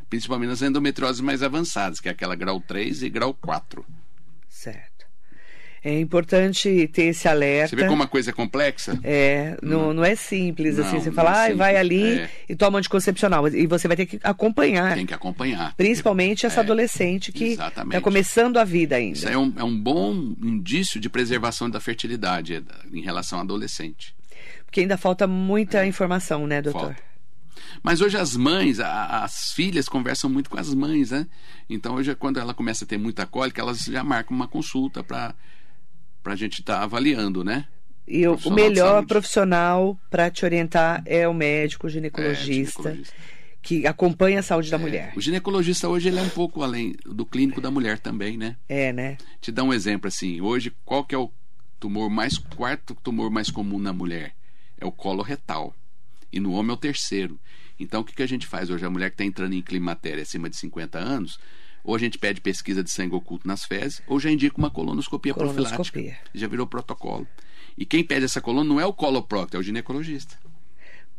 Principalmente 0.09 0.49
nas 0.49 0.61
endometrioses 0.61 1.21
mais 1.21 1.43
avançadas, 1.43 1.99
que 1.99 2.07
é 2.07 2.11
aquela 2.11 2.35
grau 2.35 2.59
3 2.59 3.03
e 3.03 3.09
grau 3.09 3.33
4. 3.33 3.85
Certo. 4.49 4.90
É 5.83 5.99
importante 5.99 6.87
ter 6.93 7.05
esse 7.05 7.27
alerta. 7.27 7.69
Você 7.69 7.75
vê 7.75 7.87
como 7.87 8.03
a 8.03 8.07
coisa 8.07 8.29
é 8.29 8.33
complexa? 8.33 8.99
É, 9.03 9.57
não, 9.63 9.91
não 9.93 10.05
é 10.05 10.15
simples 10.15 10.77
Não, 10.77 10.85
assim. 10.85 10.99
Você 10.99 11.09
não 11.09 11.15
fala, 11.15 11.47
é 11.47 11.51
ah, 11.51 11.55
vai 11.55 11.75
ali 11.75 12.19
é. 12.19 12.29
e 12.47 12.55
toma 12.55 12.77
anticoncepcional. 12.77 13.47
E 13.47 13.65
você 13.65 13.87
vai 13.87 13.97
ter 13.97 14.05
que 14.05 14.19
acompanhar. 14.23 14.93
Tem 14.93 15.07
que 15.07 15.13
acompanhar. 15.13 15.73
Principalmente 15.75 16.45
essa 16.45 16.59
É, 16.59 16.63
adolescente 16.63 17.31
que 17.31 17.53
está 17.53 17.99
começando 18.01 18.57
a 18.57 18.63
vida 18.63 18.95
ainda. 18.95 19.17
Isso 19.17 19.27
é 19.27 19.35
um, 19.35 19.51
é 19.57 19.63
um 19.63 19.75
bom 19.75 20.13
indício 20.43 20.99
de 20.99 21.09
preservação 21.09 21.67
da 21.67 21.79
fertilidade 21.79 22.53
é, 22.55 22.61
em 22.93 23.01
relação 23.01 23.39
ao 23.39 23.43
adolescente. 23.45 24.13
Porque 24.65 24.81
ainda 24.81 24.97
falta 24.97 25.25
muita 25.25 25.83
informação, 25.85 26.45
né, 26.45 26.61
doutor? 26.61 26.81
Falta. 26.93 27.11
Mas 27.81 28.01
hoje 28.01 28.17
as 28.17 28.35
mães, 28.35 28.79
a- 28.79 29.23
as 29.23 29.51
filhas 29.53 29.87
conversam 29.89 30.29
muito 30.29 30.49
com 30.49 30.59
as 30.59 30.73
mães, 30.75 31.09
né? 31.09 31.25
Então 31.67 31.95
hoje, 31.95 32.13
quando 32.15 32.39
ela 32.39 32.53
começa 32.53 32.85
a 32.85 32.87
ter 32.87 32.97
muita 32.99 33.25
cólica, 33.25 33.61
elas 33.61 33.79
já 33.79 34.03
marcam 34.03 34.35
uma 34.35 34.47
consulta 34.47 35.03
para 35.03 35.33
a 36.23 36.36
gente 36.36 36.62
estar 36.62 36.81
avaliando, 36.81 37.43
né? 37.43 37.67
E 38.07 38.27
o, 38.27 38.36
o 38.45 38.51
melhor 38.51 39.05
profissional 39.05 39.97
para 40.10 40.29
te 40.29 40.43
orientar 40.43 41.01
é 41.05 41.27
o 41.27 41.34
médico 41.34 41.88
ginecologista, 41.88 42.79
É, 42.79 42.84
ginecologista. 42.93 43.15
que 43.62 43.88
acompanha 43.88 44.39
a 44.39 44.43
saúde 44.43 44.69
da 44.69 44.77
É, 44.77 44.79
mulher. 44.79 45.13
O 45.15 45.21
ginecologista 45.21 45.88
hoje 45.88 46.10
ele 46.10 46.19
é 46.19 46.21
um 46.21 46.29
pouco 46.29 46.62
além 46.63 46.95
do 47.05 47.25
clínico 47.25 47.62
da 47.62 47.71
mulher 47.71 47.99
também, 47.99 48.38
né? 48.38 48.57
É, 48.67 48.91
né? 48.91 49.17
Te 49.39 49.51
dar 49.51 49.63
um 49.63 49.73
exemplo 49.73 50.07
assim, 50.07 50.41
hoje 50.41 50.73
qual 50.84 51.03
que 51.05 51.15
é 51.15 51.17
o 51.17 51.31
tumor 51.79 52.10
mais 52.10 52.38
quarto 52.38 52.95
tumor 53.03 53.29
mais 53.31 53.49
comum 53.49 53.79
na 53.79 53.93
mulher? 53.93 54.34
É 54.77 54.86
o 54.86 54.91
colo 54.91 55.21
retal. 55.23 55.73
E 56.34 56.39
no 56.39 56.51
homem 56.53 56.71
é 56.71 56.73
o 56.73 56.77
terceiro. 56.77 57.39
Então 57.79 58.01
o 58.01 58.03
que, 58.03 58.13
que 58.15 58.23
a 58.23 58.27
gente 58.27 58.45
faz 58.47 58.69
hoje? 58.69 58.86
A 58.86 58.89
mulher 58.89 59.10
que 59.10 59.15
está 59.15 59.23
entrando 59.25 59.53
em 59.53 59.62
climatéria 59.62 60.21
acima 60.23 60.49
de 60.49 60.55
50 60.57 60.97
anos, 60.99 61.39
ou 61.83 61.95
a 61.95 61.99
gente 61.99 62.17
pede 62.17 62.41
pesquisa 62.41 62.83
de 62.83 62.89
sangue 62.91 63.15
oculto 63.15 63.47
nas 63.47 63.65
fezes, 63.65 64.01
ou 64.07 64.19
já 64.19 64.29
indica 64.31 64.57
uma 64.57 64.69
colonoscopia, 64.69 65.33
Colonoscopia. 65.33 65.75
profilática. 65.75 66.29
Já 66.33 66.47
virou 66.47 66.67
protocolo. 66.67 67.27
E 67.77 67.85
quem 67.85 68.03
pede 68.03 68.25
essa 68.25 68.41
coluna 68.41 68.67
não 68.67 68.79
é 68.79 68.85
o 68.85 68.93
coloprocto, 68.93 69.55
é 69.55 69.59
o 69.59 69.63
ginecologista. 69.63 70.35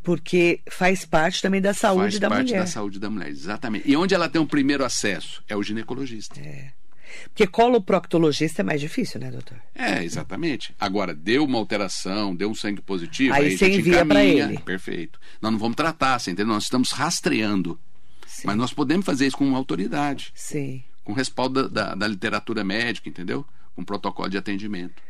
Porque 0.03 0.59
faz 0.69 1.05
parte 1.05 1.41
também 1.41 1.61
da 1.61 1.73
saúde 1.73 2.01
Faz 2.03 2.19
da 2.19 2.29
parte 2.29 2.47
mulher. 2.47 2.59
da 2.59 2.65
saúde 2.67 2.99
da 2.99 3.09
mulher, 3.09 3.29
exatamente. 3.29 3.89
E 3.89 3.95
onde 3.95 4.13
ela 4.13 4.27
tem 4.27 4.41
um 4.41 4.45
primeiro 4.45 4.83
acesso? 4.83 5.41
É 5.47 5.55
o 5.55 5.63
ginecologista. 5.63 6.39
Porque 7.29 7.45
coloproctologista 7.47 8.61
é 8.61 8.65
mais 8.65 8.81
difícil, 8.81 9.19
né, 9.19 9.31
doutor? 9.31 9.57
É, 9.73 10.03
exatamente. 10.03 10.73
Agora, 10.79 11.13
deu 11.13 11.45
uma 11.45 11.57
alteração, 11.57 12.35
deu 12.35 12.49
um 12.49 12.55
sangue 12.55 12.81
positivo, 12.81 13.33
Aí 13.33 13.45
aí, 13.49 13.57
você 13.57 13.69
envia 13.69 14.01
encaminha. 14.01 14.45
ele. 14.45 14.57
Perfeito. 14.59 15.19
Nós 15.41 15.51
não 15.51 15.59
vamos 15.59 15.75
tratar, 15.75 16.19
você 16.19 16.31
entendeu? 16.31 16.53
Nós 16.53 16.63
estamos 16.63 16.91
rastreando. 16.91 17.79
Sim. 18.43 18.47
Mas 18.47 18.57
nós 18.57 18.73
podemos 18.73 19.05
fazer 19.05 19.25
isso 19.25 19.37
com 19.37 19.55
autoridade, 19.55 20.31
Sim. 20.35 20.83
com 21.03 21.13
respaldo 21.13 21.69
da, 21.69 21.87
da, 21.87 21.95
da 21.95 22.07
literatura 22.07 22.61
médica, 22.61 23.07
entendeu? 23.07 23.45
Com 23.73 23.85
protocolo 23.85 24.29
de 24.29 24.37
atendimento. 24.37 25.01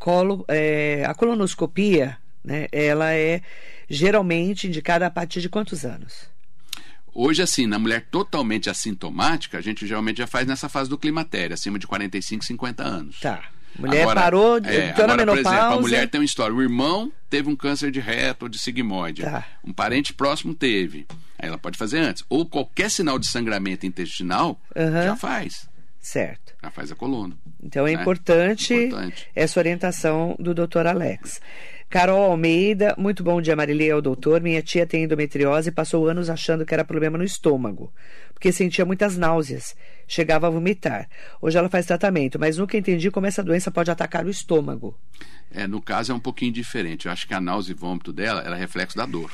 Colo, 0.00 0.44
é, 0.48 1.04
a 1.06 1.14
colonoscopia, 1.14 2.18
né, 2.44 2.66
ela 2.72 3.12
é 3.12 3.40
geralmente 3.88 4.66
indicada 4.66 5.06
a 5.06 5.10
partir 5.10 5.40
de 5.40 5.48
quantos 5.48 5.84
anos? 5.84 6.28
Hoje, 7.14 7.40
assim, 7.40 7.68
na 7.68 7.78
mulher 7.78 8.08
totalmente 8.10 8.68
assintomática, 8.68 9.58
a 9.58 9.60
gente 9.60 9.86
geralmente 9.86 10.18
já 10.18 10.26
faz 10.26 10.46
nessa 10.46 10.68
fase 10.68 10.90
do 10.90 10.98
climatério, 10.98 11.54
acima 11.54 11.78
de 11.78 11.86
45, 11.86 12.44
50 12.44 12.82
anos. 12.82 13.20
Tá. 13.20 13.44
Mulher 13.78 14.02
Agora, 14.02 14.20
parou, 14.20 14.56
é, 14.56 14.90
entrou 14.90 15.06
na 15.06 15.14
agora, 15.14 15.16
por 15.16 15.34
menopausa. 15.34 15.58
exemplo, 15.58 15.78
a 15.78 15.80
mulher 15.80 16.08
tem 16.08 16.20
uma 16.20 16.24
história. 16.24 16.54
O 16.54 16.60
irmão 16.60 17.12
teve 17.30 17.48
um 17.48 17.56
câncer 17.56 17.90
de 17.90 18.00
reto 18.00 18.46
ou 18.46 18.48
de 18.48 18.58
sigmoide. 18.58 19.22
Tá. 19.22 19.46
Um 19.64 19.72
parente 19.72 20.12
próximo 20.12 20.54
teve. 20.54 21.06
Ela 21.42 21.58
pode 21.58 21.76
fazer 21.76 21.98
antes. 21.98 22.24
Ou 22.28 22.46
qualquer 22.46 22.88
sinal 22.90 23.18
de 23.18 23.26
sangramento 23.26 23.84
intestinal, 23.84 24.58
Aham. 24.76 25.02
já 25.02 25.16
faz. 25.16 25.68
Certo. 26.00 26.54
Já 26.62 26.70
faz 26.70 26.90
a 26.90 26.94
coluna. 26.94 27.36
Então 27.62 27.86
é 27.86 27.94
né? 27.94 28.00
importante, 28.00 28.74
Importante. 28.74 29.28
essa 29.34 29.60
orientação 29.60 30.36
do 30.38 30.54
doutor 30.54 30.86
Alex. 30.86 31.40
Carol 31.90 32.22
Almeida, 32.22 32.94
muito 32.96 33.22
bom 33.22 33.40
dia, 33.42 33.54
Marilei, 33.54 33.90
ao 33.90 34.00
doutor. 34.00 34.40
Minha 34.40 34.62
tia 34.62 34.86
tem 34.86 35.04
endometriose 35.04 35.68
e 35.68 35.72
passou 35.72 36.08
anos 36.08 36.30
achando 36.30 36.64
que 36.64 36.72
era 36.72 36.84
problema 36.84 37.18
no 37.18 37.24
estômago, 37.24 37.92
porque 38.32 38.50
sentia 38.50 38.84
muitas 38.84 39.18
náuseas, 39.18 39.76
chegava 40.08 40.46
a 40.46 40.50
vomitar. 40.50 41.08
Hoje 41.40 41.58
ela 41.58 41.68
faz 41.68 41.84
tratamento, 41.84 42.38
mas 42.38 42.56
nunca 42.56 42.78
entendi 42.78 43.10
como 43.10 43.26
essa 43.26 43.42
doença 43.42 43.70
pode 43.70 43.90
atacar 43.90 44.24
o 44.24 44.30
estômago. 44.30 44.98
É, 45.50 45.66
no 45.66 45.82
caso 45.82 46.12
é 46.12 46.14
um 46.14 46.20
pouquinho 46.20 46.52
diferente. 46.52 47.06
Eu 47.06 47.12
acho 47.12 47.28
que 47.28 47.34
a 47.34 47.40
náusea 47.40 47.72
e 47.72 47.76
vômito 47.76 48.12
dela 48.12 48.40
era 48.42 48.56
reflexo 48.56 48.96
da 48.96 49.04
dor. 49.04 49.30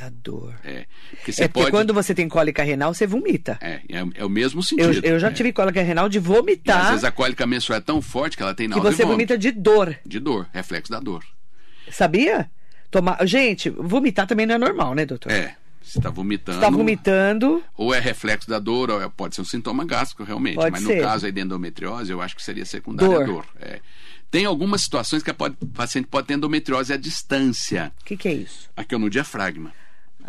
Da 0.00 0.08
dor. 0.08 0.54
É. 0.64 0.86
Porque 1.10 1.30
você 1.30 1.44
É 1.44 1.48
porque 1.48 1.60
pode. 1.64 1.70
quando 1.72 1.92
você 1.92 2.14
tem 2.14 2.26
cólica 2.26 2.62
renal, 2.62 2.94
você 2.94 3.06
vomita. 3.06 3.58
É, 3.60 3.80
é, 3.86 4.02
é 4.14 4.24
o 4.24 4.30
mesmo 4.30 4.60
Eu, 4.60 4.62
sentido. 4.62 5.04
eu 5.04 5.18
já 5.18 5.28
É. 5.28 5.30
tive 5.32 5.52
cólica 5.52 5.82
renal 5.82 6.08
de 6.08 6.16
E 6.16 6.20
às 6.20 6.24
vomitar, 6.26 6.88
vezes 6.88 7.04
a 7.04 7.10
cólica 7.12 7.46
menstrual 7.46 7.76
é 7.78 7.80
tão 7.82 8.00
forte 8.00 8.34
que 8.34 8.42
ela 8.42 8.54
tem 8.54 8.66
que 8.66 8.74
náusea 8.74 8.90
você 8.92 9.02
e 9.02 9.04
vômito. 9.04 9.12
vomita 9.34 9.36
de 9.38 9.52
dor. 9.52 9.94
De 10.06 10.18
dor, 10.18 10.48
reflexo 10.54 10.90
da 10.90 11.00
dor. 11.00 11.22
Sabia? 11.90 12.50
Tomar... 12.90 13.18
Gente, 13.26 13.68
vomitar 13.68 14.26
também 14.26 14.46
não 14.46 14.54
é 14.54 14.58
normal, 14.58 14.94
né, 14.94 15.04
doutor? 15.04 15.30
É. 15.30 15.54
Você 15.82 15.98
está 15.98 16.08
vomitando. 16.08 16.58
Você 16.58 16.64
tá 16.64 16.70
vomitando, 16.70 17.62
Ou 17.76 17.92
é 17.94 17.98
reflexo 18.00 18.48
da 18.48 18.58
dor, 18.58 18.90
ou 18.90 19.02
é- 19.02 19.08
pode 19.08 19.34
ser 19.34 19.40
um 19.42 19.44
sintoma 19.44 19.84
gástrico, 19.84 20.24
realmente. 20.24 20.54
Pode 20.56 20.70
Mas 20.70 20.82
ser. 20.82 20.96
no 20.96 21.02
caso 21.02 21.26
aí 21.26 21.32
de 21.32 21.40
endometriose, 21.40 22.10
eu 22.10 22.22
acho 22.22 22.36
que 22.36 22.42
seria 22.42 22.64
secundária 22.64 23.16
Dor. 23.18 23.26
dor. 23.26 23.46
É. 23.60 23.80
Tem 24.30 24.44
algumas 24.44 24.82
situações 24.82 25.22
que 25.22 25.30
o 25.30 25.34
paciente 25.74 26.06
pode 26.06 26.26
ter 26.28 26.34
endometriose 26.34 26.92
à 26.92 26.96
distância. 26.96 27.92
o 28.00 28.04
que, 28.04 28.16
que 28.16 28.28
é 28.28 28.32
isso? 28.34 28.70
Aqui 28.76 28.94
é 28.94 28.98
no 28.98 29.10
diafragma. 29.10 29.72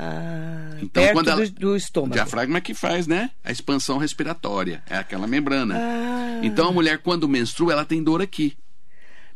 Ah, 0.03 0.77
Então, 0.81 1.03
perto 1.03 1.13
quando 1.13 1.27
ela- 1.29 1.45
do, 1.45 1.51
do 1.51 1.69
O 1.73 1.75
estômago. 1.75 2.13
diafragma 2.13 2.57
é 2.57 2.61
que 2.61 2.73
faz, 2.73 3.05
né? 3.05 3.29
A 3.43 3.51
expansão 3.51 3.99
respiratória. 3.99 4.81
É 4.89 4.97
aquela 4.97 5.27
membrana. 5.27 5.75
Ah, 5.77 6.39
Então 6.43 6.69
a 6.69 6.71
mulher, 6.71 6.97
quando 6.97 7.29
menstrua, 7.29 7.73
ela 7.73 7.85
tem 7.85 8.03
dor 8.03 8.19
aqui. 8.21 8.57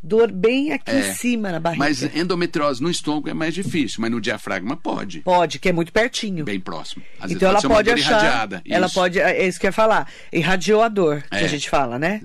dor 0.02 0.32
bem 0.32 0.72
aqui 0.72 0.92
É. 0.92 1.00
em 1.00 1.14
cima 1.14 1.52
na 1.52 1.60
barriga. 1.60 1.84
Mas 1.84 2.04
endometriose 2.16 2.82
no 2.82 2.90
estômago 2.92 3.28
é 3.30 3.34
mais 3.34 3.54
difícil, 3.56 4.00
mas 4.02 4.12
no 4.12 4.22
diafragma 4.22 4.76
pode. 4.78 5.22
Pode, 5.22 5.58
que 5.60 5.68
é 5.70 5.74
muito 5.74 5.92
pertinho. 5.92 6.46
Bem 6.46 6.60
próximo. 6.60 7.04
Às 7.16 7.22
vezes 7.32 7.36
então 7.38 7.50
ela 7.50 7.62
pode 7.62 7.90
achar. 7.90 8.12
irradiada. 8.22 8.62
Ela 8.70 8.86
Isso. 8.86 8.94
pode. 8.96 9.20
É 9.20 9.48
isso 9.48 9.60
que 9.60 9.66
eu 9.66 9.70
ia 9.70 9.74
falar. 9.74 10.08
Irradiou 10.32 10.82
a 10.84 10.88
dor, 10.90 11.24
que 11.24 11.36
É. 11.38 11.46
a 11.46 11.48
gente 11.48 11.68
fala, 11.70 11.98
né? 12.00 12.22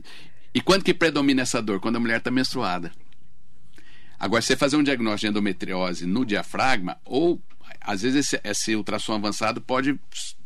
E 0.54 0.60
quando 0.60 0.82
que 0.84 0.92
predomina 0.92 1.40
essa 1.42 1.62
dor? 1.62 1.78
Quando 1.80 1.96
a 1.96 2.00
mulher 2.00 2.18
está 2.18 2.30
menstruada. 2.30 2.90
Agora, 4.18 4.42
você 4.42 4.54
fazer 4.56 4.76
um 4.76 4.82
diagnóstico 4.82 5.20
de 5.20 5.30
endometriose 5.30 6.04
no 6.06 6.26
diafragma, 6.26 6.98
ou 7.04 7.40
às 7.80 8.02
vezes 8.02 8.26
esse, 8.26 8.40
esse 8.44 8.74
ultrassom 8.76 9.14
avançado 9.14 9.60
pode 9.60 9.98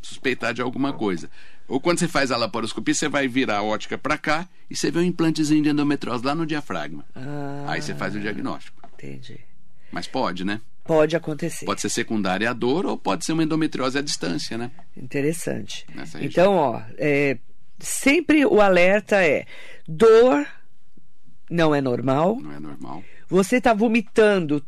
suspeitar 0.02 0.52
de 0.54 0.62
alguma 0.62 0.92
coisa. 0.92 1.30
Ou 1.66 1.80
quando 1.80 1.98
você 1.98 2.08
faz 2.08 2.30
a 2.30 2.36
laparoscopia, 2.36 2.92
você 2.94 3.08
vai 3.08 3.26
virar 3.26 3.58
a 3.58 3.62
ótica 3.62 3.96
para 3.96 4.18
cá 4.18 4.46
e 4.70 4.76
você 4.76 4.90
vê 4.90 4.98
um 4.98 5.02
implantezinho 5.02 5.62
de 5.62 5.70
endometriose 5.70 6.24
lá 6.24 6.34
no 6.34 6.44
diafragma. 6.46 7.04
Ah, 7.14 7.64
Aí 7.68 7.82
você 7.82 7.94
faz 7.94 8.14
o 8.14 8.20
diagnóstico. 8.20 8.76
entendi. 8.94 9.40
Mas 9.90 10.06
pode, 10.06 10.44
né? 10.44 10.60
Pode 10.84 11.16
acontecer. 11.16 11.64
Pode 11.64 11.80
ser 11.80 11.88
secundária 11.88 12.50
a 12.50 12.52
dor 12.52 12.84
ou 12.84 12.98
pode 12.98 13.24
ser 13.24 13.32
uma 13.32 13.42
endometriose 13.42 13.96
à 13.96 14.02
distância, 14.02 14.58
né? 14.58 14.70
Interessante. 14.94 15.86
Então, 16.20 16.54
ó, 16.56 16.82
é, 16.98 17.38
sempre 17.78 18.44
o 18.44 18.60
alerta 18.60 19.24
é: 19.24 19.46
dor 19.88 20.46
não 21.48 21.74
é 21.74 21.80
normal. 21.80 22.38
Não 22.38 22.52
é 22.52 22.60
normal. 22.60 23.02
Você 23.28 23.56
está 23.56 23.72
vomitando 23.72 24.62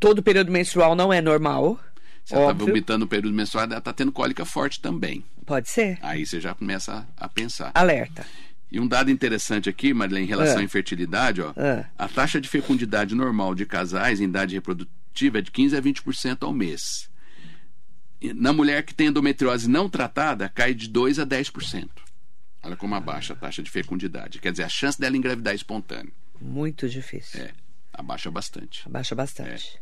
todo 0.00 0.18
o 0.18 0.22
período 0.22 0.50
menstrual 0.50 0.96
não 0.96 1.12
é 1.12 1.20
normal. 1.20 1.78
Você 2.24 2.34
está 2.34 2.38
óbvio. 2.48 2.66
vomitando 2.66 3.00
no 3.00 3.06
período 3.08 3.34
menstrual, 3.34 3.64
ela 3.66 3.78
está 3.78 3.92
tendo 3.92 4.12
cólica 4.12 4.44
forte 4.44 4.80
também. 4.80 5.24
Pode 5.44 5.68
ser. 5.68 5.98
Aí 6.02 6.24
você 6.24 6.40
já 6.40 6.54
começa 6.54 7.06
a, 7.16 7.28
pensar. 7.28 7.72
Alerta. 7.74 8.24
E 8.70 8.78
um 8.80 8.86
dado 8.88 9.10
interessante 9.10 9.68
aqui, 9.68 9.92
Marilene, 9.92 10.24
em 10.24 10.28
relação 10.28 10.56
Ah. 10.56 10.60
à 10.60 10.62
infertilidade, 10.62 11.42
ó, 11.42 11.52
Ah. 11.56 11.84
a 11.98 12.08
taxa 12.08 12.40
de 12.40 12.48
fecundidade 12.48 13.14
normal 13.14 13.54
de 13.54 13.66
casais 13.66 14.20
em 14.20 14.24
idade 14.24 14.54
reprodutiva 14.54 15.38
é 15.38 15.42
de 15.42 15.50
15 15.50 15.76
a 15.76 15.80
20% 15.80 16.44
ao 16.44 16.52
mês. 16.52 17.10
Na 18.36 18.52
mulher 18.52 18.84
que 18.84 18.94
tem 18.94 19.08
endometriose 19.08 19.68
não 19.68 19.88
tratada, 19.90 20.48
cai 20.48 20.72
de 20.74 20.88
2 20.88 21.18
a 21.18 21.24
10%. 21.26 21.90
Olha 22.62 22.76
como 22.76 22.94
abaixa 22.94 23.32
a 23.32 23.36
taxa 23.36 23.62
de 23.62 23.68
fecundidade. 23.70 24.38
Quer 24.38 24.52
dizer, 24.52 24.62
a 24.62 24.68
chance 24.68 24.98
dela 24.98 25.16
engravidar 25.16 25.54
espontâneo. 25.54 26.12
Muito 26.40 26.88
difícil. 26.88 27.42
É, 27.42 27.50
abaixa 27.92 28.30
bastante. 28.30 28.82
Abaixa 28.86 29.14
bastante. 29.16 29.80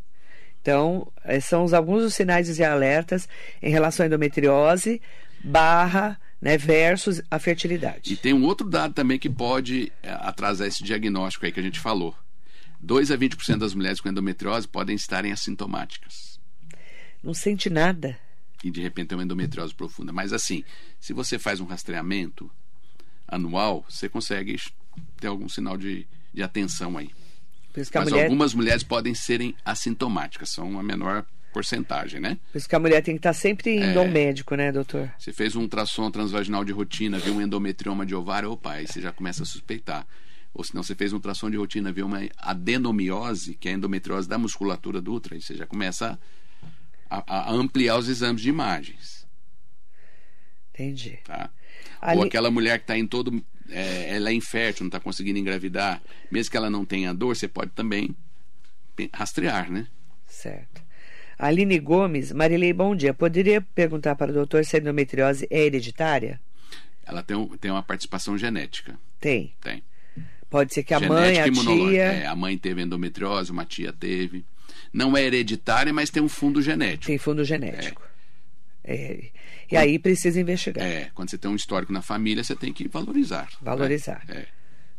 Então, 0.63 1.11
esses 1.25 1.47
são 1.49 1.67
alguns 1.75 2.03
dos 2.03 2.15
sinais 2.15 2.59
e 2.59 2.65
alertas 2.65 3.29
em 3.63 3.71
relação 3.71 4.05
à 4.05 4.07
endometriose 4.07 5.01
barra, 5.43 6.21
né, 6.41 6.59
versus 6.59 7.23
a 7.31 7.37
E 7.37 7.41
fertilidade. 7.41 8.17
tem 8.17 8.33
um 8.35 8.45
outro 8.45 8.69
dado 8.69 8.93
também 8.95 9.19
que 9.19 9.29
pode 9.31 9.91
é, 10.03 10.11
atrasar 10.11 10.67
esse 10.69 10.83
diagnóstico 10.85 11.47
aí 11.47 11.53
que 11.53 11.61
a 11.61 11.63
gente 11.63 11.81
falou. 11.81 12.15
2 12.81 13.11
a 13.11 13.17
20% 13.19 13.59
das 13.59 13.75
mulheres 13.75 14.01
com 14.01 14.09
endometriose 14.09 14.67
podem 14.69 14.97
estarem 14.97 15.33
assintomáticas. 15.33 16.39
Não 17.23 17.35
sente 17.35 17.69
nada. 17.69 18.19
e 18.65 18.71
de 18.71 18.81
repente 18.83 19.09
tem 19.09 19.17
uma 19.19 19.25
endometriose 19.25 19.75
profunda. 19.75 20.13
Mas 20.13 20.33
assim, 20.33 20.65
se 20.99 21.13
você 21.13 21.39
faz 21.39 21.61
um 21.61 21.65
rastreamento, 21.67 22.51
anual, 23.29 23.85
você 23.89 24.09
consegue 24.09 24.59
ter 25.19 25.27
algum 25.29 25.49
sinal 25.49 25.77
de, 25.77 26.07
de 26.33 26.43
atenção 26.43 26.97
aí. 26.99 27.11
Por 27.73 27.81
isso 27.81 27.91
que 27.91 27.99
a 27.99 28.01
Mas 28.03 28.11
mulher, 28.11 28.25
algumas 28.25 28.53
mulheres 28.55 28.83
podem 28.83 29.15
serem 29.15 29.55
assintomáticas, 29.65 30.51
são 30.51 30.79
a 30.79 30.83
menor 30.83 31.25
porcentagem, 31.53 32.21
né? 32.21 32.39
por 32.53 32.59
isso 32.59 32.69
que 32.69 32.77
a 32.77 32.79
mulher 32.79 33.03
tem 33.03 33.15
que 33.15 33.19
estar 33.19 33.33
sempre 33.33 33.75
indo 33.77 33.99
É. 33.99 34.03
ao 34.05 34.07
médico, 34.07 34.55
né, 34.55 34.71
doutor? 34.71 35.13
Você 35.19 35.33
fez 35.33 35.57
um 35.57 35.63
ultrassom 35.63 36.09
transvaginal 36.11 36.65
de 36.65 36.71
rotina, 36.73 37.19
viu 37.19 37.35
um 37.35 37.41
endometrioma 37.43 38.07
de 38.07 38.15
ovário, 38.15 38.53
opa, 38.53 38.73
aí 38.75 38.87
você 38.87 39.01
já 39.01 39.11
começa 39.13 39.43
a 39.43 39.47
suspeitar. 39.47 40.07
Ou 40.55 40.63
senão 40.65 40.83
você 40.83 40.95
fez 40.95 41.13
um 41.13 41.17
ultrassom 41.17 41.51
de 41.51 41.57
rotina, 41.57 41.91
viu 41.93 42.07
uma 42.07 42.21
adenomiose, 42.39 43.55
que 43.55 43.69
é 43.69 43.73
a 43.73 43.75
endometriose 43.75 44.29
da 44.29 44.39
musculatura 44.39 45.01
do 45.01 45.13
útero, 45.13 45.35
aí 45.35 45.41
você 45.41 45.57
já 45.57 45.67
começa 45.67 46.19
a, 47.09 47.51
a 47.51 47.53
ampliar 47.53 47.99
os 47.99 48.09
exames 48.09 48.43
de 48.43 48.49
imagens, 48.49 49.27
Entendi. 50.73 51.19
tá? 51.25 51.51
Ali- 52.01 52.19
Ou 52.19 52.25
aquela 52.27 52.51
mulher 52.51 52.79
que 52.79 52.85
está 52.85 52.97
em 52.97 53.07
todo. 53.07 53.43
É, 53.71 54.15
ela 54.17 54.31
é 54.31 54.33
infértil, 54.33 54.85
não 54.85 54.89
está 54.89 55.01
conseguindo 55.01 55.39
engravidar, 55.39 56.01
mesmo 56.31 56.51
que 56.51 56.57
ela 56.57 56.71
não 56.71 56.85
tenha 56.85 57.13
dor, 57.15 57.35
você 57.37 57.49
pode 57.49 57.71
também 57.73 58.15
rastrear, 59.13 59.71
né? 59.71 59.87
Certo. 60.27 60.83
Aline 61.39 61.79
Gomes, 61.79 62.33
Marilei, 62.33 62.73
bom 62.73 62.95
dia. 62.95 63.15
Poderia 63.15 63.61
perguntar 63.63 64.15
para 64.15 64.31
o 64.31 64.35
doutor 64.35 64.65
se 64.65 64.77
a 64.77 64.79
endometriose 64.79 65.47
é 65.51 65.65
hereditária? 65.65 66.39
Ela 67.07 67.23
tem, 67.23 67.37
um- 67.37 67.57
tem 67.57 67.71
uma 67.71 67.83
participação 67.83 68.37
genética. 68.37 68.99
Tem. 69.19 69.55
Tem. 69.61 69.83
Pode 70.51 70.75
ser 70.75 70.83
que 70.83 70.93
a 70.93 71.01
mãe, 71.01 71.41
a 71.41 71.51
tia. 71.51 72.03
É, 72.03 72.27
a 72.27 72.37
mãe 72.37 72.59
teve 72.59 72.83
endometriose, 72.83 73.51
uma 73.53 73.65
tia 73.65 73.93
teve. 73.93 74.45
Não 74.93 75.17
é 75.17 75.23
hereditária, 75.23 75.93
mas 75.93 76.11
tem 76.11 76.23
um 76.23 76.29
fundo 76.29 76.61
genético. 76.61 77.07
Tem 77.07 77.17
fundo 77.19 77.45
genético. 77.45 78.03
É. 78.05 78.10
E 78.85 79.77
aí 79.77 79.99
precisa 79.99 80.41
investigar. 80.41 80.85
É, 80.85 81.11
quando 81.15 81.31
você 81.31 81.39
tem 81.39 81.51
um 81.51 81.57
histórico 81.57 81.93
na 81.93 82.03
família, 82.03 82.43
você 82.43 82.57
tem 82.57 82.73
que 82.73 82.89
valorizar. 82.89 83.49
Valorizar. 83.61 84.23
né? 84.29 84.47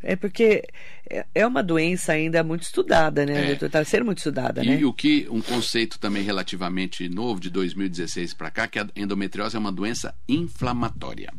É 0.03 0.15
porque 0.15 0.63
é- 1.07 1.25
é 1.36 1.45
uma 1.45 1.61
doença 1.61 2.13
ainda 2.13 2.43
muito 2.43 2.63
estudada, 2.63 3.23
né, 3.23 3.43
É. 3.43 3.47
doutor? 3.49 3.67
Está 3.67 3.84
sendo 3.86 4.05
muito 4.05 4.17
estudada, 4.17 4.61
É. 4.63 4.65
né? 4.65 4.79
E 4.79 4.86
o 4.86 4.91
que 4.91 5.27
um 5.29 5.41
conceito 5.41 5.99
também 5.99 6.23
relativamente 6.23 7.07
novo 7.07 7.39
de 7.39 7.51
2016 7.51 8.34
para 8.34 8.49
cá, 8.49 8.67
que 8.67 8.79
a 8.79 8.88
endometriose 8.95 9.55
é 9.55 9.59
uma 9.59 9.71
doença 9.71 10.15
inflamatória. 10.27 11.32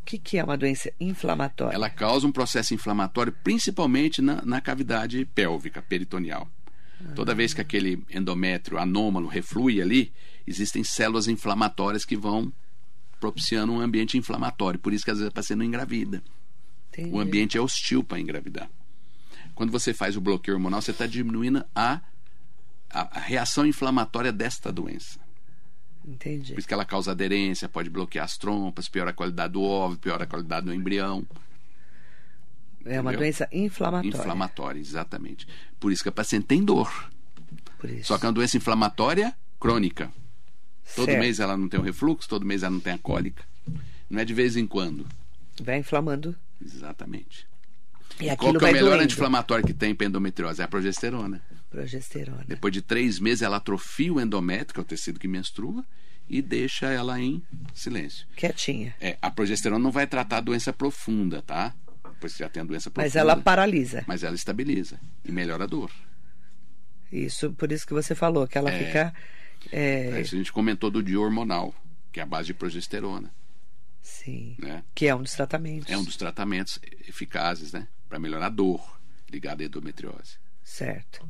O 0.00 0.04
que, 0.04 0.18
que 0.18 0.36
é 0.36 0.44
uma 0.44 0.56
doença 0.56 0.92
inflamatória? 1.00 1.74
Ela 1.74 1.88
causa 1.88 2.26
um 2.26 2.32
processo 2.32 2.74
inflamatório 2.74 3.32
principalmente 3.44 4.20
na, 4.20 4.42
na 4.44 4.60
cavidade 4.60 5.24
pélvica, 5.34 5.80
peritoneal. 5.80 6.48
Toda 7.14 7.34
vez 7.34 7.52
que 7.52 7.60
aquele 7.60 8.02
endométrio 8.10 8.78
anômalo 8.78 9.28
reflui 9.28 9.80
ali, 9.80 10.12
existem 10.46 10.82
células 10.82 11.28
inflamatórias 11.28 12.04
que 12.04 12.16
vão 12.16 12.52
propiciando 13.20 13.72
um 13.72 13.80
ambiente 13.80 14.18
inflamatório. 14.18 14.78
Por 14.78 14.92
isso 14.92 15.04
que 15.04 15.10
às 15.10 15.18
vezes 15.18 15.30
a 15.30 15.34
paciente 15.34 15.58
não 15.58 15.64
engravida. 15.64 16.22
Entendi. 16.92 17.10
O 17.10 17.18
ambiente 17.18 17.56
é 17.56 17.60
hostil 17.60 18.04
para 18.04 18.20
engravidar. 18.20 18.70
Quando 19.54 19.70
você 19.70 19.94
faz 19.94 20.16
o 20.16 20.20
bloqueio 20.20 20.56
hormonal, 20.56 20.82
você 20.82 20.90
está 20.90 21.06
diminuindo 21.06 21.64
a, 21.74 22.00
a, 22.90 23.18
a 23.18 23.20
reação 23.20 23.66
inflamatória 23.66 24.32
desta 24.32 24.72
doença. 24.72 25.18
Entendi. 26.06 26.52
Por 26.52 26.58
isso 26.58 26.68
que 26.68 26.74
ela 26.74 26.84
causa 26.84 27.12
aderência, 27.12 27.68
pode 27.68 27.88
bloquear 27.88 28.24
as 28.24 28.36
trompas, 28.36 28.88
piora 28.88 29.10
a 29.10 29.14
qualidade 29.14 29.54
do 29.54 29.62
óvulo, 29.62 29.98
piora 29.98 30.24
a 30.24 30.26
qualidade 30.26 30.66
do 30.66 30.74
embrião. 30.74 31.26
É 32.84 33.00
uma 33.00 33.12
doença 33.12 33.48
inflamatória. 33.52 34.08
Inflamatória, 34.08 34.80
exatamente. 34.80 35.46
Por 35.80 35.90
isso 35.92 36.02
que 36.02 36.08
a 36.08 36.12
paciente 36.12 36.46
tem 36.46 36.64
dor. 36.64 37.10
Só 38.02 38.18
que 38.18 38.24
é 38.24 38.28
uma 38.28 38.32
doença 38.34 38.56
inflamatória 38.56 39.34
crônica. 39.60 40.12
Todo 40.94 41.06
Certo. 41.06 41.18
mês 41.18 41.40
ela 41.40 41.56
não 41.56 41.68
tem 41.68 41.80
o 41.80 41.82
refluxo, 41.82 42.28
todo 42.28 42.44
mês 42.44 42.62
ela 42.62 42.72
não 42.72 42.80
tem 42.80 42.92
a 42.92 42.98
cólica. 42.98 43.44
Não 44.08 44.20
é 44.20 44.24
de 44.24 44.34
vez 44.34 44.56
em 44.56 44.66
quando. 44.66 45.06
Vai 45.62 45.78
inflamando. 45.78 46.36
Exatamente. 46.62 47.46
E 48.20 48.34
Qual 48.36 48.54
que 48.54 48.64
é 48.64 48.68
o 48.68 48.72
melhor 48.72 49.00
anti-inflamatório 49.00 49.64
que 49.64 49.74
tem 49.74 49.94
para 49.94 50.06
endometriose? 50.06 50.60
É 50.60 50.64
a 50.64 50.68
progesterona. 50.68 51.42
Progesterona. 51.70 52.44
Depois 52.46 52.72
de 52.72 52.80
três 52.80 53.18
meses, 53.18 53.42
ela 53.42 53.56
atrofia 53.56 54.12
o 54.12 54.20
endométrio, 54.20 54.74
que 54.74 54.80
é 54.80 54.82
o 54.82 54.84
tecido 54.84 55.18
que 55.18 55.26
menstrua, 55.26 55.84
e 56.28 56.40
deixa 56.40 56.86
ela 56.90 57.20
em 57.20 57.42
silêncio. 57.74 58.26
Quietinha. 58.36 58.94
É, 59.00 59.16
a 59.20 59.30
progesterona 59.30 59.82
não 59.82 59.90
vai 59.90 60.06
tratar 60.06 60.38
a 60.38 60.40
doença 60.40 60.72
profunda, 60.72 61.42
tá? 61.42 61.74
Que 62.14 62.28
já 62.28 62.48
tem 62.48 62.62
a 62.62 62.64
doença 62.66 62.90
profunda. 62.90 63.06
Mas 63.06 63.16
ela 63.16 63.36
paralisa. 63.36 64.04
Mas 64.06 64.22
ela 64.22 64.34
estabiliza 64.34 64.98
e 65.24 65.30
melhora 65.32 65.64
a 65.64 65.66
dor. 65.66 65.90
Isso, 67.12 67.52
por 67.52 67.70
isso 67.70 67.86
que 67.86 67.92
você 67.92 68.14
falou, 68.14 68.46
que 68.48 68.58
ela 68.58 68.70
É. 68.70 68.84
fica. 68.86 69.14
é, 69.70 70.10
É 70.10 70.20
isso 70.20 70.34
a 70.34 70.38
gente 70.38 70.52
comentou 70.52 70.90
do 70.90 71.02
dia 71.02 71.20
hormonal, 71.20 71.74
que 72.12 72.20
é 72.20 72.22
a 72.22 72.26
base 72.26 72.46
de 72.46 72.54
progesterona, 72.54 73.32
sim. 74.02 74.56
né? 74.58 74.82
Que 74.94 75.06
é 75.06 75.14
um 75.14 75.22
dos 75.22 75.32
tratamentos. 75.32 75.90
É 75.90 75.96
um 75.96 76.04
dos 76.04 76.16
tratamentos 76.16 76.78
eficazes, 77.06 77.72
né? 77.72 77.86
Para 78.08 78.18
melhorar 78.18 78.46
a 78.46 78.50
dor 78.50 79.00
ligada 79.30 79.62
à 79.62 79.66
endometriose. 79.66 80.38
Certo. 80.62 81.26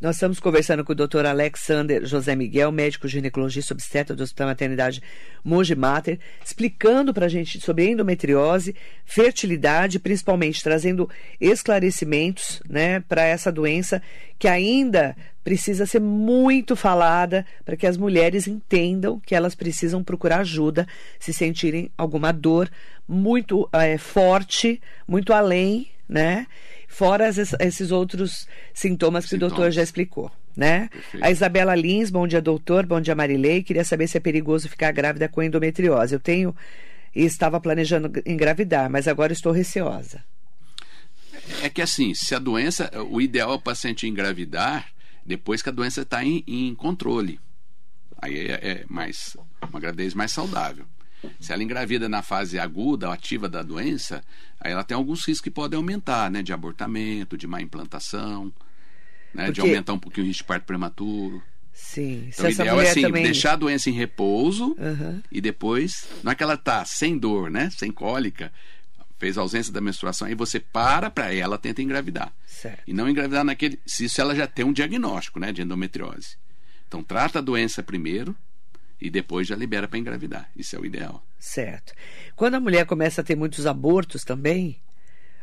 Nós 0.00 0.16
estamos 0.16 0.40
conversando 0.40 0.82
com 0.82 0.92
o 0.92 0.94
Dr. 0.94 1.26
Alexander 1.26 2.06
José 2.06 2.34
Miguel, 2.34 2.72
médico 2.72 3.06
ginecologista 3.06 3.74
obstetra 3.74 4.16
do 4.16 4.22
Hospital 4.22 4.46
Maternidade 4.46 5.02
Mogi 5.44 5.74
Mater, 5.74 6.18
explicando 6.42 7.12
para 7.12 7.26
a 7.26 7.28
gente 7.28 7.60
sobre 7.60 7.86
endometriose, 7.86 8.74
fertilidade, 9.04 9.98
principalmente 9.98 10.62
trazendo 10.62 11.06
esclarecimentos 11.38 12.62
né, 12.66 13.00
para 13.00 13.24
essa 13.24 13.52
doença 13.52 14.00
que 14.38 14.48
ainda 14.48 15.14
precisa 15.44 15.84
ser 15.84 16.00
muito 16.00 16.74
falada 16.74 17.44
para 17.62 17.76
que 17.76 17.86
as 17.86 17.98
mulheres 17.98 18.48
entendam 18.48 19.20
que 19.20 19.34
elas 19.34 19.54
precisam 19.54 20.02
procurar 20.02 20.40
ajuda 20.40 20.88
se 21.18 21.30
sentirem 21.30 21.90
alguma 21.98 22.32
dor 22.32 22.70
muito 23.06 23.68
eh, 23.70 23.98
forte, 23.98 24.80
muito 25.06 25.34
além, 25.34 25.88
né? 26.08 26.46
Fora 26.90 27.28
esses, 27.28 27.54
esses 27.60 27.92
outros 27.92 28.48
sintomas 28.74 29.24
que 29.24 29.28
o 29.28 29.30
Sintomas. 29.30 29.52
doutor 29.52 29.70
já 29.70 29.80
explicou, 29.80 30.30
né? 30.56 30.88
Perfeito. 30.88 31.24
A 31.24 31.30
Isabela 31.30 31.74
Lins, 31.76 32.10
bom 32.10 32.26
dia, 32.26 32.42
doutor. 32.42 32.84
Bom 32.84 33.00
dia, 33.00 33.14
Marilei. 33.14 33.62
Queria 33.62 33.84
saber 33.84 34.08
se 34.08 34.16
é 34.16 34.20
perigoso 34.20 34.68
ficar 34.68 34.90
grávida 34.90 35.28
com 35.28 35.40
endometriose. 35.40 36.12
Eu 36.12 36.20
tenho 36.20 36.54
e 37.14 37.24
estava 37.24 37.60
planejando 37.60 38.10
engravidar, 38.26 38.90
mas 38.90 39.06
agora 39.06 39.32
estou 39.32 39.52
receosa. 39.52 40.22
É 41.62 41.68
que 41.68 41.80
assim, 41.80 42.12
se 42.12 42.34
a 42.34 42.40
doença, 42.40 42.90
o 43.08 43.20
ideal 43.20 43.52
é 43.52 43.54
o 43.54 43.60
paciente 43.60 44.08
engravidar 44.08 44.88
depois 45.24 45.62
que 45.62 45.68
a 45.68 45.72
doença 45.72 46.02
está 46.02 46.24
em, 46.24 46.42
em 46.46 46.74
controle. 46.74 47.38
Aí 48.20 48.36
é, 48.36 48.52
é 48.52 48.84
mais 48.88 49.36
uma 49.70 49.78
gravidez 49.78 50.12
mais 50.12 50.32
saudável. 50.32 50.84
Se 51.38 51.52
ela 51.52 51.62
engravida 51.62 52.08
na 52.08 52.22
fase 52.22 52.58
aguda, 52.58 53.12
ativa 53.12 53.48
da 53.48 53.62
doença, 53.62 54.24
aí 54.60 54.72
ela 54.72 54.84
tem 54.84 54.94
alguns 54.96 55.20
riscos 55.26 55.40
que 55.40 55.50
podem 55.50 55.76
aumentar, 55.76 56.30
né? 56.30 56.42
De 56.42 56.52
abortamento, 56.52 57.36
de 57.36 57.46
má 57.46 57.60
implantação, 57.60 58.52
né? 59.34 59.44
De 59.46 59.52
Porque- 59.52 59.60
aumentar 59.62 59.92
um 59.94 59.98
pouquinho 59.98 60.24
o 60.26 60.28
risco 60.28 60.42
de 60.42 60.46
parto 60.48 60.64
prematuro. 60.64 61.42
Sim. 61.72 62.28
Então, 62.28 62.46
o 62.46 62.50
ideal 62.50 62.80
é 62.80 62.90
assim, 62.90 63.10
deixar 63.10 63.52
a 63.52 63.56
doença 63.56 63.88
em 63.88 63.92
repouso 63.92 64.76
Aham. 64.78 65.22
e 65.32 65.40
depois, 65.40 66.06
não 66.22 66.30
é 66.32 66.34
que 66.34 66.42
ela 66.42 66.56
tá 66.56 66.84
sem 66.84 67.16
dor, 67.16 67.50
né? 67.50 67.70
Sem 67.70 67.90
cólica, 67.90 68.52
fez 69.18 69.38
ausência 69.38 69.72
da 69.72 69.80
menstruação, 69.80 70.26
aí 70.28 70.34
você 70.34 70.58
para 70.60 71.08
para 71.10 71.32
ela 71.32 71.56
tenta 71.58 71.80
engravidar. 71.80 72.32
Certo. 72.46 72.82
E 72.86 72.92
não 72.92 73.08
engravidar 73.08 73.44
naquele. 73.44 73.78
Se 73.86 74.04
isso 74.06 74.20
ela 74.20 74.34
já 74.34 74.46
tem 74.46 74.64
um 74.64 74.72
diagnóstico, 74.72 75.38
né? 75.40 75.52
De 75.52 75.62
endometriose. 75.62 76.36
Então 76.86 77.02
trata 77.02 77.38
a 77.38 77.42
doença 77.42 77.82
primeiro 77.82 78.36
e 79.00 79.08
depois 79.10 79.46
já 79.48 79.56
libera 79.56 79.88
para 79.88 79.98
engravidar. 79.98 80.50
Isso 80.56 80.76
é 80.76 80.78
o 80.78 80.84
ideal. 80.84 81.24
Certo. 81.38 81.92
Quando 82.36 82.54
a 82.54 82.60
mulher 82.60 82.84
começa 82.86 83.20
a 83.20 83.24
ter 83.24 83.36
muitos 83.36 83.66
abortos 83.66 84.24
também, 84.24 84.78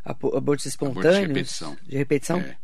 abortos 0.05 0.66
espontâneos, 0.66 1.28
repetição. 1.28 1.78
de 1.88 1.97
repetição, 1.97 2.39
É. 2.39 2.55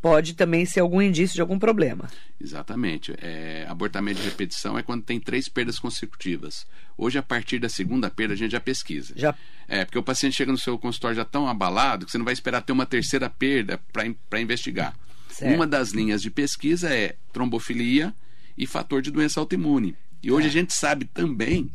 pode 0.00 0.34
também 0.34 0.64
ser 0.66 0.80
algum 0.80 1.00
indício 1.00 1.34
de 1.34 1.40
algum 1.40 1.58
problema. 1.58 2.08
Exatamente. 2.40 3.14
É, 3.18 3.64
abortamento 3.68 4.20
de 4.20 4.28
repetição 4.28 4.78
é 4.78 4.82
quando 4.82 5.02
tem 5.04 5.18
três 5.18 5.48
perdas 5.48 5.78
consecutivas. 5.78 6.66
Hoje, 6.98 7.18
a 7.18 7.22
partir 7.22 7.58
da 7.58 7.68
segunda 7.68 8.10
perda, 8.10 8.34
a 8.34 8.36
gente 8.36 8.52
já 8.52 8.60
pesquisa. 8.60 9.14
Já 9.16 9.34
É, 9.68 9.84
porque 9.84 9.98
o 9.98 10.02
paciente 10.02 10.36
chega 10.36 10.52
no 10.52 10.58
seu 10.58 10.76
consultório 10.78 11.16
já 11.16 11.24
tão 11.24 11.48
abalado 11.48 12.04
que 12.04 12.12
você 12.12 12.18
não 12.18 12.24
vai 12.24 12.34
esperar 12.34 12.60
ter 12.62 12.72
uma 12.72 12.84
terceira 12.84 13.30
perda 13.30 13.80
para 14.28 14.40
investigar. 14.40 14.94
Certo. 15.30 15.54
Uma 15.54 15.66
das 15.66 15.92
linhas 15.92 16.20
de 16.20 16.30
pesquisa 16.30 16.92
é 16.94 17.16
trombofilia 17.32 18.12
e 18.58 18.66
fator 18.66 19.00
de 19.00 19.10
doença 19.10 19.40
autoimune. 19.40 19.96
E 20.22 20.30
hoje 20.30 20.46
É. 20.46 20.50
a 20.50 20.52
gente 20.52 20.72
sabe 20.72 21.04
também 21.06 21.70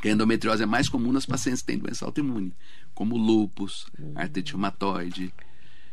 que 0.00 0.08
a 0.08 0.12
endometriose 0.12 0.62
é 0.62 0.66
mais 0.66 0.88
comum 0.88 1.12
nas 1.12 1.26
pacientes 1.26 1.60
que 1.60 1.66
têm 1.66 1.78
doença 1.78 2.04
autoimune, 2.04 2.52
como 2.94 3.16
lúpus, 3.16 3.86
Hum. 3.98 4.12
artrite 4.14 4.52
reumatoide, 4.52 5.32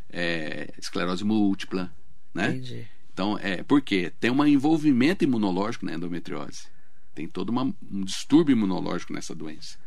é, 0.09 0.73
esclerose 0.77 1.23
múltipla, 1.23 1.91
né? 2.33 2.49
entendi. 2.51 2.87
Então, 3.13 3.37
é, 3.39 3.63
por 3.63 3.81
quê? 3.81 4.11
Tem 4.19 4.29
um 4.29 4.45
envolvimento 4.45 5.23
imunológico 5.23 5.85
na 5.85 5.95
endometriose. 5.95 6.67
Tem 7.15 7.27
todo 7.27 7.49
uma- 7.49 7.63
um 7.91 8.03
distúrbio 8.03 8.53
imunológico 8.53 9.11
nessa 9.11 9.33
doença. 9.33 9.77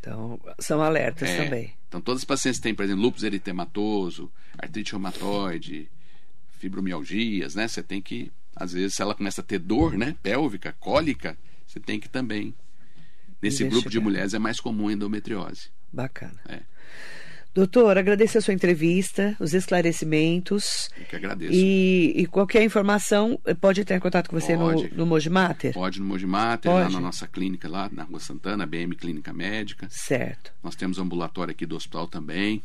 Então, 0.00 0.38
são 0.58 0.82
alertas 0.82 1.28
É, 1.28 1.44
também. 1.44 1.74
Então, 1.88 2.00
todas 2.00 2.22
as 2.22 2.24
pacientes 2.24 2.58
que 2.58 2.64
têm, 2.64 2.74
por 2.74 2.84
exemplo, 2.84 3.02
lúpus 3.02 3.22
eritematoso, 3.22 4.30
artrite 4.58 4.90
reumatoide, 4.92 5.88
fibromialgias, 6.58 7.54
né? 7.54 7.68
Você 7.68 7.82
tem 7.82 8.02
que, 8.02 8.30
às 8.56 8.72
vezes, 8.72 8.94
se 8.94 9.02
ela 9.02 9.14
começa 9.14 9.42
a 9.42 9.44
ter 9.44 9.58
dor, 9.58 9.98
né? 9.98 10.16
Pélvica, 10.22 10.74
cólica, 10.80 11.36
você 11.66 11.78
tem 11.78 12.00
que 12.00 12.08
também. 12.08 12.54
Nesse 13.42 13.62
grupo 13.64 13.82
de 13.90 13.98
Investigar. 13.98 14.02
mulheres 14.02 14.34
é 14.34 14.38
mais 14.38 14.58
comum 14.58 14.88
a 14.88 14.92
endometriose. 14.94 15.68
Bacana. 15.92 16.40
É. 16.48 16.62
Doutor, 17.54 17.96
agradecer 17.96 18.36
a 18.36 18.40
sua 18.42 18.52
entrevista, 18.52 19.34
os 19.40 19.54
esclarecimentos. 19.54 20.90
Eu 20.94 21.06
que 21.06 21.16
agradeço. 21.16 21.52
E, 21.54 22.12
e 22.14 22.26
qualquer 22.26 22.62
informação, 22.62 23.40
eh, 23.46 23.54
pode 23.54 23.80
entrar 23.80 23.96
em 23.96 24.00
contato 24.00 24.28
com 24.28 24.38
você 24.38 24.54
Pode. 24.56 24.90
no, 24.90 24.96
no 24.98 25.06
Mojimater? 25.06 25.72
Pode 25.72 25.98
no 25.98 26.04
Mojimater, 26.04 26.70
lá 26.70 26.90
na 26.90 27.00
nossa 27.00 27.26
clínica, 27.26 27.66
lá 27.66 27.88
na 27.90 28.02
Rua 28.04 28.20
Santana, 28.20 28.66
BM 28.66 28.94
Clínica 28.94 29.32
Médica. 29.32 29.86
Certo. 29.90 30.52
Nós 30.62 30.76
temos 30.76 30.98
ambulatório 30.98 31.52
aqui 31.52 31.64
do 31.64 31.76
hospital 31.76 32.06
também. 32.06 32.62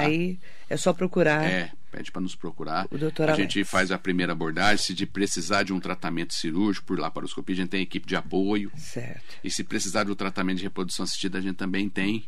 Aí 0.00 0.38
é 0.68 0.76
só 0.76 0.92
procurar. 0.92 1.44
É, 1.44 1.70
pede 1.90 2.10
para 2.10 2.20
nos 2.22 2.34
procurar. 2.34 2.86
O 2.90 2.98
doutor 2.98 3.30
a 3.30 3.34
gente 3.34 3.62
faz 3.64 3.90
a 3.90 3.98
primeira 3.98 4.32
abordagem. 4.32 4.78
Se 4.84 4.94
de 4.94 5.06
precisar 5.06 5.62
de 5.62 5.72
um 5.72 5.80
tratamento 5.80 6.34
cirúrgico 6.34 6.86
por 6.86 6.98
laparoscopia, 6.98 7.54
a 7.54 7.56
gente 7.56 7.70
tem 7.70 7.82
equipe 7.82 8.06
de 8.06 8.16
apoio. 8.16 8.70
Certo. 8.76 9.36
E 9.42 9.50
se 9.50 9.62
precisar 9.64 10.04
de 10.04 10.10
um 10.10 10.14
tratamento 10.14 10.58
de 10.58 10.64
reprodução 10.64 11.04
assistida, 11.04 11.38
a 11.38 11.40
gente 11.40 11.56
também 11.56 11.88
tem 11.88 12.24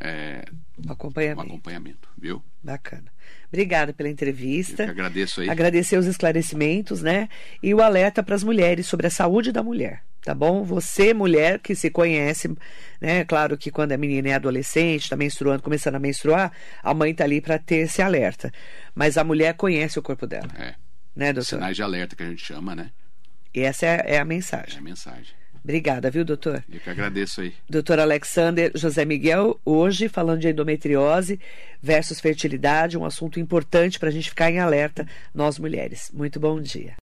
é, 0.00 0.44
um 0.86 0.92
Acompanhamento. 0.92 1.40
acompanhamento, 1.48 2.08
viu? 2.16 2.42
Bacana. 2.62 3.10
Obrigada 3.48 3.92
pela 3.92 4.08
Eu 4.08 4.12
entrevista. 4.12 4.84
que 4.84 4.90
agradeço 4.90 5.40
aí. 5.40 5.48
Agradecer 5.50 5.96
os 5.96 6.06
esclarecimentos, 6.06 7.02
né? 7.02 7.28
E 7.62 7.74
o 7.74 7.82
alerta 7.82 8.22
para 8.22 8.34
as 8.34 8.44
mulheres 8.44 8.86
sobre 8.86 9.06
a 9.06 9.10
saúde 9.10 9.50
da 9.50 9.62
mulher, 9.62 10.04
tá 10.22 10.34
bom? 10.34 10.62
Você, 10.64 11.14
mulher 11.14 11.58
que 11.58 11.74
se 11.74 11.90
conhece, 11.90 12.48
né? 13.00 13.24
Claro 13.24 13.56
que 13.56 13.70
quando 13.70 13.92
a 13.92 13.96
menina 13.96 14.28
é 14.30 14.34
adolescente, 14.34 15.04
está 15.04 15.16
menstruando, 15.16 15.62
começando 15.62 15.94
a 15.94 15.98
menstruar, 16.00 16.52
a 16.82 16.92
mãe 16.94 17.14
tá 17.14 17.24
ali 17.24 17.40
para 17.40 17.58
ter 17.58 17.76
esse 17.76 18.02
alerta. 18.02 18.52
Mas 18.94 19.16
a 19.16 19.24
mulher 19.24 19.54
conhece 19.54 19.98
o 19.98 20.02
corpo 20.02 20.26
dela, 20.26 20.48
É, 20.58 20.74
né, 21.16 21.32
doutor? 21.32 21.56
sinais 21.56 21.76
de 21.76 21.82
alerta 21.82 22.14
que 22.16 22.22
a 22.22 22.28
gente 22.28 22.44
chama, 22.44 22.74
né? 22.74 22.90
E 23.54 23.60
essa 23.60 23.86
é, 23.86 24.02
é 24.06 24.18
a 24.18 24.20
É 24.20 24.24
mensagem. 24.24 24.78
a 24.78 24.82
mensagem. 24.82 25.38
Obrigada, 25.64 26.10
viu, 26.10 26.24
doutor? 26.24 26.64
Eu 26.72 26.80
que 26.80 26.88
agradeço 26.88 27.40
aí. 27.42 27.52
Doutor 27.68 27.98
Alexander 27.98 28.70
José 28.74 29.04
Miguel, 29.04 29.60
hoje 29.66 30.08
falando 30.08 30.40
de 30.40 30.48
endometriose 30.48 31.38
versus 31.82 32.20
fertilidade, 32.20 32.96
um 32.96 33.04
assunto 33.04 33.38
importante 33.40 33.98
para 33.98 34.08
a 34.08 34.12
gente 34.12 34.30
ficar 34.30 34.50
em 34.50 34.60
alerta, 34.60 35.06
nós 35.34 35.58
mulheres. 35.58 36.10
Muito 36.14 36.38
bom 36.40 36.60
dia. 36.60 36.96